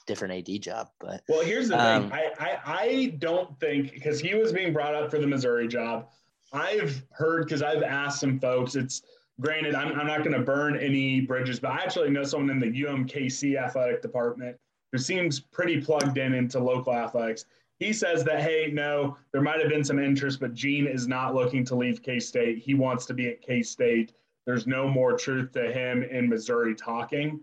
different 0.06 0.50
AD 0.50 0.62
job. 0.62 0.90
But 1.00 1.22
well, 1.28 1.44
here's 1.44 1.70
the 1.70 1.80
um, 1.80 2.10
thing. 2.10 2.20
I, 2.20 2.32
I 2.40 2.60
I 2.66 3.16
don't 3.20 3.60
think 3.60 3.94
because 3.94 4.20
he 4.20 4.36
was 4.36 4.52
being 4.52 4.74
brought 4.74 4.96
up 4.96 5.12
for 5.12 5.20
the 5.20 5.28
Missouri 5.28 5.68
job. 5.68 6.08
I've 6.52 7.04
heard 7.12 7.46
because 7.46 7.62
I've 7.62 7.84
asked 7.84 8.20
some 8.20 8.40
folks. 8.40 8.76
It's 8.76 9.04
granted, 9.40 9.76
I'm, 9.76 9.98
I'm 10.00 10.08
not 10.08 10.20
going 10.20 10.34
to 10.34 10.42
burn 10.42 10.78
any 10.78 11.22
bridges, 11.22 11.60
but 11.60 11.72
I 11.72 11.78
actually 11.78 12.10
know 12.10 12.24
someone 12.24 12.50
in 12.50 12.60
the 12.60 12.84
UMKC 12.84 13.58
athletic 13.58 14.02
department 14.02 14.58
who 14.92 14.98
seems 14.98 15.40
pretty 15.40 15.80
plugged 15.80 16.18
in 16.18 16.34
into 16.34 16.60
local 16.60 16.94
athletics. 16.94 17.46
He 17.80 17.94
says 17.94 18.24
that, 18.26 18.42
hey, 18.42 18.70
no, 18.74 19.16
there 19.32 19.42
might 19.42 19.60
have 19.62 19.70
been 19.70 19.84
some 19.84 20.00
interest, 20.00 20.40
but 20.40 20.54
Gene 20.54 20.88
is 20.88 21.08
not 21.08 21.34
looking 21.34 21.64
to 21.66 21.76
leave 21.76 22.02
K 22.02 22.20
State. 22.20 22.58
He 22.58 22.74
wants 22.74 23.06
to 23.06 23.14
be 23.14 23.30
at 23.30 23.42
K 23.42 23.62
State. 23.62 24.14
There's 24.50 24.66
no 24.66 24.88
more 24.88 25.16
truth 25.16 25.52
to 25.52 25.72
him 25.72 26.02
in 26.02 26.28
Missouri 26.28 26.74
talking. 26.74 27.40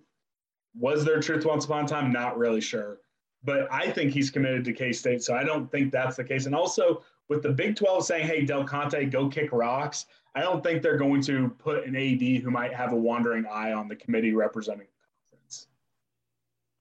Was 0.75 1.05
there 1.05 1.21
truth 1.21 1.45
once 1.45 1.65
upon 1.65 1.85
a 1.85 1.87
time? 1.87 2.13
Not 2.13 2.37
really 2.37 2.61
sure. 2.61 2.99
But 3.45 3.73
I 3.73 3.93
think 3.93 4.11
he's 4.11 4.29
committed 4.29 4.65
to 4.65 4.73
K 4.73 4.91
State. 4.91 5.23
So 5.23 5.33
I 5.33 5.45
don't 5.45 5.71
think 5.71 5.93
that's 5.93 6.17
the 6.17 6.25
case. 6.25 6.47
And 6.47 6.55
also, 6.57 7.05
with 7.29 7.45
the 7.45 7.53
Big 7.53 7.77
12 7.77 8.05
saying, 8.05 8.27
hey, 8.27 8.45
Del 8.45 8.65
Conte, 8.65 9.05
go 9.05 9.29
kick 9.29 9.53
rocks, 9.53 10.07
I 10.35 10.41
don't 10.41 10.65
think 10.65 10.83
they're 10.83 10.97
going 10.97 11.23
to 11.23 11.49
put 11.61 11.87
an 11.87 11.95
AD 11.95 12.43
who 12.43 12.51
might 12.51 12.75
have 12.75 12.93
a 12.93 12.97
wandering 12.97 13.47
eye 13.47 13.73
on 13.73 13.87
the 13.87 13.95
committee 13.95 14.35
representing 14.35 14.89
the 14.89 15.31
conference. 15.31 15.69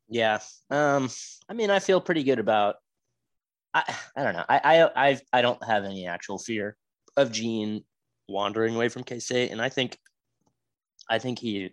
Yeah. 0.09 0.39
Um, 0.71 1.07
I 1.47 1.53
mean, 1.53 1.69
I 1.69 1.77
feel 1.77 2.01
pretty 2.01 2.23
good 2.23 2.39
about 2.39 2.77
I, 3.75 3.93
I 4.15 4.23
don't 4.23 4.33
know. 4.33 4.45
I, 4.49 4.59
I 4.63 5.09
I 5.09 5.21
I 5.33 5.41
don't 5.43 5.63
have 5.63 5.83
any 5.85 6.07
actual 6.07 6.39
fear 6.39 6.77
of 7.15 7.31
Gene 7.31 7.83
wandering 8.27 8.73
away 8.73 8.89
from 8.89 9.03
K 9.03 9.19
State, 9.19 9.51
and 9.51 9.61
I 9.61 9.69
think 9.69 9.99
I 11.09 11.19
think 11.19 11.39
he 11.39 11.71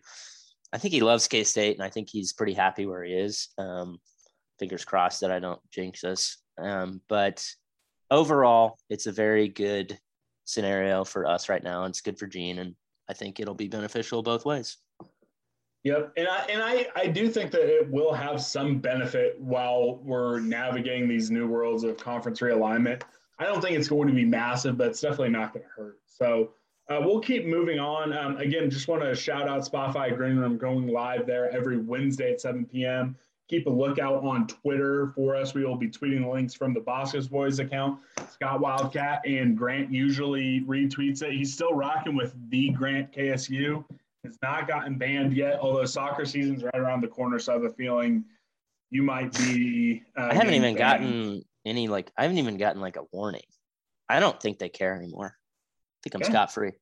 I 0.73 0.79
think 0.79 0.95
he 0.95 1.01
loves 1.01 1.29
K 1.29 1.45
State, 1.45 1.77
and 1.77 1.85
I 1.85 1.91
think 1.91 2.09
he's 2.11 2.33
pretty 2.33 2.55
happy 2.55 2.87
where 2.87 3.05
he 3.05 3.13
is. 3.13 3.49
Um, 3.59 3.99
fingers 4.59 4.85
crossed 4.85 5.21
that 5.21 5.31
I 5.31 5.39
don't 5.39 5.61
jinx 5.71 6.03
us. 6.05 6.39
Um, 6.59 7.01
but 7.09 7.47
overall, 8.11 8.79
it's 8.89 9.07
a 9.07 9.13
very 9.13 9.49
good 9.49 9.99
scenario 10.45 11.05
for 11.05 11.27
us 11.27 11.49
right 11.49 11.63
now. 11.63 11.85
It's 11.85 12.01
good 12.01 12.19
for 12.19 12.27
Gene, 12.27 12.59
and 12.59 12.75
I 13.09 13.13
think 13.13 13.39
it'll 13.39 13.55
be 13.55 13.69
beneficial 13.69 14.23
both 14.23 14.45
ways. 14.45 14.79
Yep, 15.85 16.13
and 16.17 16.29
I 16.29 16.39
and 16.49 16.63
I 16.63 16.87
I 16.95 17.07
do 17.09 17.29
think 17.29 17.51
that 17.51 17.69
it 17.69 17.91
will 17.91 18.15
have 18.15 18.41
some 18.41 18.79
benefit 18.79 19.39
while 19.41 19.97
we're 19.97 20.39
navigating 20.41 21.09
these 21.09 21.31
new 21.31 21.49
worlds 21.49 21.85
of 21.85 21.97
conference 21.97 22.41
realignment. 22.41 23.03
I 23.39 23.45
don't 23.45 23.61
think 23.61 23.77
it's 23.77 23.89
going 23.89 24.07
to 24.07 24.15
be 24.15 24.25
massive, 24.25 24.79
but 24.79 24.89
it's 24.89 25.01
definitely 25.01 25.31
not 25.31 25.53
going 25.53 25.65
to 25.65 25.71
hurt. 25.71 25.99
So 26.07 26.53
uh, 26.93 27.01
we'll 27.05 27.21
keep 27.21 27.47
moving 27.47 27.79
on. 27.79 28.13
Um, 28.13 28.37
again, 28.37 28.71
just 28.71 28.89
want 28.89 29.03
to 29.03 29.15
shout 29.15 29.49
out 29.49 29.63
Spotify 29.63 30.15
Green 30.17 30.37
Room 30.37 30.59
going 30.59 30.89
live 30.89 31.27
there 31.27 31.51
every 31.51 31.79
Wednesday 31.79 32.33
at 32.33 32.41
7 32.41 32.67
p.m. 32.67 33.17
Keep 33.49 33.67
a 33.67 33.71
lookout 33.71 34.25
on 34.25 34.47
Twitter 34.47 35.13
for 35.15 35.37
us. 35.37 35.55
We 35.55 35.65
will 35.65 35.77
be 35.77 35.89
tweeting 35.89 36.23
the 36.23 36.29
links 36.29 36.55
from 36.55 36.73
the 36.75 36.81
Bosco's 36.81 37.29
Boys 37.29 37.59
account. 37.59 38.01
Scott 38.31 38.61
Wildcat 38.61 39.23
and 39.27 39.57
Grant 39.57 39.93
usually 39.93 40.63
retweets 40.63 41.23
it. 41.23 41.33
He's 41.33 41.53
still 41.53 41.75
rocking 41.75 42.17
with 42.17 42.35
the 42.51 42.71
Grant 42.71 43.13
KSU 43.13 43.85
has 44.25 44.39
not 44.43 44.69
gotten 44.69 44.97
banned 44.97 45.35
yet, 45.35 45.59
although 45.61 45.85
soccer 45.85 46.25
season's 46.25 46.63
right 46.63 46.77
around 46.77 47.01
the 47.01 47.09
corner. 47.09 47.39
So 47.39 47.53
I 47.53 47.57
have 47.57 47.65
a 47.65 47.71
feeling 47.71 48.25
you 48.91 49.03
might 49.03 49.33
be. 49.33 50.03
Uh, 50.17 50.29
I 50.31 50.35
haven't 50.35 50.55
even 50.55 50.75
banned. 50.75 50.79
gotten 50.79 51.43
any 51.65 51.89
like 51.89 52.11
I 52.17 52.23
haven't 52.23 52.39
even 52.39 52.57
gotten 52.57 52.81
like 52.81 52.97
a 52.97 53.05
warning. 53.13 53.43
I 54.09 54.21
don't 54.21 54.41
think 54.41 54.59
they 54.59 54.69
care 54.69 54.95
anymore. 54.95 55.37
I 55.37 55.99
think 56.03 56.15
I'm 56.15 56.23
okay. 56.23 56.33
scot 56.33 56.53
free. 56.53 56.73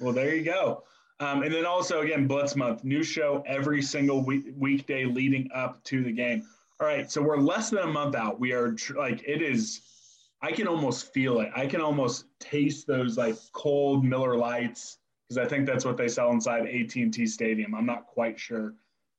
Well, 0.00 0.12
there 0.12 0.34
you 0.34 0.44
go. 0.44 0.84
Um, 1.20 1.42
and 1.42 1.52
then 1.52 1.66
also 1.66 2.00
again, 2.00 2.26
Blitz 2.26 2.54
Month, 2.54 2.84
new 2.84 3.02
show 3.02 3.42
every 3.46 3.82
single 3.82 4.22
week, 4.22 4.46
weekday 4.56 5.04
leading 5.04 5.48
up 5.52 5.82
to 5.84 6.02
the 6.02 6.12
game. 6.12 6.44
All 6.80 6.86
right, 6.86 7.10
so 7.10 7.20
we're 7.20 7.38
less 7.38 7.70
than 7.70 7.80
a 7.80 7.86
month 7.86 8.14
out. 8.14 8.38
We 8.38 8.52
are 8.52 8.72
tr- 8.72 8.98
like 8.98 9.24
it 9.26 9.42
is. 9.42 9.80
I 10.40 10.52
can 10.52 10.68
almost 10.68 11.12
feel 11.12 11.40
it. 11.40 11.50
I 11.56 11.66
can 11.66 11.80
almost 11.80 12.26
taste 12.38 12.86
those 12.86 13.18
like 13.18 13.34
cold 13.52 14.04
Miller 14.04 14.36
Lights 14.36 14.98
because 15.28 15.44
I 15.44 15.48
think 15.48 15.66
that's 15.66 15.84
what 15.84 15.96
they 15.96 16.06
sell 16.06 16.30
inside 16.30 16.66
AT&T 16.68 17.26
Stadium. 17.26 17.74
I'm 17.74 17.84
not 17.84 18.06
quite 18.06 18.38
sure. 18.38 18.74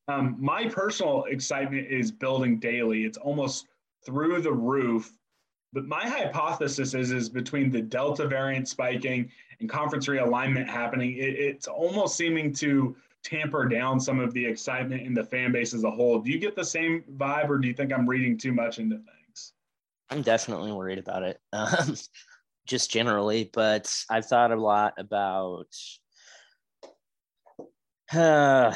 Um, 0.07 0.37
my 0.39 0.67
personal 0.67 1.25
excitement 1.25 1.87
is 1.87 2.11
building 2.11 2.59
daily. 2.59 3.03
It's 3.03 3.17
almost 3.17 3.67
through 4.05 4.41
the 4.41 4.53
roof. 4.53 5.11
But 5.71 5.85
my 5.85 6.07
hypothesis 6.07 6.95
is, 6.95 7.11
is 7.11 7.29
between 7.29 7.69
the 7.69 7.81
Delta 7.81 8.25
variant 8.25 8.67
spiking 8.67 9.29
and 9.59 9.69
conference 9.69 10.07
realignment 10.07 10.67
happening, 10.67 11.13
it, 11.13 11.35
it's 11.35 11.67
almost 11.67 12.15
seeming 12.15 12.53
to 12.53 12.95
tamper 13.23 13.65
down 13.65 13.99
some 13.99 14.19
of 14.19 14.33
the 14.33 14.45
excitement 14.45 15.01
in 15.01 15.13
the 15.13 15.23
fan 15.23 15.51
base 15.51 15.73
as 15.73 15.83
a 15.83 15.91
whole. 15.91 16.19
Do 16.19 16.31
you 16.31 16.39
get 16.39 16.55
the 16.55 16.63
same 16.63 17.03
vibe, 17.17 17.49
or 17.49 17.57
do 17.57 17.67
you 17.67 17.73
think 17.73 17.91
I'm 17.91 18.07
reading 18.07 18.37
too 18.37 18.53
much 18.53 18.79
into 18.79 18.95
things? 18.95 19.53
I'm 20.09 20.21
definitely 20.21 20.71
worried 20.71 20.99
about 20.99 21.23
it. 21.23 21.39
Um, 21.53 21.95
just 22.65 22.91
generally, 22.91 23.49
but 23.51 23.91
I've 24.11 24.27
thought 24.27 24.51
a 24.51 24.55
lot 24.55 24.93
about 24.99 25.65
uh, 28.13 28.73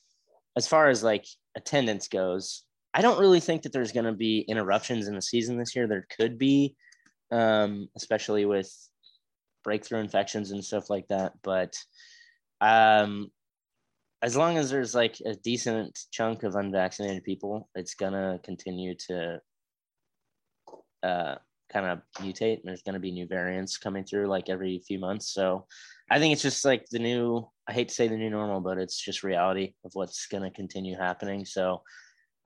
as 0.56 0.68
far 0.68 0.88
as 0.88 1.02
like 1.02 1.26
attendance 1.56 2.08
goes. 2.08 2.62
I 2.94 3.02
don't 3.02 3.18
really 3.18 3.40
think 3.40 3.62
that 3.62 3.72
there's 3.72 3.92
going 3.92 4.04
to 4.04 4.12
be 4.12 4.40
interruptions 4.40 5.08
in 5.08 5.14
the 5.14 5.22
season 5.22 5.56
this 5.58 5.74
year. 5.74 5.86
There 5.86 6.06
could 6.16 6.38
be, 6.38 6.76
um, 7.30 7.88
especially 7.96 8.44
with 8.44 8.70
breakthrough 9.64 10.00
infections 10.00 10.50
and 10.50 10.64
stuff 10.64 10.90
like 10.90 11.08
that. 11.08 11.32
But 11.42 11.76
um, 12.60 13.30
as 14.22 14.36
long 14.36 14.56
as 14.58 14.70
there's 14.70 14.94
like 14.94 15.16
a 15.24 15.34
decent 15.34 15.98
chunk 16.10 16.42
of 16.42 16.54
unvaccinated 16.54 17.24
people, 17.24 17.68
it's 17.74 17.94
gonna 17.94 18.40
continue 18.44 18.94
to 19.08 19.40
uh, 21.02 21.36
kind 21.72 21.86
of 21.86 22.00
mutate 22.20 22.58
and 22.58 22.64
there's 22.64 22.82
to 22.94 23.00
be 23.00 23.10
new 23.10 23.26
variants 23.26 23.78
coming 23.78 24.04
through 24.04 24.26
like 24.26 24.48
every 24.48 24.82
few 24.86 24.98
months 24.98 25.32
so 25.32 25.66
i 26.10 26.18
think 26.18 26.32
it's 26.32 26.42
just 26.42 26.64
like 26.64 26.84
the 26.90 26.98
new 26.98 27.48
i 27.66 27.72
hate 27.72 27.88
to 27.88 27.94
say 27.94 28.06
the 28.06 28.16
new 28.16 28.28
normal 28.28 28.60
but 28.60 28.78
it's 28.78 28.98
just 28.98 29.22
reality 29.22 29.72
of 29.84 29.90
what's 29.94 30.28
to 30.42 30.50
continue 30.50 30.96
happening 30.96 31.46
so 31.46 31.82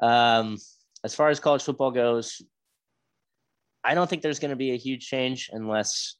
um 0.00 0.56
as 1.04 1.14
far 1.14 1.28
as 1.28 1.40
college 1.40 1.62
football 1.62 1.90
goes 1.90 2.40
i 3.82 3.94
don't 3.94 4.08
think 4.08 4.22
there's 4.22 4.38
going 4.38 4.50
to 4.50 4.56
be 4.56 4.72
a 4.72 4.78
huge 4.78 5.06
change 5.08 5.50
unless 5.52 6.16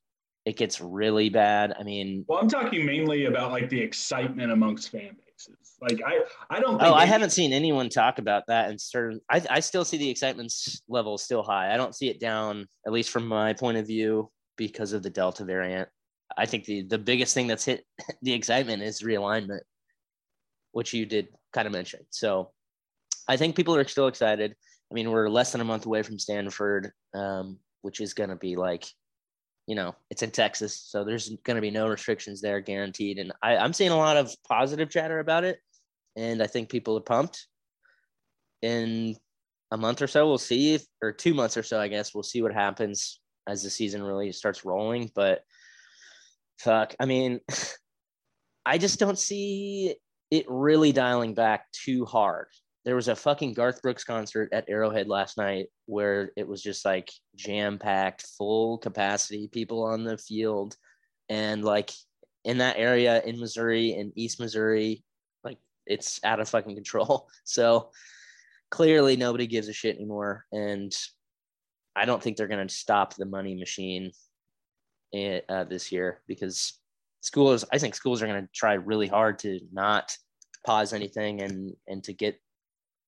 it 0.47 0.57
gets 0.57 0.81
really 0.81 1.29
bad 1.29 1.75
i 1.79 1.83
mean 1.83 2.25
well 2.29 2.39
i'm 2.39 2.49
talking 2.49 2.87
mainly 2.87 3.27
about 3.27 3.51
like 3.51 3.69
the 3.69 3.81
excitement 3.81 4.51
amongst 4.51 4.91
fan 4.91 5.15
bases. 5.37 5.77
like 5.81 6.01
I, 6.07 6.21
I 6.51 6.61
don't. 6.61 6.81
oh, 6.81 6.95
I 6.95 7.05
haven't 7.05 7.31
seen 7.31 7.53
anyone 7.53 7.89
talk 7.89 8.19
about 8.19 8.45
that. 8.49 8.71
And 8.71 8.81
certain, 8.81 9.21
I, 9.31 9.43
I 9.51 9.61
still 9.61 9.85
see 9.85 9.97
the 9.97 10.09
excitement 10.09 10.53
level 10.89 11.19
still 11.19 11.43
high. 11.43 11.73
I 11.73 11.77
don't 11.77 11.95
see 11.95 12.09
it 12.09 12.21
down, 12.21 12.67
at 12.87 12.93
least 12.93 13.11
from 13.11 13.27
my 13.27 13.53
point 13.53 13.79
of 13.79 13.87
view, 13.87 14.31
because 14.57 14.93
of 14.93 15.03
the 15.03 15.11
Delta 15.11 15.45
variant. 15.45 15.89
I 16.37 16.47
think 16.47 16.65
the 16.65 16.83
the 16.83 16.99
biggest 16.99 17.35
thing 17.35 17.47
that's 17.47 17.65
hit 17.65 17.85
the 18.23 18.33
excitement 18.33 18.83
is 18.83 19.03
realignment, 19.03 19.61
which 20.73 20.93
you 20.93 21.07
did 21.07 21.29
kind 21.53 21.67
of 21.67 21.73
mention. 21.73 22.01
So, 22.11 22.53
I 23.29 23.37
think 23.37 23.57
people 23.57 23.77
are 23.77 23.87
still 23.87 24.09
excited. 24.09 24.55
I 24.91 24.95
mean, 24.95 25.11
we're 25.11 25.29
less 25.29 25.53
than 25.53 25.61
a 25.61 25.65
month 25.65 25.87
away 25.87 26.03
from 26.03 26.19
Stanford, 26.19 26.93
um, 27.15 27.59
which 27.83 28.01
is 28.01 28.15
going 28.15 28.31
to 28.31 28.37
be 28.37 28.57
like 28.57 28.87
you 29.67 29.75
know, 29.75 29.95
it's 30.11 30.23
in 30.23 30.31
Texas, 30.31 30.81
so 30.87 31.05
there's 31.05 31.31
going 31.45 31.57
to 31.57 31.61
be 31.61 31.71
no 31.71 31.89
restrictions 31.89 32.41
there 32.41 32.61
guaranteed. 32.61 33.19
And 33.19 33.33
I, 33.43 33.57
I'm 33.57 33.73
seeing 33.73 33.91
a 33.91 33.97
lot 33.97 34.17
of 34.17 34.35
positive 34.49 34.91
chatter 34.91 35.19
about 35.19 35.45
it, 35.45 35.59
and 36.17 36.43
I 36.43 36.47
think 36.47 36.69
people 36.69 36.97
are 36.97 37.03
pumped. 37.03 37.47
In 38.63 39.17
a 39.71 39.77
month 39.77 40.03
or 40.03 40.07
so, 40.07 40.27
we'll 40.27 40.39
see, 40.39 40.75
if, 40.75 40.85
or 41.03 41.13
two 41.13 41.35
months 41.35 41.57
or 41.57 41.63
so, 41.63 41.81
I 41.81 41.89
guess, 41.89 42.15
we'll 42.15 42.23
see 42.23 42.43
what 42.43 42.55
happens 42.55 43.21
as 43.47 43.63
the 43.63 43.71
season 43.71 44.03
really 44.03 44.33
starts 44.33 44.65
rolling. 44.65 45.11
But 45.15 45.43
fuck, 46.59 46.95
I 46.99 47.07
mean, 47.07 47.41
I 48.67 48.79
just 48.79 48.99
don't 48.99 49.19
see 49.19 49.97
it 50.31 50.47
really 50.49 50.93
dialing 50.93 51.35
back 51.35 51.71
too 51.73 52.05
hard 52.05 52.49
there 52.87 52.95
was 52.95 53.09
a 53.09 53.17
fucking 53.17 53.53
Garth 53.53 53.83
Brooks 53.83 54.05
concert 54.05 54.49
at 54.53 54.69
Arrowhead 54.69 55.09
last 55.09 55.37
night 55.37 55.67
where 55.87 56.31
it 56.37 56.47
was 56.47 56.63
just 56.63 56.85
like 56.85 57.11
jam 57.35 57.81
packed, 57.81 58.25
full 58.39 58.79
capacity, 58.79 59.49
people 59.49 59.83
on 59.83 60.05
the 60.05 60.17
field. 60.17 60.77
And 61.29 61.65
like 61.65 61.91
in 62.45 62.59
that 62.59 62.77
area 62.79 63.21
in 63.23 63.41
Missouri, 63.41 63.95
in 63.95 64.13
East 64.15 64.39
Missouri, 64.39 65.03
like 65.43 65.59
it's 65.85 66.21
out 66.23 66.39
of 66.39 66.49
fucking 66.49 66.77
control. 66.77 67.29
So 67.45 67.91
clearly 68.71 69.17
nobody 69.17 69.49
gives 69.49 69.67
a 69.67 69.73
shit 69.73 69.97
anymore. 69.97 70.45
And 70.53 70.97
I 71.97 72.05
don't 72.05 72.23
think 72.23 72.37
they're 72.37 72.47
going 72.47 72.67
to 72.69 72.73
stop 72.73 73.15
the 73.15 73.27
money 73.27 73.57
machine 73.57 74.13
eh, 75.13 75.41
uh, 75.49 75.65
this 75.65 75.91
year 75.91 76.23
because 76.29 76.75
schools, 77.21 77.65
I 77.73 77.79
think 77.79 77.97
schools 77.97 78.23
are 78.23 78.29
going 78.29 78.43
to 78.43 78.53
try 78.55 78.75
really 78.75 79.09
hard 79.09 79.41
to 79.41 79.59
not 79.73 80.17
pause 80.65 80.93
anything 80.93 81.43
and 81.43 81.75
and 81.87 82.03
to 82.03 82.13
get 82.13 82.41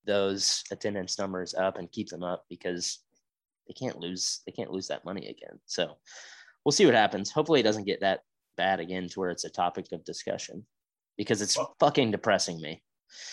those 0.08 0.64
attendance 0.72 1.18
numbers 1.18 1.54
up 1.54 1.76
and 1.76 1.92
keep 1.92 2.08
them 2.08 2.24
up 2.24 2.46
because 2.48 3.00
they 3.68 3.74
can't 3.74 4.00
lose 4.00 4.40
they 4.46 4.52
can't 4.52 4.72
lose 4.72 4.88
that 4.88 5.04
money 5.04 5.28
again. 5.28 5.60
So 5.66 5.98
we'll 6.64 6.72
see 6.72 6.86
what 6.86 6.94
happens. 6.94 7.30
Hopefully, 7.30 7.60
it 7.60 7.64
doesn't 7.64 7.84
get 7.84 8.00
that 8.00 8.24
bad 8.56 8.80
again 8.80 9.08
to 9.08 9.20
where 9.20 9.30
it's 9.30 9.44
a 9.44 9.50
topic 9.50 9.86
of 9.92 10.04
discussion 10.04 10.64
because 11.16 11.42
it's 11.42 11.56
well, 11.56 11.76
fucking 11.78 12.10
depressing 12.10 12.60
me. 12.60 12.82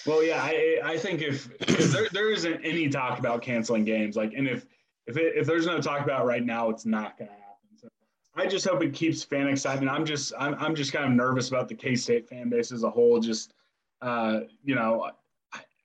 Well, 0.05 0.23
yeah, 0.23 0.41
I, 0.41 0.80
I 0.84 0.97
think 0.97 1.21
if, 1.21 1.49
if 1.61 1.91
there, 1.91 2.07
there 2.11 2.32
isn't 2.32 2.61
any 2.63 2.88
talk 2.89 3.19
about 3.19 3.41
canceling 3.41 3.84
games, 3.84 4.15
like, 4.15 4.34
and 4.34 4.47
if 4.47 4.65
if 5.07 5.17
it, 5.17 5.34
if 5.36 5.47
there's 5.47 5.65
no 5.65 5.80
talk 5.80 6.03
about 6.03 6.26
right 6.26 6.43
now, 6.43 6.69
it's 6.69 6.86
not 6.86 7.17
going 7.17 7.30
to 7.30 7.36
happen. 7.36 7.78
So 7.78 7.88
I 8.36 8.47
just 8.47 8.67
hope 8.67 8.84
it 8.84 8.93
keeps 8.93 9.23
fan 9.23 9.47
excitement. 9.47 9.89
I'm 9.89 10.05
just 10.05 10.34
I'm 10.38 10.55
I'm 10.55 10.76
just 10.76 10.91
kind 10.91 11.05
of 11.05 11.11
nervous 11.11 11.47
about 11.49 11.69
the 11.69 11.76
K 11.76 11.95
State 11.95 12.28
fan 12.28 12.49
base 12.49 12.71
as 12.71 12.84
a 12.84 12.89
whole. 12.89 13.19
Just 13.19 13.53
uh, 14.01 14.41
you 14.63 14.76
know, 14.76 15.11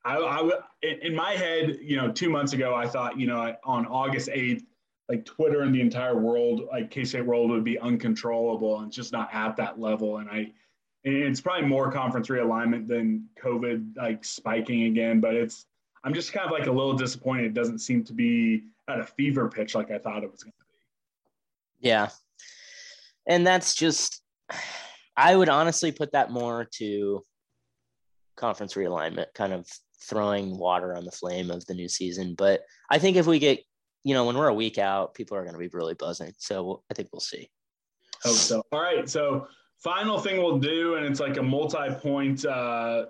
I, 0.04 0.16
I, 0.16 0.50
in 0.82 1.14
my 1.14 1.32
head, 1.32 1.78
you 1.82 1.96
know, 1.96 2.10
two 2.10 2.30
months 2.30 2.52
ago, 2.52 2.74
I 2.74 2.86
thought, 2.86 3.18
you 3.18 3.26
know, 3.26 3.54
on 3.64 3.86
August 3.86 4.28
8th, 4.28 4.64
like 5.08 5.24
Twitter 5.24 5.62
and 5.62 5.74
the 5.74 5.80
entire 5.80 6.18
world, 6.18 6.62
like 6.70 6.90
K 6.90 7.04
State 7.04 7.26
world 7.26 7.50
would 7.50 7.64
be 7.64 7.78
uncontrollable 7.78 8.80
and 8.80 8.92
just 8.92 9.12
not 9.12 9.28
at 9.32 9.56
that 9.56 9.78
level. 9.80 10.18
And 10.18 10.30
I, 10.30 10.52
and 11.04 11.14
it's 11.14 11.40
probably 11.40 11.66
more 11.66 11.90
conference 11.90 12.28
realignment 12.28 12.86
than 12.86 13.28
COVID 13.42 13.96
like 13.96 14.24
spiking 14.24 14.84
again, 14.84 15.20
but 15.20 15.34
it's, 15.34 15.66
I'm 16.04 16.14
just 16.14 16.32
kind 16.32 16.46
of 16.46 16.52
like 16.52 16.66
a 16.66 16.72
little 16.72 16.94
disappointed. 16.94 17.46
It 17.46 17.54
doesn't 17.54 17.80
seem 17.80 18.04
to 18.04 18.12
be 18.12 18.64
at 18.88 19.00
a 19.00 19.04
fever 19.04 19.48
pitch 19.48 19.74
like 19.74 19.90
I 19.90 19.98
thought 19.98 20.22
it 20.22 20.30
was 20.30 20.42
going 20.42 20.52
to 20.52 20.64
be. 20.64 21.88
Yeah. 21.88 22.08
And 23.26 23.46
that's 23.46 23.74
just, 23.74 24.22
I 25.16 25.36
would 25.36 25.48
honestly 25.48 25.92
put 25.92 26.12
that 26.12 26.30
more 26.30 26.68
to 26.76 27.24
conference 28.36 28.74
realignment, 28.74 29.26
kind 29.34 29.52
of 29.52 29.66
throwing 30.02 30.58
water 30.58 30.96
on 30.96 31.04
the 31.04 31.10
flame 31.10 31.50
of 31.50 31.64
the 31.66 31.74
new 31.74 31.88
season. 31.88 32.34
But 32.34 32.62
I 32.90 32.98
think 32.98 33.16
if 33.16 33.26
we 33.26 33.38
get, 33.38 33.60
you 34.04 34.14
know, 34.14 34.24
when 34.24 34.36
we're 34.36 34.48
a 34.48 34.54
week 34.54 34.78
out, 34.78 35.14
people 35.14 35.36
are 35.36 35.42
going 35.42 35.52
to 35.52 35.58
be 35.58 35.68
really 35.68 35.94
buzzing. 35.94 36.32
So 36.38 36.82
I 36.90 36.94
think 36.94 37.08
we'll 37.12 37.20
see. 37.20 37.50
Hope 38.22 38.34
so. 38.34 38.62
All 38.72 38.80
right. 38.80 39.08
So 39.08 39.46
final 39.78 40.18
thing 40.18 40.38
we'll 40.38 40.58
do, 40.58 40.94
and 40.94 41.06
it's 41.06 41.20
like 41.20 41.36
a 41.36 41.42
multi-point, 41.42 42.44
uh, 42.44 43.06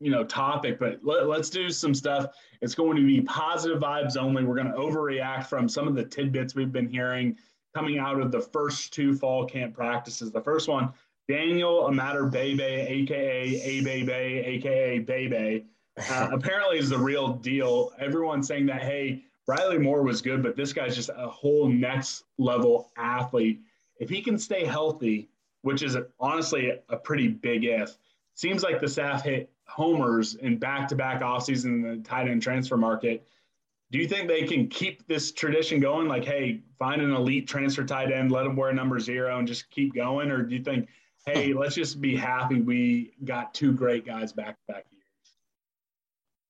you 0.00 0.10
know, 0.10 0.24
topic, 0.24 0.78
but 0.78 1.00
let, 1.02 1.26
let's 1.26 1.50
do 1.50 1.70
some 1.70 1.94
stuff. 1.94 2.26
It's 2.60 2.74
going 2.74 2.96
to 2.96 3.06
be 3.06 3.20
positive 3.22 3.80
vibes 3.80 4.16
only. 4.16 4.44
We're 4.44 4.54
going 4.54 4.72
to 4.72 4.78
overreact 4.78 5.46
from 5.46 5.68
some 5.68 5.88
of 5.88 5.94
the 5.94 6.04
tidbits 6.04 6.54
we've 6.54 6.72
been 6.72 6.88
hearing 6.88 7.36
coming 7.74 7.98
out 7.98 8.20
of 8.20 8.30
the 8.30 8.40
first 8.40 8.92
two 8.92 9.14
fall 9.14 9.44
camp 9.44 9.74
practices. 9.74 10.30
The 10.30 10.40
first 10.40 10.68
one, 10.68 10.92
Daniel 11.28 11.88
Imatorbhebhe, 11.90 12.60
aka 12.60 13.60
A 13.62 13.82
Bebe, 13.82 14.12
aka 14.12 14.98
Bebe 15.00 15.66
uh, 16.10 16.28
apparently 16.32 16.78
is 16.78 16.90
the 16.90 16.98
real 16.98 17.34
deal. 17.34 17.92
Everyone's 17.98 18.46
saying 18.46 18.66
that, 18.66 18.82
hey, 18.82 19.24
Briley 19.46 19.78
Moore 19.78 20.02
was 20.02 20.20
good, 20.20 20.42
but 20.42 20.56
this 20.56 20.72
guy's 20.72 20.94
just 20.94 21.08
a 21.08 21.28
whole 21.28 21.68
next 21.68 22.24
level 22.36 22.90
athlete. 22.96 23.60
If 23.98 24.10
he 24.10 24.20
can 24.20 24.38
stay 24.38 24.64
healthy, 24.64 25.30
which 25.62 25.82
is 25.82 25.96
honestly 26.20 26.72
a 26.88 26.96
pretty 26.96 27.28
big 27.28 27.64
if, 27.64 27.96
seems 28.34 28.62
like 28.62 28.80
the 28.80 28.88
staff 28.88 29.24
hit 29.24 29.50
homers 29.66 30.34
in 30.34 30.58
back 30.58 30.88
to 30.88 30.96
back 30.96 31.20
offseason 31.22 31.64
in 31.64 31.82
the 31.82 31.96
tight 32.08 32.28
end 32.28 32.42
transfer 32.42 32.76
market. 32.76 33.26
Do 33.90 33.98
you 33.98 34.06
think 34.06 34.28
they 34.28 34.42
can 34.42 34.68
keep 34.68 35.06
this 35.06 35.32
tradition 35.32 35.80
going? 35.80 36.08
Like, 36.08 36.24
hey, 36.24 36.60
find 36.78 37.00
an 37.00 37.12
elite 37.12 37.48
transfer 37.48 37.84
tight 37.84 38.12
end, 38.12 38.30
let 38.30 38.44
him 38.44 38.54
wear 38.54 38.72
number 38.72 39.00
zero, 39.00 39.38
and 39.38 39.48
just 39.48 39.70
keep 39.70 39.94
going? 39.94 40.30
Or 40.30 40.42
do 40.42 40.54
you 40.54 40.62
think, 40.62 40.88
hey, 41.24 41.54
let's 41.54 41.74
just 41.74 42.00
be 42.00 42.14
happy 42.14 42.60
we 42.60 43.12
got 43.24 43.54
two 43.54 43.72
great 43.72 44.04
guys 44.04 44.32
back 44.32 44.56
to 44.56 44.72
back 44.72 44.84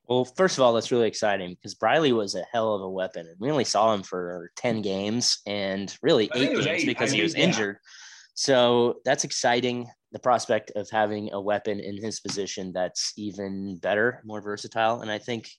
well, 0.08 0.24
first 0.24 0.56
of 0.56 0.64
all, 0.64 0.72
that's 0.72 0.90
really 0.90 1.06
exciting 1.06 1.50
because 1.50 1.74
Briley 1.74 2.12
was 2.12 2.34
a 2.34 2.46
hell 2.50 2.74
of 2.74 2.80
a 2.80 2.88
weapon. 2.88 3.26
And 3.26 3.36
we 3.38 3.50
only 3.50 3.64
saw 3.64 3.92
him 3.92 4.02
for 4.02 4.50
10 4.56 4.80
games 4.80 5.40
and 5.46 5.94
really 6.02 6.30
eight 6.34 6.54
games 6.54 6.66
eight. 6.66 6.86
because 6.86 7.12
I 7.12 7.16
he 7.16 7.22
was 7.22 7.36
yeah. 7.36 7.44
injured. 7.44 7.76
So 8.32 9.00
that's 9.04 9.24
exciting. 9.24 9.86
The 10.12 10.18
prospect 10.18 10.72
of 10.76 10.88
having 10.88 11.30
a 11.32 11.40
weapon 11.40 11.78
in 11.78 12.02
his 12.02 12.20
position 12.20 12.72
that's 12.72 13.12
even 13.18 13.76
better, 13.76 14.22
more 14.24 14.40
versatile. 14.40 15.02
And 15.02 15.10
I 15.10 15.18
think, 15.18 15.50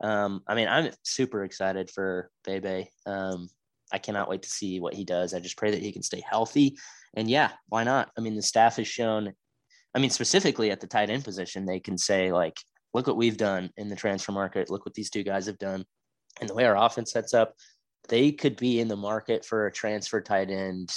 um, 0.00 0.42
I 0.48 0.54
mean, 0.54 0.68
I'm 0.68 0.90
super 1.02 1.44
excited 1.44 1.90
for 1.90 2.30
Bebe. 2.44 2.88
Um, 3.04 3.50
I 3.92 3.98
cannot 3.98 4.30
wait 4.30 4.42
to 4.42 4.48
see 4.48 4.80
what 4.80 4.94
he 4.94 5.04
does. 5.04 5.34
I 5.34 5.40
just 5.40 5.58
pray 5.58 5.72
that 5.72 5.82
he 5.82 5.92
can 5.92 6.02
stay 6.02 6.22
healthy. 6.26 6.78
And 7.14 7.28
yeah, 7.28 7.50
why 7.68 7.84
not? 7.84 8.10
I 8.16 8.22
mean, 8.22 8.36
the 8.36 8.40
staff 8.42 8.76
has 8.76 8.88
shown, 8.88 9.34
I 9.94 9.98
mean, 9.98 10.10
specifically 10.10 10.70
at 10.70 10.80
the 10.80 10.86
tight 10.86 11.10
end 11.10 11.24
position, 11.24 11.66
they 11.66 11.80
can 11.80 11.98
say, 11.98 12.32
like, 12.32 12.56
look 12.94 13.06
what 13.06 13.16
we've 13.16 13.36
done 13.36 13.70
in 13.76 13.88
the 13.88 13.96
transfer 13.96 14.32
market. 14.32 14.70
Look 14.70 14.84
what 14.84 14.94
these 14.94 15.10
two 15.10 15.22
guys 15.22 15.46
have 15.46 15.58
done. 15.58 15.84
And 16.40 16.48
the 16.48 16.54
way 16.54 16.64
our 16.64 16.76
offense 16.76 17.12
sets 17.12 17.34
up, 17.34 17.54
they 18.08 18.32
could 18.32 18.56
be 18.56 18.80
in 18.80 18.88
the 18.88 18.96
market 18.96 19.44
for 19.44 19.66
a 19.66 19.72
transfer 19.72 20.20
tight 20.20 20.50
end 20.50 20.90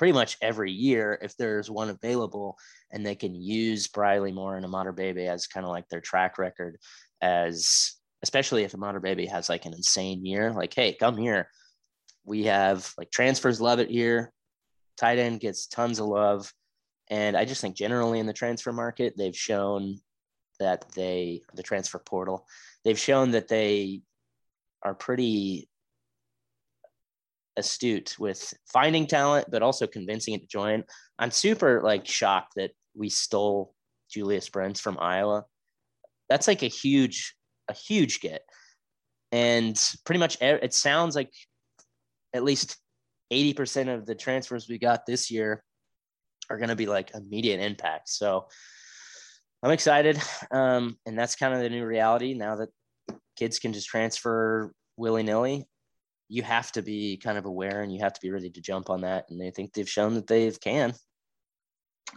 pretty 0.00 0.12
much 0.14 0.38
every 0.40 0.72
year 0.72 1.18
if 1.20 1.36
there's 1.36 1.70
one 1.70 1.90
available 1.90 2.56
and 2.90 3.04
they 3.04 3.14
can 3.14 3.34
use 3.34 3.86
Briley 3.86 4.32
Moore 4.32 4.56
and 4.56 4.64
Imatorbhebhe 4.64 5.28
as 5.28 5.46
kind 5.46 5.66
of 5.66 5.70
like 5.70 5.86
their 5.90 6.00
track 6.00 6.38
record 6.38 6.78
as 7.20 7.96
especially 8.22 8.64
if 8.64 8.72
Imatorbhebhe 8.72 9.28
has 9.28 9.50
like 9.50 9.66
an 9.66 9.74
insane 9.74 10.24
year 10.24 10.52
like 10.52 10.72
hey 10.72 10.96
come 10.98 11.18
here 11.18 11.50
we 12.24 12.44
have 12.44 12.90
like 12.96 13.10
transfers 13.10 13.60
love 13.60 13.78
it 13.78 13.90
here 13.90 14.32
tight 14.96 15.18
end 15.18 15.38
gets 15.38 15.66
tons 15.66 15.98
of 15.98 16.06
love 16.06 16.50
and 17.08 17.36
I 17.36 17.44
just 17.44 17.60
think 17.60 17.76
generally 17.76 18.20
in 18.20 18.26
the 18.26 18.32
transfer 18.32 18.72
market 18.72 19.14
they've 19.18 19.36
shown 19.36 20.00
that 20.60 20.84
they 20.94 21.42
the 21.54 21.62
transfer 21.62 21.98
portal 21.98 22.46
they've 22.84 22.98
shown 22.98 23.32
that 23.32 23.48
they 23.48 24.00
are 24.82 24.94
pretty 24.94 25.68
astute 27.56 28.16
with 28.18 28.54
finding 28.66 29.06
talent 29.06 29.46
but 29.50 29.62
also 29.62 29.86
convincing 29.86 30.34
it 30.34 30.42
to 30.42 30.46
join. 30.46 30.82
I'm 31.18 31.30
super 31.30 31.80
like 31.82 32.06
shocked 32.06 32.54
that 32.56 32.72
we 32.94 33.08
stole 33.08 33.74
julius 34.10 34.48
brents 34.48 34.80
from 34.80 34.98
iowa. 34.98 35.44
That's 36.28 36.48
like 36.48 36.62
a 36.62 36.68
huge 36.68 37.34
a 37.68 37.74
huge 37.74 38.20
get. 38.20 38.42
And 39.30 39.80
pretty 40.04 40.18
much 40.18 40.38
it 40.40 40.74
sounds 40.74 41.14
like 41.14 41.30
at 42.34 42.42
least 42.42 42.76
80% 43.32 43.94
of 43.94 44.06
the 44.06 44.16
transfers 44.16 44.68
we 44.68 44.78
got 44.78 45.06
this 45.06 45.30
year 45.30 45.62
are 46.48 46.56
going 46.56 46.70
to 46.70 46.76
be 46.76 46.86
like 46.86 47.14
immediate 47.14 47.60
impact. 47.60 48.08
So 48.08 48.48
I'm 49.62 49.70
excited. 49.70 50.18
Um, 50.50 50.96
and 51.06 51.18
that's 51.18 51.36
kind 51.36 51.54
of 51.54 51.60
the 51.60 51.68
new 51.68 51.84
reality 51.84 52.34
now 52.34 52.56
that 52.56 52.70
kids 53.36 53.58
can 53.58 53.72
just 53.72 53.88
transfer 53.88 54.72
willy 54.96 55.22
nilly. 55.22 55.66
You 56.28 56.42
have 56.42 56.72
to 56.72 56.82
be 56.82 57.16
kind 57.16 57.36
of 57.36 57.44
aware 57.44 57.82
and 57.82 57.92
you 57.92 58.00
have 58.00 58.12
to 58.12 58.20
be 58.20 58.30
ready 58.30 58.50
to 58.50 58.60
jump 58.60 58.88
on 58.88 59.02
that. 59.02 59.26
And 59.28 59.40
they 59.40 59.50
think 59.50 59.72
they've 59.72 59.88
shown 59.88 60.14
that 60.14 60.26
they 60.26 60.50
can. 60.50 60.94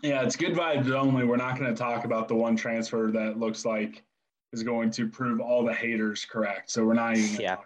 Yeah, 0.02 0.24
it's 0.24 0.36
good 0.36 0.54
vibes 0.54 0.92
only. 0.92 1.26
We're 1.26 1.38
not 1.38 1.58
going 1.58 1.74
to 1.74 1.78
talk 1.78 2.06
about 2.06 2.28
the 2.28 2.36
one 2.36 2.56
transfer 2.56 3.12
that 3.12 3.40
looks 3.40 3.66
like 3.66 4.04
is 4.52 4.64
going 4.64 4.92
to 4.92 5.08
prove 5.08 5.40
all 5.40 5.66
the 5.66 5.74
haters 5.74 6.26
correct. 6.26 6.72
So 6.72 6.86
we're 6.86 6.94
not 6.94 7.18
even 7.18 7.42
yeah. 7.42 7.58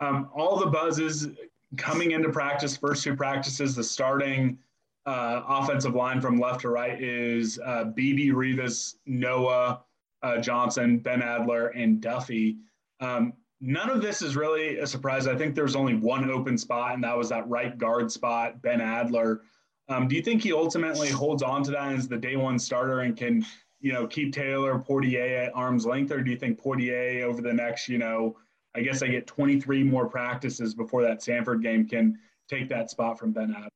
Um, 0.00 0.30
all 0.34 0.58
the 0.58 0.66
buzzes 0.66 1.28
coming 1.76 2.12
into 2.12 2.30
practice, 2.30 2.76
first 2.76 3.02
two 3.02 3.16
practices, 3.16 3.74
the 3.74 3.84
starting 3.84 4.58
uh, 5.06 5.42
offensive 5.46 5.94
line 5.94 6.20
from 6.20 6.38
left 6.38 6.62
to 6.62 6.68
right 6.68 7.00
is 7.00 7.58
uh, 7.64 7.84
Beebe 7.84 8.32
Rivas, 8.32 8.96
Noah 9.06 9.82
uh, 10.22 10.38
Johnson, 10.38 10.98
Ben 10.98 11.22
Adler, 11.22 11.68
and 11.68 12.00
Duffy. 12.00 12.58
Um, 13.00 13.32
none 13.60 13.90
of 13.90 14.02
this 14.02 14.22
is 14.22 14.36
really 14.36 14.78
a 14.78 14.86
surprise. 14.86 15.26
I 15.26 15.36
think 15.36 15.54
there's 15.54 15.76
only 15.76 15.94
one 15.94 16.28
open 16.30 16.58
spot, 16.58 16.94
and 16.94 17.04
that 17.04 17.16
was 17.16 17.28
that 17.28 17.48
right 17.48 17.76
guard 17.78 18.10
spot, 18.10 18.60
Ben 18.62 18.80
Adler. 18.80 19.42
Um, 19.88 20.08
do 20.08 20.16
you 20.16 20.22
think 20.22 20.42
he 20.42 20.52
ultimately 20.52 21.08
holds 21.08 21.42
on 21.42 21.62
to 21.64 21.70
that 21.70 21.92
as 21.92 22.08
the 22.08 22.16
day 22.16 22.34
one 22.34 22.58
starter 22.58 23.00
and 23.00 23.16
can, 23.16 23.46
you 23.80 23.92
know, 23.92 24.06
keep 24.06 24.32
Taylor 24.32 24.78
Poitier 24.78 25.46
at 25.46 25.52
arm's 25.54 25.86
length, 25.86 26.10
or 26.10 26.22
do 26.22 26.30
you 26.30 26.36
think 26.36 26.60
Poitier 26.60 27.22
over 27.22 27.40
the 27.40 27.52
next, 27.52 27.88
you 27.88 27.98
know, 27.98 28.36
I 28.74 28.80
guess 28.80 29.02
I 29.02 29.06
get 29.06 29.26
23 29.26 29.84
more 29.84 30.08
practices 30.08 30.74
before 30.74 31.02
that 31.04 31.22
Stanford 31.22 31.62
game 31.62 31.86
can 31.86 32.18
take 32.48 32.68
that 32.70 32.90
spot 32.90 33.18
from 33.18 33.32
Ben 33.32 33.54
Adler? 33.56 33.70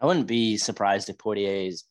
I 0.00 0.06
wouldn't 0.06 0.26
be 0.26 0.56
surprised 0.56 1.08
if 1.08 1.18
Poitier 1.18 1.68
is, 1.68 1.84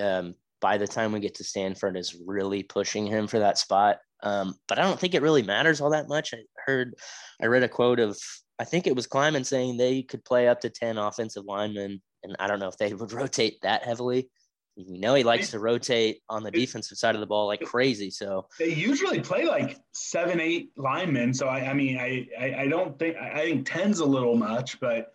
um, 0.00 0.34
by 0.60 0.78
the 0.78 0.88
time 0.88 1.12
we 1.12 1.20
get 1.20 1.36
to 1.36 1.44
Stanford, 1.44 1.96
is 1.96 2.16
really 2.26 2.62
pushing 2.62 3.06
him 3.06 3.26
for 3.26 3.38
that 3.38 3.58
spot. 3.58 3.98
Um, 4.22 4.54
but 4.66 4.78
I 4.78 4.82
don't 4.82 4.98
think 4.98 5.14
it 5.14 5.22
really 5.22 5.42
matters 5.42 5.80
all 5.80 5.90
that 5.90 6.08
much. 6.08 6.34
I 6.34 6.38
heard, 6.64 6.94
I 7.40 7.46
read 7.46 7.62
a 7.62 7.68
quote 7.68 8.00
of, 8.00 8.18
I 8.58 8.64
think 8.64 8.86
it 8.86 8.96
was 8.96 9.06
Klieman 9.06 9.44
saying 9.44 9.76
they 9.76 10.02
could 10.02 10.24
play 10.24 10.48
up 10.48 10.60
to 10.60 10.70
10 10.70 10.96
offensive 10.96 11.44
linemen. 11.44 12.00
And 12.22 12.36
I 12.38 12.46
don't 12.46 12.58
know 12.58 12.68
if 12.68 12.78
they 12.78 12.92
would 12.94 13.12
rotate 13.14 13.58
that 13.62 13.84
heavily. 13.84 14.28
You 14.76 15.00
know, 15.00 15.14
he 15.14 15.22
likes 15.22 15.52
to 15.52 15.58
rotate 15.58 16.20
on 16.28 16.42
the 16.42 16.50
defensive 16.50 16.98
side 16.98 17.14
of 17.14 17.22
the 17.22 17.26
ball 17.26 17.46
like 17.46 17.62
crazy. 17.62 18.10
So 18.10 18.46
they 18.58 18.74
usually 18.74 19.20
play 19.20 19.46
like 19.46 19.78
seven, 19.92 20.38
eight 20.38 20.70
linemen. 20.76 21.32
So 21.32 21.48
I, 21.48 21.70
I 21.70 21.72
mean, 21.72 21.96
I, 21.96 22.28
I, 22.38 22.54
I 22.62 22.68
don't 22.68 22.98
think 22.98 23.16
I 23.16 23.40
think 23.40 23.66
ten's 23.66 24.00
a 24.00 24.04
little 24.04 24.36
much, 24.36 24.78
but 24.78 25.14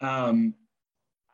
um, 0.00 0.54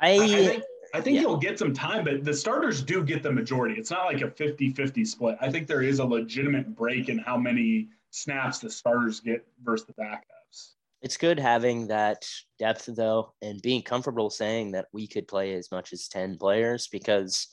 I, 0.00 0.14
I 0.14 0.26
think, 0.26 0.62
I 0.94 1.00
think 1.00 1.14
yeah. 1.14 1.20
he'll 1.22 1.36
get 1.36 1.58
some 1.58 1.72
time, 1.72 2.04
but 2.04 2.24
the 2.24 2.34
starters 2.34 2.82
do 2.82 3.02
get 3.02 3.22
the 3.22 3.32
majority. 3.32 3.74
It's 3.76 3.90
not 3.90 4.06
like 4.06 4.20
a 4.20 4.30
50 4.30 4.70
50 4.70 5.04
split. 5.04 5.36
I 5.40 5.50
think 5.50 5.66
there 5.66 5.82
is 5.82 5.98
a 5.98 6.04
legitimate 6.04 6.74
break 6.74 7.08
in 7.08 7.18
how 7.18 7.36
many 7.36 7.88
snaps 8.10 8.58
the 8.58 8.70
starters 8.70 9.20
get 9.20 9.46
versus 9.62 9.86
the 9.86 9.92
backups. 9.94 10.74
it's 11.02 11.16
good 11.16 11.38
having 11.38 11.88
that 11.88 12.26
depth 12.58 12.88
though, 12.94 13.32
and 13.42 13.60
being 13.62 13.82
comfortable 13.82 14.30
saying 14.30 14.72
that 14.72 14.86
we 14.92 15.06
could 15.06 15.28
play 15.28 15.54
as 15.54 15.70
much 15.70 15.92
as 15.92 16.08
ten 16.08 16.36
players 16.38 16.88
because 16.88 17.48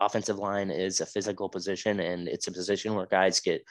offensive 0.00 0.38
line 0.38 0.70
is 0.70 1.00
a 1.00 1.06
physical 1.06 1.48
position 1.48 2.00
and 2.00 2.28
it's 2.28 2.48
a 2.48 2.52
position 2.52 2.94
where 2.94 3.06
guys 3.06 3.40
get 3.40 3.62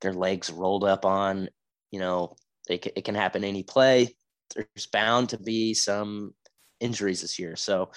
their 0.00 0.12
legs 0.12 0.50
rolled 0.50 0.84
up 0.84 1.04
on. 1.04 1.48
You 1.90 2.00
know, 2.00 2.36
it, 2.68 2.86
it 2.96 3.04
can 3.04 3.14
happen 3.14 3.44
any 3.44 3.62
play. 3.62 4.14
There's 4.54 4.86
bound 4.86 5.30
to 5.30 5.38
be 5.38 5.74
some 5.74 6.34
injuries 6.80 7.22
this 7.22 7.38
year, 7.38 7.56
so 7.56 7.90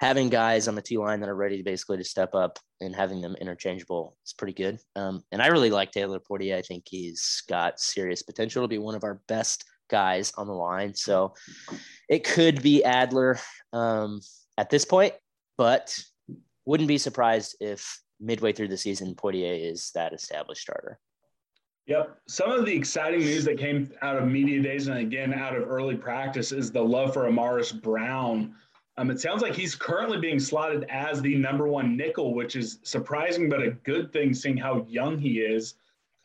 having 0.00 0.30
guys 0.30 0.66
on 0.66 0.74
the 0.74 0.82
T 0.82 0.96
line 0.96 1.20
that 1.20 1.28
are 1.28 1.34
ready 1.34 1.58
to 1.58 1.62
basically 1.62 1.98
to 1.98 2.04
step 2.04 2.34
up 2.34 2.58
and 2.80 2.96
having 2.96 3.20
them 3.20 3.36
interchangeable 3.40 4.16
is 4.24 4.32
pretty 4.32 4.54
good. 4.54 4.78
Um, 4.96 5.22
and 5.30 5.42
I 5.42 5.48
really 5.48 5.70
like 5.70 5.92
Taylor 5.92 6.18
Poitier. 6.18 6.56
I 6.56 6.62
think 6.62 6.84
he's 6.88 7.42
got 7.48 7.78
serious 7.78 8.22
potential 8.22 8.62
to 8.62 8.68
be 8.68 8.78
one 8.78 8.94
of 8.94 9.04
our 9.04 9.20
best 9.28 9.64
guys 9.90 10.32
on 10.38 10.46
the 10.46 10.54
line. 10.54 10.94
So 10.94 11.34
it 12.08 12.24
could 12.24 12.62
be 12.62 12.82
Adler 12.82 13.38
um, 13.72 14.20
at 14.56 14.70
this 14.70 14.86
point, 14.86 15.14
but 15.58 15.98
wouldn't 16.64 16.88
be 16.88 16.98
surprised 16.98 17.56
if 17.60 18.00
midway 18.20 18.52
through 18.52 18.68
the 18.68 18.76
season, 18.76 19.14
Poitier 19.14 19.70
is 19.70 19.90
that 19.94 20.14
established 20.14 20.62
starter. 20.62 20.98
Yep. 21.86 22.20
Some 22.26 22.52
of 22.52 22.66
the 22.66 22.74
exciting 22.74 23.20
news 23.20 23.44
that 23.44 23.58
came 23.58 23.92
out 24.02 24.16
of 24.16 24.28
media 24.28 24.62
days 24.62 24.86
and 24.88 24.98
again 24.98 25.34
out 25.34 25.56
of 25.56 25.68
early 25.68 25.96
practice 25.96 26.52
is 26.52 26.70
the 26.70 26.82
love 26.82 27.12
for 27.12 27.24
Amaris 27.24 27.80
Brown. 27.80 28.54
Um, 28.96 29.10
it 29.10 29.18
sounds 29.18 29.42
like 29.42 29.54
he's 29.54 29.74
currently 29.74 30.18
being 30.18 30.38
slotted 30.38 30.84
as 30.90 31.22
the 31.22 31.34
number 31.34 31.66
one 31.66 31.96
nickel, 31.96 32.34
which 32.34 32.54
is 32.54 32.78
surprising, 32.82 33.48
but 33.48 33.62
a 33.62 33.70
good 33.70 34.12
thing 34.12 34.34
seeing 34.34 34.56
how 34.56 34.84
young 34.88 35.18
he 35.18 35.40
is. 35.40 35.74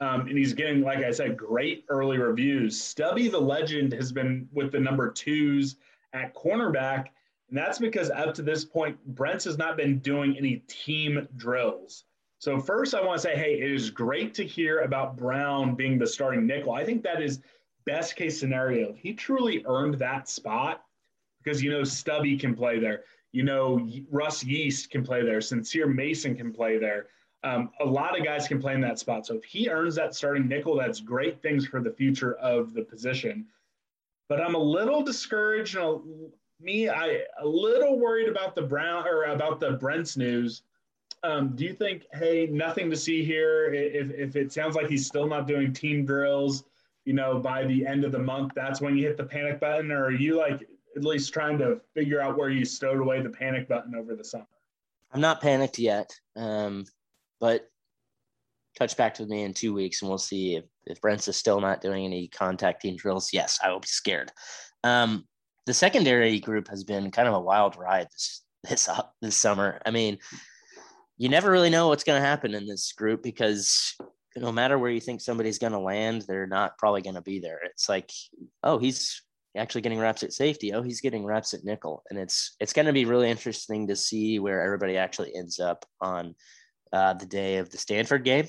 Um, 0.01 0.21
and 0.27 0.37
he's 0.37 0.53
getting, 0.53 0.81
like 0.81 0.99
I 0.99 1.11
said, 1.11 1.37
great 1.37 1.85
early 1.87 2.17
reviews. 2.17 2.79
Stubby 2.81 3.29
the 3.29 3.39
legend 3.39 3.93
has 3.93 4.11
been 4.11 4.49
with 4.51 4.71
the 4.73 4.79
number 4.79 5.09
twos 5.09 5.77
at 6.13 6.35
cornerback. 6.35 7.07
And 7.49 7.57
that's 7.57 7.79
because 7.79 8.09
up 8.09 8.33
to 8.35 8.41
this 8.41 8.65
point, 8.65 8.97
Brents 9.15 9.45
has 9.45 9.57
not 9.57 9.77
been 9.77 9.99
doing 9.99 10.35
any 10.37 10.57
team 10.67 11.27
drills. 11.37 12.03
So, 12.45 12.59
first, 12.59 12.93
I 12.93 13.03
want 13.03 13.19
to 13.19 13.21
say, 13.23 13.35
hey, 13.35 13.55
it 13.55 13.71
is 13.71 13.89
great 13.89 14.35
to 14.35 14.45
hear 14.45 14.81
about 14.81 15.17
Brown 15.17 15.73
being 15.73 15.97
the 15.97 16.05
starting 16.05 16.45
nickel. 16.45 16.73
I 16.73 16.85
think 16.85 17.01
that 17.01 17.19
is 17.19 17.39
best 17.87 18.15
case 18.15 18.39
scenario. 18.39 18.93
He 18.93 19.15
truly 19.15 19.65
earned 19.67 19.95
that 19.95 20.29
spot 20.29 20.83
because, 21.43 21.63
you 21.63 21.71
know, 21.71 21.83
Stubby 21.83 22.37
can 22.37 22.53
play 22.53 22.77
there. 22.77 23.01
You 23.31 23.41
know, 23.41 23.89
Russ 24.11 24.43
Yeast 24.43 24.91
can 24.91 25.03
play 25.03 25.23
there. 25.23 25.41
Sincere 25.41 25.87
Mason 25.87 26.35
can 26.35 26.53
play 26.53 26.77
there. 26.77 27.07
Um, 27.43 27.71
a 27.79 27.85
lot 27.85 28.15
of 28.15 28.23
guys 28.23 28.47
can 28.47 28.61
play 28.61 28.75
in 28.75 28.81
that 28.81 28.99
spot. 28.99 29.25
So 29.25 29.33
if 29.33 29.43
he 29.43 29.67
earns 29.67 29.95
that 29.95 30.13
starting 30.13 30.47
nickel, 30.47 30.77
that's 30.77 30.99
great 30.99 31.41
things 31.41 31.65
for 31.65 31.81
the 31.81 31.93
future 31.93 32.35
of 32.35 32.75
the 32.75 32.83
position. 32.83 33.47
But 34.29 34.39
I'm 34.39 34.53
a 34.53 34.59
little 34.59 35.01
discouraged. 35.01 35.77
And 35.77 36.29
me, 36.61 36.89
I 36.89 37.21
a 37.41 37.47
little 37.47 37.97
worried 37.97 38.29
about 38.29 38.53
the 38.53 38.61
Brown 38.61 39.07
or 39.07 39.23
about 39.23 39.59
the 39.59 39.71
Brents 39.71 40.15
news. 40.15 40.61
Um, 41.25 41.55
do 41.55 41.65
you 41.65 41.73
think, 41.73 42.05
hey, 42.13 42.47
nothing 42.51 42.89
to 42.89 42.95
see 42.95 43.23
here? 43.23 43.73
If, 43.73 44.11
if 44.11 44.35
it 44.35 44.53
sounds 44.53 44.75
like 44.75 44.87
he's 44.87 45.07
still 45.07 45.27
not 45.27 45.47
doing 45.47 45.73
team 45.73 46.05
drills, 46.05 46.63
you 47.05 47.13
know, 47.13 47.39
by 47.39 47.65
the 47.65 47.85
end 47.85 48.03
of 48.03 48.11
the 48.11 48.19
month, 48.19 48.53
that's 48.55 48.81
when 48.81 48.97
you 48.97 49.07
hit 49.07 49.17
the 49.17 49.23
panic 49.23 49.59
button, 49.59 49.91
or 49.91 50.05
are 50.05 50.11
you 50.11 50.37
like 50.37 50.67
at 50.95 51.03
least 51.03 51.33
trying 51.33 51.57
to 51.59 51.81
figure 51.93 52.21
out 52.21 52.37
where 52.37 52.49
you 52.49 52.63
stowed 52.63 52.99
away 52.99 53.21
the 53.21 53.29
panic 53.29 53.67
button 53.67 53.95
over 53.95 54.15
the 54.15 54.23
summer? 54.23 54.45
I'm 55.11 55.21
not 55.21 55.41
panicked 55.41 55.79
yet. 55.79 56.13
Um, 56.35 56.85
but 57.39 57.69
touch 58.77 58.97
back 58.97 59.17
with 59.19 59.29
me 59.29 59.43
in 59.43 59.53
two 59.53 59.73
weeks 59.73 60.01
and 60.01 60.09
we'll 60.09 60.17
see 60.17 60.55
if, 60.55 60.65
if 60.85 61.01
Brents 61.01 61.27
is 61.27 61.37
still 61.37 61.61
not 61.61 61.81
doing 61.81 62.05
any 62.05 62.27
contact 62.27 62.81
team 62.81 62.97
drills. 62.97 63.31
Yes, 63.33 63.59
I 63.63 63.71
will 63.71 63.79
be 63.79 63.87
scared. 63.87 64.31
Um, 64.83 65.25
the 65.65 65.73
secondary 65.73 66.39
group 66.39 66.67
has 66.69 66.83
been 66.83 67.11
kind 67.11 67.27
of 67.27 67.33
a 67.33 67.39
wild 67.39 67.77
ride 67.77 68.07
this 68.11 68.41
this 68.69 68.89
uh, 68.89 69.03
this 69.21 69.37
summer. 69.37 69.79
I 69.85 69.91
mean, 69.91 70.17
you 71.17 71.29
never 71.29 71.49
really 71.49 71.69
know 71.69 71.87
what's 71.87 72.03
going 72.03 72.21
to 72.21 72.27
happen 72.27 72.53
in 72.53 72.65
this 72.65 72.91
group 72.91 73.23
because 73.23 73.95
no 74.35 74.51
matter 74.51 74.77
where 74.77 74.91
you 74.91 74.99
think 74.99 75.21
somebody's 75.21 75.59
going 75.59 75.73
to 75.73 75.79
land, 75.79 76.23
they're 76.27 76.47
not 76.47 76.77
probably 76.77 77.01
going 77.01 77.15
to 77.15 77.21
be 77.21 77.39
there. 77.39 77.59
It's 77.63 77.87
like, 77.87 78.11
oh, 78.63 78.77
he's 78.77 79.21
actually 79.55 79.81
getting 79.81 79.99
reps 79.99 80.23
at 80.23 80.33
safety. 80.33 80.73
Oh, 80.73 80.81
he's 80.81 80.99
getting 80.99 81.25
reps 81.25 81.53
at 81.53 81.63
nickel, 81.63 82.03
and 82.09 82.19
it's 82.19 82.55
it's 82.59 82.73
going 82.73 82.87
to 82.87 82.93
be 82.93 83.05
really 83.05 83.29
interesting 83.29 83.87
to 83.87 83.95
see 83.95 84.39
where 84.39 84.61
everybody 84.61 84.97
actually 84.97 85.33
ends 85.35 85.59
up 85.59 85.85
on 86.01 86.35
uh, 86.91 87.13
the 87.13 87.25
day 87.25 87.57
of 87.57 87.69
the 87.69 87.77
Stanford 87.77 88.23
game. 88.23 88.47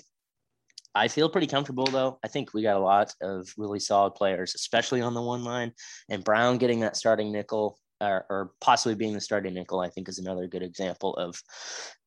I 0.95 1.09
feel 1.09 1.29
pretty 1.29 1.47
comfortable 1.47 1.85
though. 1.85 2.19
I 2.25 2.29
think 2.29 2.55
we 2.55 2.63
got 2.63 2.77
a 2.77 2.81
lot 2.81 3.13
of 3.21 3.47
really 3.59 3.79
solid 3.79 4.15
players, 4.15 4.55
especially 4.55 5.03
on 5.03 5.13
the 5.13 5.21
one 5.21 5.45
line. 5.45 5.73
And 6.09 6.25
Brown 6.25 6.57
getting 6.57 6.81
that 6.81 6.97
starting 6.97 7.31
nickel 7.31 7.79
or, 8.01 8.27
or 8.29 8.51
possibly 8.61 8.95
being 8.95 9.15
the 9.15 9.21
starting 9.21 9.55
nickel, 9.55 9.81
I 9.81 9.89
think 9.89 10.09
is 10.09 10.19
another 10.19 10.47
good 10.47 10.63
example 10.63 11.15
of 11.15 11.41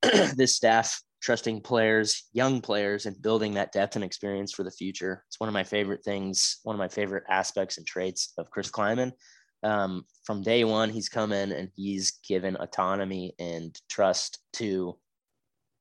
this 0.36 0.56
staff 0.56 1.02
trusting 1.22 1.62
players, 1.62 2.28
young 2.34 2.62
players, 2.62 3.06
and 3.06 3.22
building 3.22 3.54
that 3.54 3.72
depth 3.72 3.96
and 3.96 4.06
experience 4.06 4.54
for 4.54 4.64
the 4.64 4.72
future. 4.72 5.24
It's 5.28 5.40
one 5.40 5.50
of 5.50 5.54
my 5.54 5.64
favorite 5.64 6.04
things, 6.04 6.60
one 6.64 6.76
of 6.76 6.80
my 6.80 6.88
favorite 6.88 7.24
aspects 7.30 7.78
and 7.78 7.86
traits 7.86 8.34
of 8.38 8.50
Chris 8.52 8.72
Klieman. 8.72 9.12
Um, 9.64 10.06
from 10.24 10.42
day 10.42 10.64
one, 10.64 10.90
he's 10.90 11.10
come 11.10 11.34
in 11.34 11.52
and 11.52 11.70
he's 11.76 12.20
given 12.28 12.56
autonomy 12.56 13.34
and 13.40 13.78
trust 13.90 14.40
to 14.54 14.98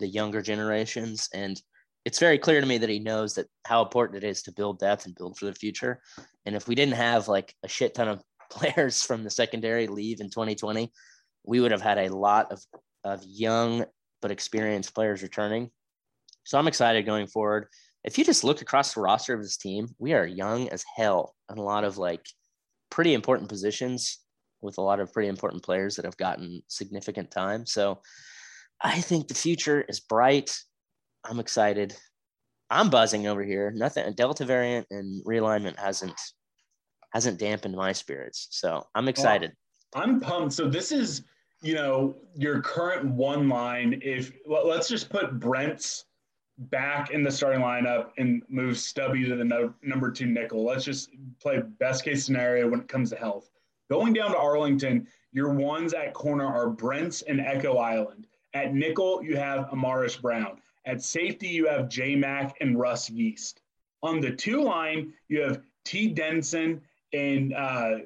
the 0.01 0.09
younger 0.09 0.43
generations. 0.43 1.29
And 1.33 1.61
it's 2.05 2.19
very 2.19 2.39
clear 2.39 2.61
to 2.61 2.67
me 2.67 2.79
that 2.79 2.89
he 2.89 2.99
knows 2.99 3.35
that 3.35 3.47
how 3.67 3.83
important 3.83 4.23
it 4.23 4.27
is 4.27 4.43
to 4.43 4.53
build 4.53 4.79
depth 4.79 5.07
and 5.07 5.15
build 5.15 5.39
for 5.39 5.45
the 5.47 5.55
future. 5.55 6.01
And 6.47 6.57
if 6.57 6.67
we 6.67 6.75
didn't 6.75 6.95
have 6.95 7.29
like 7.29 7.55
a 7.63 7.69
shit 7.69 7.95
ton 7.95 8.09
of 8.09 8.23
players 8.51 9.03
from 9.03 9.25
the 9.25 9.31
secondary 9.31 9.87
leave 9.87 10.21
in 10.21 10.31
2020, 10.31 10.91
we 11.45 11.61
would 11.61 11.73
have 11.73 11.83
had 11.83 11.99
a 11.99 12.15
lot 12.15 12.53
of, 12.53 12.63
of 13.05 13.23
young 13.25 13.85
but 14.21 14.31
experienced 14.31 14.95
players 14.95 15.23
returning. 15.23 15.71
So 16.45 16.59
I'm 16.59 16.69
excited 16.69 17.07
going 17.07 17.27
forward. 17.27 17.69
If 18.05 18.17
you 18.19 18.25
just 18.25 18.45
look 18.45 18.63
across 18.63 18.95
the 18.95 19.01
roster 19.01 19.35
of 19.35 19.43
this 19.43 19.57
team, 19.57 19.89
we 19.99 20.15
are 20.15 20.27
young 20.27 20.69
as 20.71 20.85
hell 20.97 21.35
and 21.49 21.59
a 21.59 21.63
lot 21.63 21.85
of 21.85 21.99
like 21.99 22.25
pretty 22.91 23.15
important 23.15 23.49
positions 23.49 24.19
with 24.61 24.79
a 24.79 24.83
lot 24.83 25.01
of 25.01 25.13
pretty 25.13 25.29
important 25.29 25.63
players 25.63 25.97
that 25.97 26.05
have 26.05 26.17
gotten 26.17 26.63
significant 26.69 27.31
time. 27.31 27.67
So 27.67 28.01
I 28.81 29.01
think 29.01 29.29
the 29.29 29.35
future 29.35 29.85
is 29.89 30.01
bright. 30.01 30.57
I'm 31.25 31.41
excited. 31.41 31.95
I'm 32.71 32.91
buzzing 32.91 33.27
over 33.27 33.43
here. 33.43 33.73
Nothing 33.75 34.05
a 34.05 34.13
Delta 34.13 34.45
variant 34.45 34.87
and 34.91 35.25
realignment 35.25 35.79
hasn't 35.79 36.19
hasn't 37.11 37.39
dampened 37.39 37.75
my 37.75 37.93
spirits. 37.93 38.49
So 38.51 38.87
I'm 38.95 39.09
excited. 39.09 39.53
Well, 39.95 40.05
I'm 40.05 40.21
pumped. 40.21 40.53
So 40.53 40.69
this 40.69 40.93
is, 40.93 41.23
you 41.63 41.75
know, 41.75 42.17
your 42.35 42.61
current 42.61 43.05
one 43.07 43.49
line. 43.49 44.01
If 44.03 44.33
let's 44.47 44.89
just 44.89 45.09
put 45.09 45.39
Brents 45.39 46.05
back 46.59 47.11
in 47.11 47.23
the 47.23 47.31
starting 47.31 47.61
lineup 47.61 48.11
and 48.19 48.43
move 48.49 48.77
Stubby 48.79 49.25
to 49.25 49.37
the 49.37 49.45
no, 49.45 49.73
number 49.83 50.11
two 50.11 50.27
nickel. 50.27 50.65
Let's 50.65 50.85
just 50.85 51.11
play 51.41 51.63
best 51.79 52.05
case 52.05 52.25
scenario 52.25 52.69
when 52.69 52.81
it 52.81 52.89
comes 52.89 53.11
to 53.11 53.17
health. 53.17 53.51
Going 53.91 54.13
down 54.13 54.33
to 54.33 54.37
Arlington, 54.37 55.07
your 55.33 55.53
ones 55.53 55.95
at 55.95 56.13
corner 56.15 56.47
are 56.47 56.69
Brents 56.69 57.23
and 57.23 57.41
Echo 57.41 57.79
Island. 57.79 58.27
At 58.55 58.75
nickel, 58.75 59.23
you 59.23 59.37
have 59.37 59.67
Amaris 59.71 60.21
Brown. 60.21 60.61
At 60.85 61.03
safety, 61.03 61.49
you 61.49 61.69
have 61.69 61.89
J 61.89 62.17
Mac 62.17 62.57
and 62.61 62.79
Russ 62.79 63.09
Yeast. 63.09 63.61
On 64.03 64.21
the 64.21 64.31
two 64.31 64.63
line, 64.63 65.13
you 65.29 65.41
have 65.43 65.61
T. 65.85 66.09
Denson 66.09 66.81
and 67.13 67.55
uh, 67.55 67.99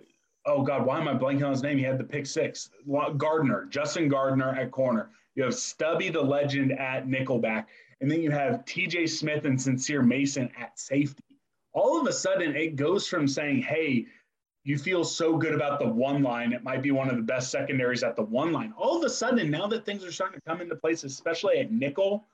oh 0.46 0.62
god, 0.62 0.86
why 0.86 1.00
am 1.00 1.08
I 1.08 1.14
blanking 1.14 1.44
on 1.44 1.52
his 1.52 1.62
name? 1.62 1.78
He 1.78 1.84
had 1.84 1.98
the 1.98 2.04
pick 2.04 2.26
six. 2.26 2.70
Gardner, 3.16 3.66
Justin 3.66 4.08
Gardner 4.08 4.54
at 4.54 4.70
corner. 4.70 5.10
You 5.34 5.44
have 5.44 5.54
Stubby 5.54 6.10
the 6.10 6.20
legend 6.20 6.72
at 6.72 7.06
nickelback, 7.06 7.66
and 8.00 8.10
then 8.10 8.22
you 8.22 8.30
have 8.30 8.64
T.J. 8.64 9.06
Smith 9.06 9.44
and 9.44 9.60
Sincere 9.60 10.02
Mason 10.02 10.50
at 10.58 10.78
safety. 10.78 11.22
All 11.72 11.98
of 11.98 12.06
a 12.06 12.12
sudden, 12.12 12.54
it 12.54 12.76
goes 12.76 13.08
from 13.08 13.26
saying, 13.26 13.62
"Hey, 13.62 14.06
you 14.64 14.78
feel 14.78 15.04
so 15.04 15.36
good 15.36 15.54
about 15.54 15.80
the 15.80 15.88
one 15.88 16.22
line. 16.22 16.52
It 16.52 16.62
might 16.62 16.82
be 16.82 16.92
one 16.92 17.08
of 17.08 17.16
the 17.16 17.22
best 17.22 17.50
secondaries 17.50 18.02
at 18.02 18.14
the 18.14 18.22
one 18.22 18.52
line. 18.52 18.72
All 18.76 18.96
of 18.96 19.04
a 19.04 19.10
sudden, 19.10 19.50
now 19.50 19.66
that 19.66 19.84
things 19.84 20.04
are 20.04 20.12
starting 20.12 20.38
to 20.38 20.44
come 20.48 20.60
into 20.60 20.76
place, 20.76 21.02
especially 21.02 21.58
at 21.58 21.72
nickel, 21.72 22.24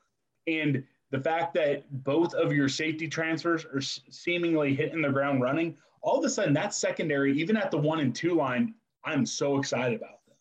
and 0.46 0.84
the 1.10 1.20
fact 1.20 1.54
that 1.54 1.84
both 2.04 2.34
of 2.34 2.52
your 2.52 2.68
safety 2.68 3.08
transfers 3.08 3.64
are 3.64 3.80
seemingly 3.80 4.74
hitting 4.74 5.00
the 5.00 5.08
ground 5.08 5.40
running, 5.40 5.76
all 6.08 6.18
of 6.18 6.24
a 6.24 6.30
sudden 6.30 6.54
that 6.54 6.72
secondary, 6.72 7.38
even 7.38 7.56
at 7.56 7.70
the 7.70 7.76
one 7.76 8.00
and 8.00 8.14
two 8.14 8.34
line, 8.34 8.74
I'm 9.04 9.26
so 9.26 9.58
excited 9.58 9.98
about 9.98 10.24
them. 10.26 10.36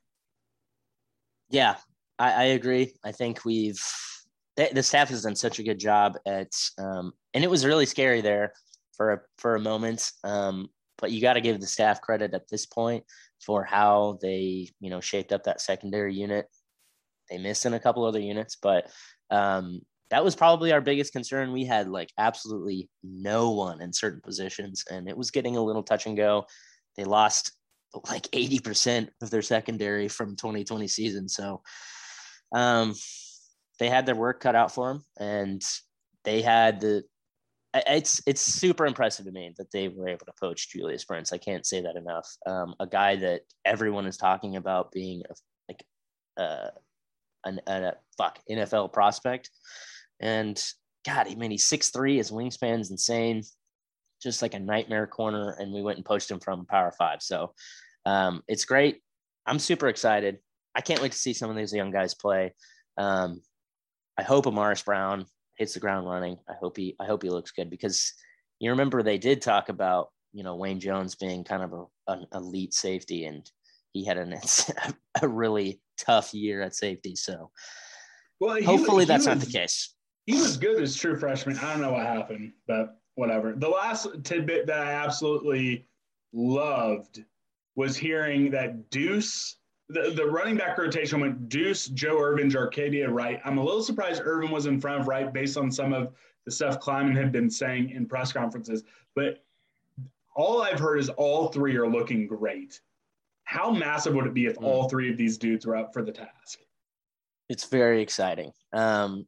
Yeah, 1.49 1.76
I, 2.18 2.32
I 2.32 2.43
agree. 2.43 2.93
I 3.03 3.11
think 3.11 3.43
we've 3.43 3.82
the 4.55 4.82
staff 4.82 5.09
has 5.09 5.22
done 5.22 5.36
such 5.36 5.59
a 5.59 5.63
good 5.63 5.80
job 5.80 6.18
at, 6.26 6.51
um, 6.80 7.11
and 7.36 7.43
it 7.43 7.49
was 7.49 7.63
really 7.63 7.86
scary 7.86 8.22
there 8.22 8.53
for 8.95 9.11
a, 9.13 9.20
for 9.38 9.55
a 9.55 9.59
moment. 9.59 10.11
Um, 10.24 10.70
but 10.97 11.11
you 11.11 11.22
got 11.22 11.34
to 11.34 11.41
give 11.41 11.61
the 11.61 11.68
staff 11.68 12.01
credit 12.01 12.34
at 12.34 12.49
this 12.49 12.65
point 12.65 13.03
for 13.45 13.63
how 13.63 14.18
they, 14.20 14.70
you 14.80 14.89
know, 14.89 14.99
shaped 14.99 15.32
up 15.32 15.43
that 15.43 15.61
secondary 15.61 16.15
unit. 16.15 16.47
They 17.30 17.38
missed 17.38 17.68
in 17.68 17.76
a 17.76 17.80
couple 17.80 18.03
other 18.03 18.20
units, 18.20 18.57
but 18.59 18.89
um, 19.30 19.82
that 20.10 20.24
was 20.24 20.36
probably 20.36 20.72
our 20.72 20.82
biggest 20.82 21.12
concern. 21.12 21.51
We 21.51 21.66
had 21.66 21.89
like 21.89 22.12
absolutely 22.18 22.89
no 23.03 23.51
one 23.51 23.82
in 23.82 23.91
certain 23.91 24.22
positions, 24.22 24.84
and 24.89 25.10
it 25.10 25.18
was 25.18 25.32
getting 25.32 25.58
a 25.58 25.64
little 25.64 25.84
touch 25.84 26.05
and 26.05 26.16
go. 26.16 26.45
They 26.95 27.03
lost 27.03 27.51
like 28.10 28.24
80% 28.32 29.10
of 29.22 29.30
their 29.30 29.41
secondary 29.41 30.08
from 30.08 30.36
2020 30.36 30.88
season. 30.88 31.30
So 31.30 31.62
um, 32.55 32.95
they 33.80 33.89
had 33.89 34.05
their 34.05 34.16
work 34.16 34.39
cut 34.39 34.55
out 34.55 34.74
for 34.74 34.89
them, 34.89 35.03
and 35.20 35.64
they 36.24 36.41
had 36.41 36.82
the. 36.82 37.03
It's 37.74 38.22
it's 38.26 38.41
super 38.41 38.86
impressive 38.88 39.26
to 39.26 39.32
me 39.32 39.53
that 39.58 39.72
they 39.72 39.89
were 39.89 40.08
able 40.08 40.26
to 40.26 40.34
poach 40.39 40.70
Julius 40.70 41.03
Brents. 41.03 41.34
I 41.34 41.38
can't 41.38 41.66
say 41.66 41.82
that 41.82 41.95
enough. 41.95 42.28
Um, 42.45 42.74
a 42.80 42.88
guy 42.88 43.18
that 43.18 43.41
everyone 43.66 44.08
is 44.08 44.18
talking 44.18 44.55
about 44.55 44.91
being 44.91 45.22
a, 45.30 45.34
like 45.70 45.84
uh, 46.38 46.70
an, 47.45 47.60
a 47.68 47.93
fuck 48.18 48.39
NFL 48.49 48.93
prospect 48.93 49.51
and 50.20 50.61
God, 51.05 51.28
I 51.28 51.36
mean, 51.36 51.51
he's 51.51 51.65
six 51.65 51.89
three. 51.89 52.18
His 52.18 52.32
wingspan's 52.32 52.91
insane, 52.91 53.43
just 54.22 54.41
like 54.41 54.53
a 54.53 54.59
nightmare 54.59 55.07
corner. 55.07 55.55
And 55.59 55.74
we 55.74 55.82
went 55.82 55.97
and 55.97 56.05
poached 56.05 56.30
him 56.30 56.39
from 56.39 56.65
Power 56.65 56.91
Five. 56.91 57.22
So 57.22 57.53
um, 58.05 58.43
it's 58.47 58.65
great. 58.65 59.01
I'm 59.45 59.59
super 59.59 59.88
excited. 59.88 60.39
I 60.76 60.82
can't 60.82 61.01
wait 61.01 61.13
to 61.13 61.18
see 61.18 61.34
some 61.34 61.49
of 61.49 61.55
these 61.55 61.74
young 61.74 61.91
guys 61.91 62.13
play. 62.13 62.53
Um, 62.97 63.41
I 64.18 64.24
hope 64.24 64.45
Amaris 64.45 64.84
Brown 64.84 65.26
hits 65.57 65.74
the 65.74 65.80
ground 65.80 66.07
running. 66.07 66.38
I 66.49 66.53
hope 66.59 66.78
he 66.78 66.95
I 66.99 67.05
hope 67.05 67.24
he 67.24 67.30
looks 67.30 67.51
good 67.51 67.70
because 67.70 68.13
you 68.59 68.72
remember 68.72 69.01
they 69.01 69.18
did 69.18 69.41
talk 69.41 69.70
about 69.70 70.09
you 70.34 70.43
know 70.43 70.55
Wayne 70.55 70.80
Jones 70.80 71.15
being 71.15 71.43
kind 71.43 71.63
of 71.63 71.74
a, 71.74 72.11
an 72.11 72.26
elite 72.34 72.74
safety 72.74 73.26
and 73.26 73.49
he 73.93 74.03
had 74.03 74.18
an, 74.18 74.36
a 75.22 75.28
really 75.28 75.80
tough 75.97 76.34
year 76.34 76.61
at 76.61 76.76
safety. 76.76 77.15
So 77.15 77.51
well, 78.39 78.61
hopefully 78.61 79.05
he, 79.05 79.07
that's 79.07 79.26
he 79.26 79.30
was, 79.30 79.39
not 79.39 79.45
the 79.45 79.51
case 79.51 79.95
he 80.28 80.34
was 80.34 80.57
good 80.57 80.82
as 80.82 80.95
true 80.95 81.17
freshman. 81.17 81.57
I 81.57 81.71
don't 81.71 81.82
know 81.82 81.93
what 81.93 82.05
happened, 82.05 82.51
but 82.67 82.99
whatever. 83.15 83.53
The 83.53 83.69
last 83.69 84.07
tidbit 84.23 84.67
that 84.67 84.80
I 84.80 84.91
absolutely 84.91 85.88
loved 86.34 87.23
was 87.75 87.95
hearing 87.95 88.51
that 88.51 88.89
Deuce, 88.89 89.55
the, 89.88 90.11
the 90.11 90.25
running 90.25 90.57
back 90.57 90.78
rotation 90.78 91.21
went 91.21 91.47
Deuce, 91.47 91.88
Joe 91.88 92.19
Ervin, 92.19 92.51
Jacardia 92.51 93.09
Wright. 93.09 93.39
I'm 93.45 93.57
a 93.57 93.63
little 93.63 93.82
surprised 93.82 94.21
Ervin 94.23 94.51
was 94.51 94.65
in 94.65 94.82
front 94.82 94.99
of 94.99 95.07
Wright 95.07 95.32
based 95.34 95.57
on 95.57 95.71
some 95.71 95.93
of 95.93 96.13
the 96.45 96.51
stuff 96.51 96.80
Klieman 96.80 97.15
had 97.15 97.32
been 97.32 97.49
saying 97.49 97.91
in 97.91 98.05
press 98.05 98.34
conferences. 98.34 98.84
But 99.15 99.43
all 100.36 100.61
I've 100.61 100.80
heard 100.80 100.99
is 100.99 101.07
all 101.09 101.47
three 101.47 101.78
are 101.78 101.88
looking 101.88 102.28
great. 102.28 102.82
How 103.45 103.71
massive 103.71 104.13
would 104.13 104.28
it 104.28 104.34
be 104.34 104.45
if 104.45 104.57
all 104.61 104.89
three 104.89 105.09
of 105.09 105.15
these 105.15 105.38
dudes 105.38 105.65
were 105.65 105.78
up 105.78 105.93
for 105.93 106.03
the 106.03 106.11
task? 106.11 106.59
It's 107.47 107.63
very 107.63 108.01
exciting. 108.01 108.51
Um, 108.73 109.25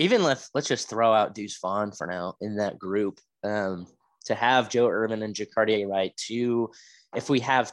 even 0.00 0.22
let's 0.22 0.50
let's 0.54 0.68
just 0.68 0.88
throw 0.88 1.12
out 1.12 1.34
Deuce 1.34 1.58
Vaughn 1.60 1.92
for 1.92 2.06
now 2.06 2.34
in 2.40 2.56
that 2.56 2.78
group. 2.78 3.20
Um, 3.44 3.86
to 4.26 4.34
have 4.34 4.68
Joe 4.68 4.86
Ervin 4.86 5.22
and 5.22 5.34
Jacardia 5.34 5.88
Wright, 5.88 6.12
two, 6.16 6.70
if 7.16 7.30
we 7.30 7.40
have 7.40 7.72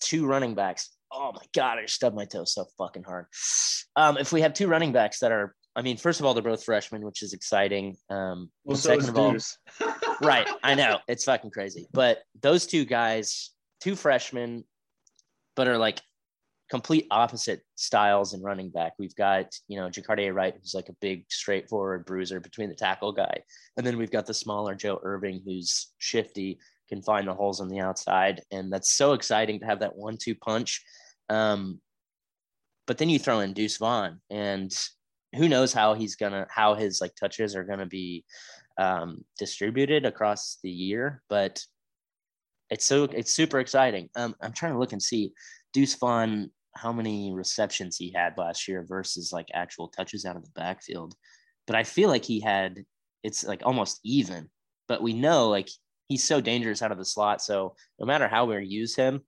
two 0.00 0.26
running 0.26 0.54
backs, 0.54 0.90
oh 1.10 1.32
my 1.32 1.42
god, 1.54 1.78
I 1.78 1.82
just 1.82 1.94
stubbed 1.94 2.16
my 2.16 2.26
toe 2.26 2.44
so 2.44 2.66
fucking 2.76 3.04
hard. 3.04 3.26
Um, 3.96 4.18
if 4.18 4.32
we 4.32 4.42
have 4.42 4.52
two 4.52 4.68
running 4.68 4.92
backs 4.92 5.20
that 5.20 5.32
are, 5.32 5.54
I 5.74 5.82
mean, 5.82 5.96
first 5.96 6.20
of 6.20 6.26
all, 6.26 6.34
they're 6.34 6.42
both 6.42 6.64
freshmen, 6.64 7.04
which 7.04 7.22
is 7.22 7.32
exciting. 7.32 7.96
Um, 8.10 8.50
well, 8.64 8.76
so 8.76 8.90
second 8.90 9.08
of 9.08 9.18
all, 9.18 9.36
right, 10.22 10.48
I 10.62 10.74
know 10.74 10.98
it's 11.08 11.24
fucking 11.24 11.50
crazy, 11.50 11.88
but 11.92 12.22
those 12.42 12.66
two 12.66 12.84
guys, 12.84 13.50
two 13.80 13.96
freshmen, 13.96 14.64
but 15.56 15.66
are 15.66 15.78
like 15.78 16.00
complete 16.70 17.06
opposite 17.10 17.62
styles 17.74 18.32
in 18.32 18.40
running 18.40 18.70
back. 18.70 18.92
We've 18.98 19.14
got, 19.16 19.52
you 19.66 19.76
know, 19.76 19.88
Jacardia 19.88 20.32
Wright, 20.32 20.54
who's 20.54 20.74
like 20.74 20.88
a 20.88 20.96
big, 21.00 21.24
straightforward 21.28 22.06
bruiser 22.06 22.38
between 22.38 22.68
the 22.68 22.76
tackle 22.76 23.10
guy. 23.12 23.42
And 23.76 23.84
then 23.84 23.98
we've 23.98 24.10
got 24.10 24.24
the 24.24 24.34
smaller 24.34 24.76
Joe 24.76 25.00
Irving, 25.02 25.42
who's 25.44 25.92
shifty, 25.98 26.60
can 26.88 27.02
find 27.02 27.26
the 27.26 27.34
holes 27.34 27.60
on 27.60 27.68
the 27.68 27.80
outside. 27.80 28.42
And 28.52 28.72
that's 28.72 28.92
so 28.92 29.14
exciting 29.14 29.58
to 29.60 29.66
have 29.66 29.80
that 29.80 29.96
one 29.96 30.16
two 30.16 30.36
punch. 30.36 30.82
Um, 31.28 31.80
but 32.86 32.98
then 32.98 33.08
you 33.08 33.18
throw 33.18 33.40
in 33.40 33.52
Deuce 33.52 33.76
Vaughn, 33.76 34.20
and 34.30 34.72
who 35.36 35.48
knows 35.48 35.72
how 35.72 35.94
he's 35.94 36.16
gonna, 36.16 36.46
how 36.50 36.74
his 36.74 37.00
like 37.00 37.14
touches 37.14 37.54
are 37.54 37.64
gonna 37.64 37.86
be 37.86 38.24
um, 38.78 39.24
distributed 39.38 40.06
across 40.06 40.58
the 40.62 40.70
year. 40.70 41.22
But 41.28 41.64
it's 42.70 42.86
so, 42.86 43.04
it's 43.04 43.32
super 43.32 43.58
exciting. 43.58 44.08
Um, 44.14 44.36
I'm 44.40 44.52
trying 44.52 44.72
to 44.72 44.78
look 44.78 44.92
and 44.92 45.02
see. 45.02 45.32
Deuce 45.72 45.94
Vaughn 45.94 46.50
how 46.80 46.92
many 46.92 47.32
receptions 47.32 47.96
he 47.96 48.12
had 48.14 48.38
last 48.38 48.66
year 48.66 48.84
versus 48.88 49.32
like 49.32 49.48
actual 49.52 49.88
touches 49.88 50.24
out 50.24 50.36
of 50.36 50.44
the 50.44 50.50
backfield. 50.54 51.14
But 51.66 51.76
I 51.76 51.84
feel 51.84 52.08
like 52.08 52.24
he 52.24 52.40
had 52.40 52.84
it's 53.22 53.44
like 53.44 53.62
almost 53.64 54.00
even. 54.04 54.48
But 54.88 55.02
we 55.02 55.12
know 55.12 55.48
like 55.48 55.68
he's 56.08 56.24
so 56.24 56.40
dangerous 56.40 56.82
out 56.82 56.92
of 56.92 56.98
the 56.98 57.04
slot. 57.04 57.42
So 57.42 57.74
no 57.98 58.06
matter 58.06 58.28
how 58.28 58.46
we 58.46 58.64
use 58.64 58.96
him, 58.96 59.20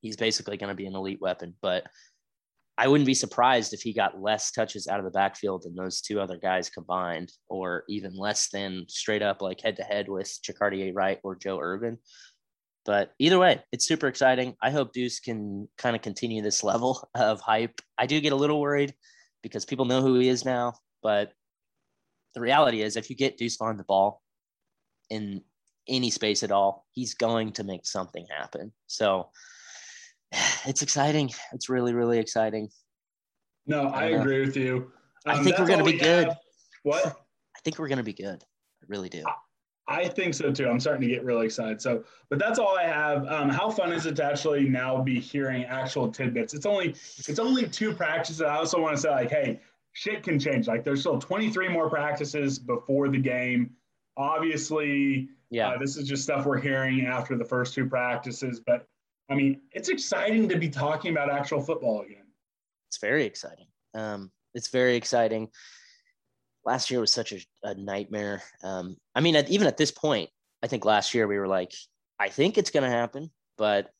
he's 0.00 0.16
basically 0.16 0.56
going 0.56 0.68
to 0.68 0.74
be 0.74 0.86
an 0.86 0.94
elite 0.94 1.20
weapon. 1.20 1.54
But 1.62 1.86
I 2.78 2.88
wouldn't 2.88 3.06
be 3.06 3.14
surprised 3.14 3.72
if 3.72 3.80
he 3.80 3.94
got 3.94 4.20
less 4.20 4.52
touches 4.52 4.86
out 4.86 4.98
of 4.98 5.06
the 5.06 5.10
backfield 5.10 5.62
than 5.62 5.74
those 5.74 6.02
two 6.02 6.20
other 6.20 6.36
guys 6.36 6.68
combined, 6.68 7.32
or 7.48 7.84
even 7.88 8.14
less 8.14 8.50
than 8.50 8.84
straight 8.86 9.22
up 9.22 9.40
like 9.40 9.62
head 9.62 9.76
to 9.76 9.82
head 9.82 10.08
with 10.08 10.28
Jacardia 10.46 10.92
Wright 10.94 11.18
or 11.24 11.36
Joe 11.36 11.58
Ervin. 11.58 11.98
But 12.86 13.12
either 13.18 13.38
way, 13.38 13.60
it's 13.72 13.84
super 13.84 14.06
exciting. 14.06 14.54
I 14.62 14.70
hope 14.70 14.92
Deuce 14.92 15.18
can 15.18 15.68
kind 15.76 15.96
of 15.96 16.02
continue 16.02 16.40
this 16.40 16.62
level 16.62 17.06
of 17.14 17.40
hype. 17.40 17.80
I 17.98 18.06
do 18.06 18.20
get 18.20 18.32
a 18.32 18.36
little 18.36 18.60
worried 18.60 18.94
because 19.42 19.64
people 19.64 19.84
know 19.84 20.00
who 20.00 20.18
he 20.20 20.28
is 20.28 20.44
now, 20.44 20.74
but 21.02 21.32
the 22.34 22.40
reality 22.40 22.82
is 22.82 22.96
if 22.96 23.10
you 23.10 23.16
get 23.16 23.36
Deuce 23.36 23.60
on 23.60 23.76
the 23.76 23.84
ball 23.84 24.22
in 25.10 25.42
any 25.88 26.10
space 26.10 26.44
at 26.44 26.52
all, 26.52 26.86
he's 26.92 27.14
going 27.14 27.52
to 27.52 27.64
make 27.64 27.86
something 27.86 28.26
happen. 28.30 28.72
So 28.86 29.30
it's 30.66 30.82
exciting. 30.82 31.30
It's 31.52 31.68
really, 31.68 31.92
really 31.92 32.18
exciting. 32.18 32.68
No, 33.66 33.88
I, 33.88 34.02
I 34.02 34.04
agree 34.10 34.40
with 34.46 34.56
you. 34.56 34.92
Um, 35.26 35.40
I 35.40 35.42
think 35.42 35.58
we're 35.58 35.66
going 35.66 35.80
to 35.80 35.84
be 35.84 35.98
good. 35.98 36.28
Have. 36.28 36.36
What? 36.84 37.04
I 37.04 37.60
think 37.64 37.80
we're 37.80 37.88
going 37.88 37.98
to 37.98 38.04
be 38.04 38.12
good. 38.12 38.44
I 38.44 38.86
really 38.86 39.08
do. 39.08 39.24
I 39.88 40.08
think 40.08 40.34
so 40.34 40.50
too. 40.50 40.68
I'm 40.68 40.80
starting 40.80 41.08
to 41.08 41.14
get 41.14 41.24
really 41.24 41.46
excited. 41.46 41.80
So, 41.80 42.04
but 42.28 42.38
that's 42.38 42.58
all 42.58 42.76
I 42.76 42.84
have. 42.84 43.26
Um, 43.28 43.48
how 43.48 43.70
fun 43.70 43.92
is 43.92 44.06
it 44.06 44.16
to 44.16 44.24
actually 44.24 44.68
now 44.68 45.00
be 45.00 45.20
hearing 45.20 45.64
actual 45.64 46.10
tidbits? 46.10 46.54
It's 46.54 46.66
only 46.66 46.90
it's 46.90 47.38
only 47.38 47.68
two 47.68 47.92
practices. 47.92 48.42
I 48.42 48.56
also 48.56 48.80
want 48.80 48.96
to 48.96 49.00
say 49.00 49.10
like, 49.10 49.30
hey, 49.30 49.60
shit 49.92 50.24
can 50.24 50.40
change. 50.40 50.66
Like, 50.66 50.84
there's 50.84 51.00
still 51.00 51.18
23 51.18 51.68
more 51.68 51.88
practices 51.88 52.58
before 52.58 53.08
the 53.08 53.18
game. 53.18 53.70
Obviously, 54.16 55.28
yeah, 55.50 55.68
uh, 55.68 55.78
this 55.78 55.96
is 55.96 56.08
just 56.08 56.24
stuff 56.24 56.46
we're 56.46 56.60
hearing 56.60 57.06
after 57.06 57.36
the 57.36 57.44
first 57.44 57.72
two 57.72 57.86
practices. 57.86 58.60
But 58.66 58.86
I 59.30 59.34
mean, 59.34 59.60
it's 59.72 59.88
exciting 59.88 60.48
to 60.48 60.58
be 60.58 60.68
talking 60.68 61.12
about 61.12 61.30
actual 61.30 61.60
football 61.60 62.00
again. 62.00 62.24
It's 62.88 62.98
very 62.98 63.24
exciting. 63.24 63.66
Um, 63.94 64.32
it's 64.54 64.68
very 64.68 64.96
exciting 64.96 65.48
last 66.66 66.90
year 66.90 67.00
was 67.00 67.12
such 67.12 67.32
a, 67.32 67.38
a 67.62 67.74
nightmare. 67.74 68.42
Um, 68.62 68.96
I 69.14 69.20
mean, 69.20 69.36
at, 69.36 69.48
even 69.48 69.66
at 69.66 69.76
this 69.76 69.92
point, 69.92 70.28
I 70.62 70.66
think 70.66 70.84
last 70.84 71.14
year 71.14 71.26
we 71.26 71.38
were 71.38 71.48
like, 71.48 71.72
I 72.18 72.28
think 72.28 72.58
it's 72.58 72.70
going 72.70 72.82
to 72.82 72.90
happen, 72.90 73.30
but 73.56 73.90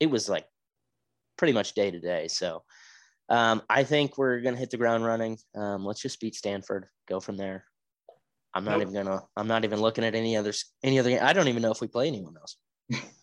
it 0.00 0.10
was 0.10 0.28
like 0.28 0.46
pretty 1.36 1.52
much 1.52 1.74
day 1.74 1.90
to 1.90 2.00
day. 2.00 2.28
So 2.28 2.62
um, 3.28 3.62
I 3.68 3.84
think 3.84 4.16
we're 4.16 4.40
going 4.40 4.54
to 4.54 4.60
hit 4.60 4.70
the 4.70 4.76
ground 4.78 5.04
running. 5.04 5.38
Um, 5.54 5.84
let's 5.84 6.00
just 6.00 6.20
beat 6.20 6.34
Stanford, 6.34 6.86
go 7.06 7.20
from 7.20 7.36
there. 7.36 7.64
I'm 8.54 8.64
not 8.64 8.78
nope. 8.78 8.88
even 8.88 8.94
gonna. 8.94 9.22
I'm 9.36 9.48
not 9.48 9.64
even 9.64 9.82
looking 9.82 10.02
at 10.02 10.14
any 10.14 10.34
others. 10.34 10.64
Any 10.82 10.98
other. 10.98 11.22
I 11.22 11.34
don't 11.34 11.48
even 11.48 11.60
know 11.60 11.72
if 11.72 11.82
we 11.82 11.88
play 11.88 12.06
anyone 12.06 12.36
else. 12.38 12.56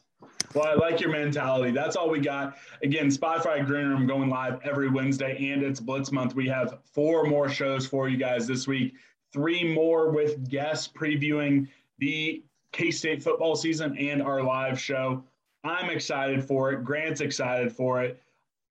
Well, 0.54 0.68
I 0.68 0.74
like 0.74 1.00
your 1.00 1.10
mentality. 1.10 1.72
That's 1.72 1.96
all 1.96 2.10
we 2.10 2.20
got. 2.20 2.58
Again, 2.84 3.08
Spotify 3.08 3.66
Green 3.66 3.88
Room 3.88 4.06
going 4.06 4.30
live 4.30 4.60
every 4.64 4.90
Wednesday, 4.90 5.52
and 5.52 5.64
it's 5.64 5.80
Blitz 5.80 6.12
Month. 6.12 6.36
We 6.36 6.48
have 6.48 6.80
four 6.84 7.24
more 7.26 7.50
shows 7.50 7.88
for 7.88 8.08
you 8.08 8.18
guys 8.18 8.46
this 8.46 8.68
week. 8.68 8.94
Three 9.32 9.74
more 9.74 10.12
with 10.12 10.48
guests 10.50 10.88
previewing 10.88 11.68
the 11.98 12.44
K 12.72 12.92
State 12.92 13.24
football 13.24 13.56
season 13.56 13.98
and 13.98 14.22
our 14.22 14.44
live 14.44 14.80
show. 14.80 15.24
I'm 15.64 15.90
excited 15.90 16.44
for 16.44 16.72
it. 16.72 16.84
Grant's 16.84 17.22
excited 17.22 17.72
for 17.72 18.04
it. 18.04 18.22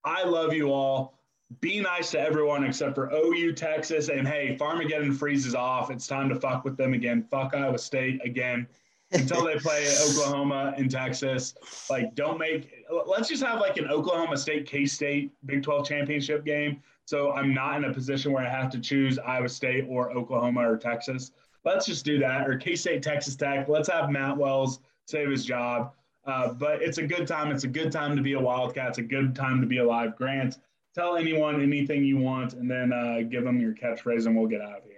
I 0.05 0.23
love 0.23 0.53
you 0.53 0.71
all. 0.71 1.17
Be 1.59 1.81
nice 1.81 2.11
to 2.11 2.19
everyone 2.19 2.63
except 2.63 2.95
for 2.95 3.11
OU 3.11 3.53
Texas. 3.53 4.09
And 4.09 4.27
hey, 4.27 4.57
Farmageddon 4.59 5.15
freezes 5.15 5.53
off. 5.53 5.91
It's 5.91 6.07
time 6.07 6.29
to 6.29 6.35
fuck 6.35 6.63
with 6.63 6.77
them 6.77 6.93
again. 6.93 7.27
Fuck 7.29 7.53
Iowa 7.55 7.77
State 7.77 8.21
again 8.23 8.67
until 9.13 9.43
they 9.45 9.55
play 9.55 9.87
Oklahoma 10.09 10.73
and 10.77 10.89
Texas. 10.89 11.53
Like, 11.89 12.15
don't 12.15 12.37
make. 12.37 12.85
Let's 13.05 13.29
just 13.29 13.43
have 13.43 13.59
like 13.59 13.77
an 13.77 13.89
Oklahoma 13.89 14.37
State 14.37 14.65
K 14.65 14.85
State 14.85 15.31
Big 15.45 15.63
12 15.63 15.87
championship 15.87 16.45
game. 16.45 16.81
So 17.05 17.31
I'm 17.31 17.53
not 17.53 17.77
in 17.77 17.85
a 17.85 17.93
position 17.93 18.31
where 18.31 18.45
I 18.45 18.49
have 18.49 18.71
to 18.71 18.79
choose 18.79 19.19
Iowa 19.19 19.49
State 19.49 19.85
or 19.89 20.11
Oklahoma 20.11 20.69
or 20.69 20.77
Texas. 20.77 21.31
Let's 21.65 21.85
just 21.85 22.05
do 22.05 22.19
that. 22.19 22.47
Or 22.47 22.57
K 22.57 22.75
State 22.75 23.03
Texas 23.03 23.35
Tech. 23.35 23.67
Let's 23.67 23.89
have 23.89 24.09
Matt 24.09 24.37
Wells 24.37 24.79
save 25.05 25.29
his 25.29 25.45
job. 25.45 25.93
Uh, 26.25 26.53
but 26.53 26.81
it's 26.81 26.97
a 26.97 27.03
good 27.05 27.27
time. 27.27 27.51
It's 27.51 27.65
a 27.65 27.67
good 27.69 27.91
time 27.91 28.15
to 28.15 28.21
be 28.21 28.33
a 28.33 28.39
Wildcat. 28.39 28.89
It's 28.89 28.97
a 28.97 29.03
good 29.03 29.35
time 29.35 29.59
to 29.59 29.67
be 29.67 29.79
alive. 29.79 30.15
Grant, 30.15 30.57
tell 30.95 31.17
anyone 31.17 31.61
anything 31.61 32.03
you 32.03 32.17
want, 32.17 32.53
and 32.53 32.69
then 32.69 32.93
uh, 32.93 33.21
give 33.29 33.43
them 33.43 33.59
your 33.59 33.73
catchphrase, 33.73 34.25
and 34.25 34.35
we'll 34.35 34.47
get 34.47 34.61
out 34.61 34.77
of 34.77 34.83
here. 34.85 34.92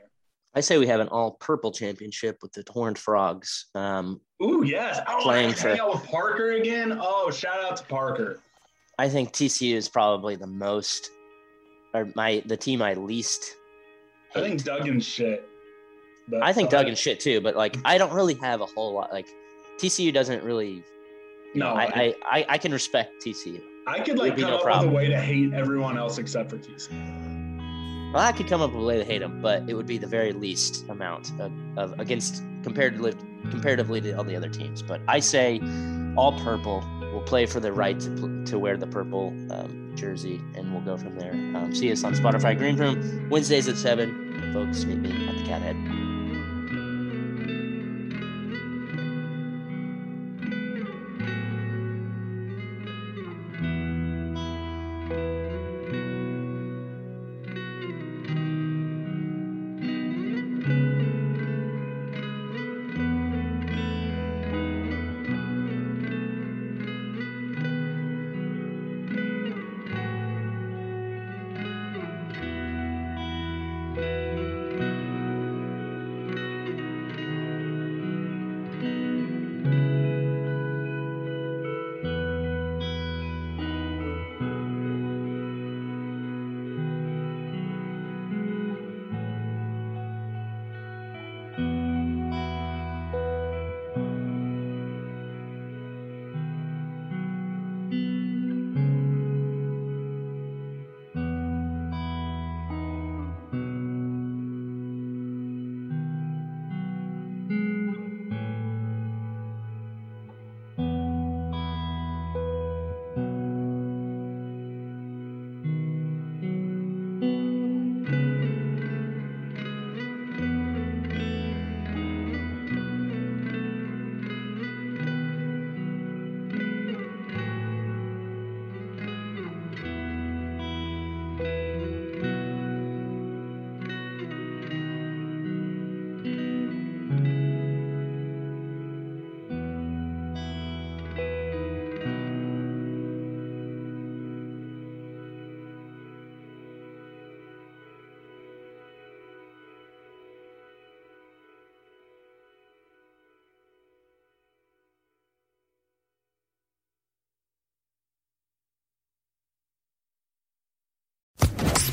I 0.56 0.62
say 0.62 0.78
we 0.78 0.88
have 0.88 1.02
an 1.02 1.10
all 1.10 1.32
purple 1.32 1.72
championship 1.72 2.38
with 2.42 2.54
the 2.54 2.64
Horned 2.70 2.98
Frogs. 2.98 3.66
Um, 3.76 4.22
Ooh, 4.42 4.64
yes. 4.66 5.02
Oh, 5.08 5.20
Playing 5.22 5.54
for- 5.54 5.70
hang 5.70 5.80
out 5.80 5.94
with 5.94 6.06
Parker 6.06 6.52
again. 6.54 6.98
Oh, 7.00 7.30
shout 7.30 7.64
out 7.64 7.78
to 7.78 7.84
Parker. 7.84 8.40
I 8.98 9.10
think 9.10 9.34
TCU 9.34 9.76
is 9.76 9.90
probably 9.90 10.38
the 10.38 10.48
most, 10.48 11.10
or 11.94 12.08
my 12.16 12.42
the 12.46 12.56
team 12.56 12.82
I 12.82 12.94
least. 12.94 13.56
I 14.34 14.40
think 14.40 14.62
hate. 14.62 14.66
Duggan's 14.66 15.06
shit. 15.06 15.44
But 16.30 16.42
I 16.42 16.54
think 16.54 16.74
uh, 16.74 16.82
Duggan's 16.82 17.00
shit 17.00 17.20
too, 17.20 17.42
but 17.42 17.58
like 17.58 17.76
I 17.84 17.98
don't 17.98 18.14
really 18.14 18.36
have 18.36 18.62
a 18.62 18.66
whole 18.66 18.94
lot. 18.94 19.12
Like 19.12 19.28
TCU 19.80 20.14
doesn't 20.14 20.44
really. 20.44 20.84
No, 21.54 21.68
I 21.74 21.84
I, 21.84 21.90
I, 21.94 22.16
I, 22.32 22.46
I 22.50 22.58
can 22.58 22.72
respect 22.72 23.22
TCU. 23.26 23.62
I 23.88 24.00
could 24.00 24.18
like 24.18 24.38
come 24.38 24.50
no 24.50 24.56
up 24.58 24.64
problem. 24.64 24.88
with 24.88 24.94
a 24.94 24.96
way 24.96 25.10
to 25.10 25.20
hate 25.20 25.54
everyone 25.54 25.98
else 25.98 26.18
except 26.18 26.50
for 26.50 26.58
TC. 26.58 26.90
Well, 28.16 28.24
I 28.24 28.32
could 28.32 28.48
come 28.48 28.62
up 28.62 28.72
with 28.72 28.82
a 28.82 28.86
way 28.86 28.98
to 28.98 29.04
hate 29.04 29.20
them, 29.20 29.42
but 29.42 29.64
it 29.68 29.74
would 29.74 29.88
be 29.88 29.98
the 29.98 30.08
very 30.08 30.32
least 30.32 30.88
amount 30.88 31.38
of, 31.38 31.52
of 31.78 32.00
against 32.00 32.42
comparatively 32.64 33.14
comparatively 33.52 34.00
to 34.00 34.14
all 34.14 34.24
the 34.24 34.38
other 34.38 34.48
teams. 34.48 34.82
But 34.82 35.02
I 35.10 35.20
say 35.20 35.60
all 36.16 36.32
purple. 36.40 36.82
We'll 37.02 37.24
play 37.24 37.46
for 37.46 37.60
the 37.60 37.74
right 37.74 38.00
to, 38.00 38.46
to 38.46 38.58
wear 38.58 38.78
the 38.78 38.88
purple 38.88 39.34
um, 39.52 39.92
jersey, 39.96 40.40
and 40.56 40.72
we'll 40.72 40.84
go 40.84 40.96
from 40.96 41.20
there. 41.20 41.34
Um, 41.34 41.76
see 41.76 41.92
us 41.92 42.06
on 42.06 42.14
Spotify 42.14 42.58
Green 42.58 42.78
Room 42.78 43.28
Wednesdays 43.30 43.68
at 43.68 43.76
seven. 43.76 44.54
Folks, 44.54 44.86
meet 44.86 45.00
me 45.00 45.28
at 45.28 45.38
the 45.38 45.44
Cat 45.44 45.62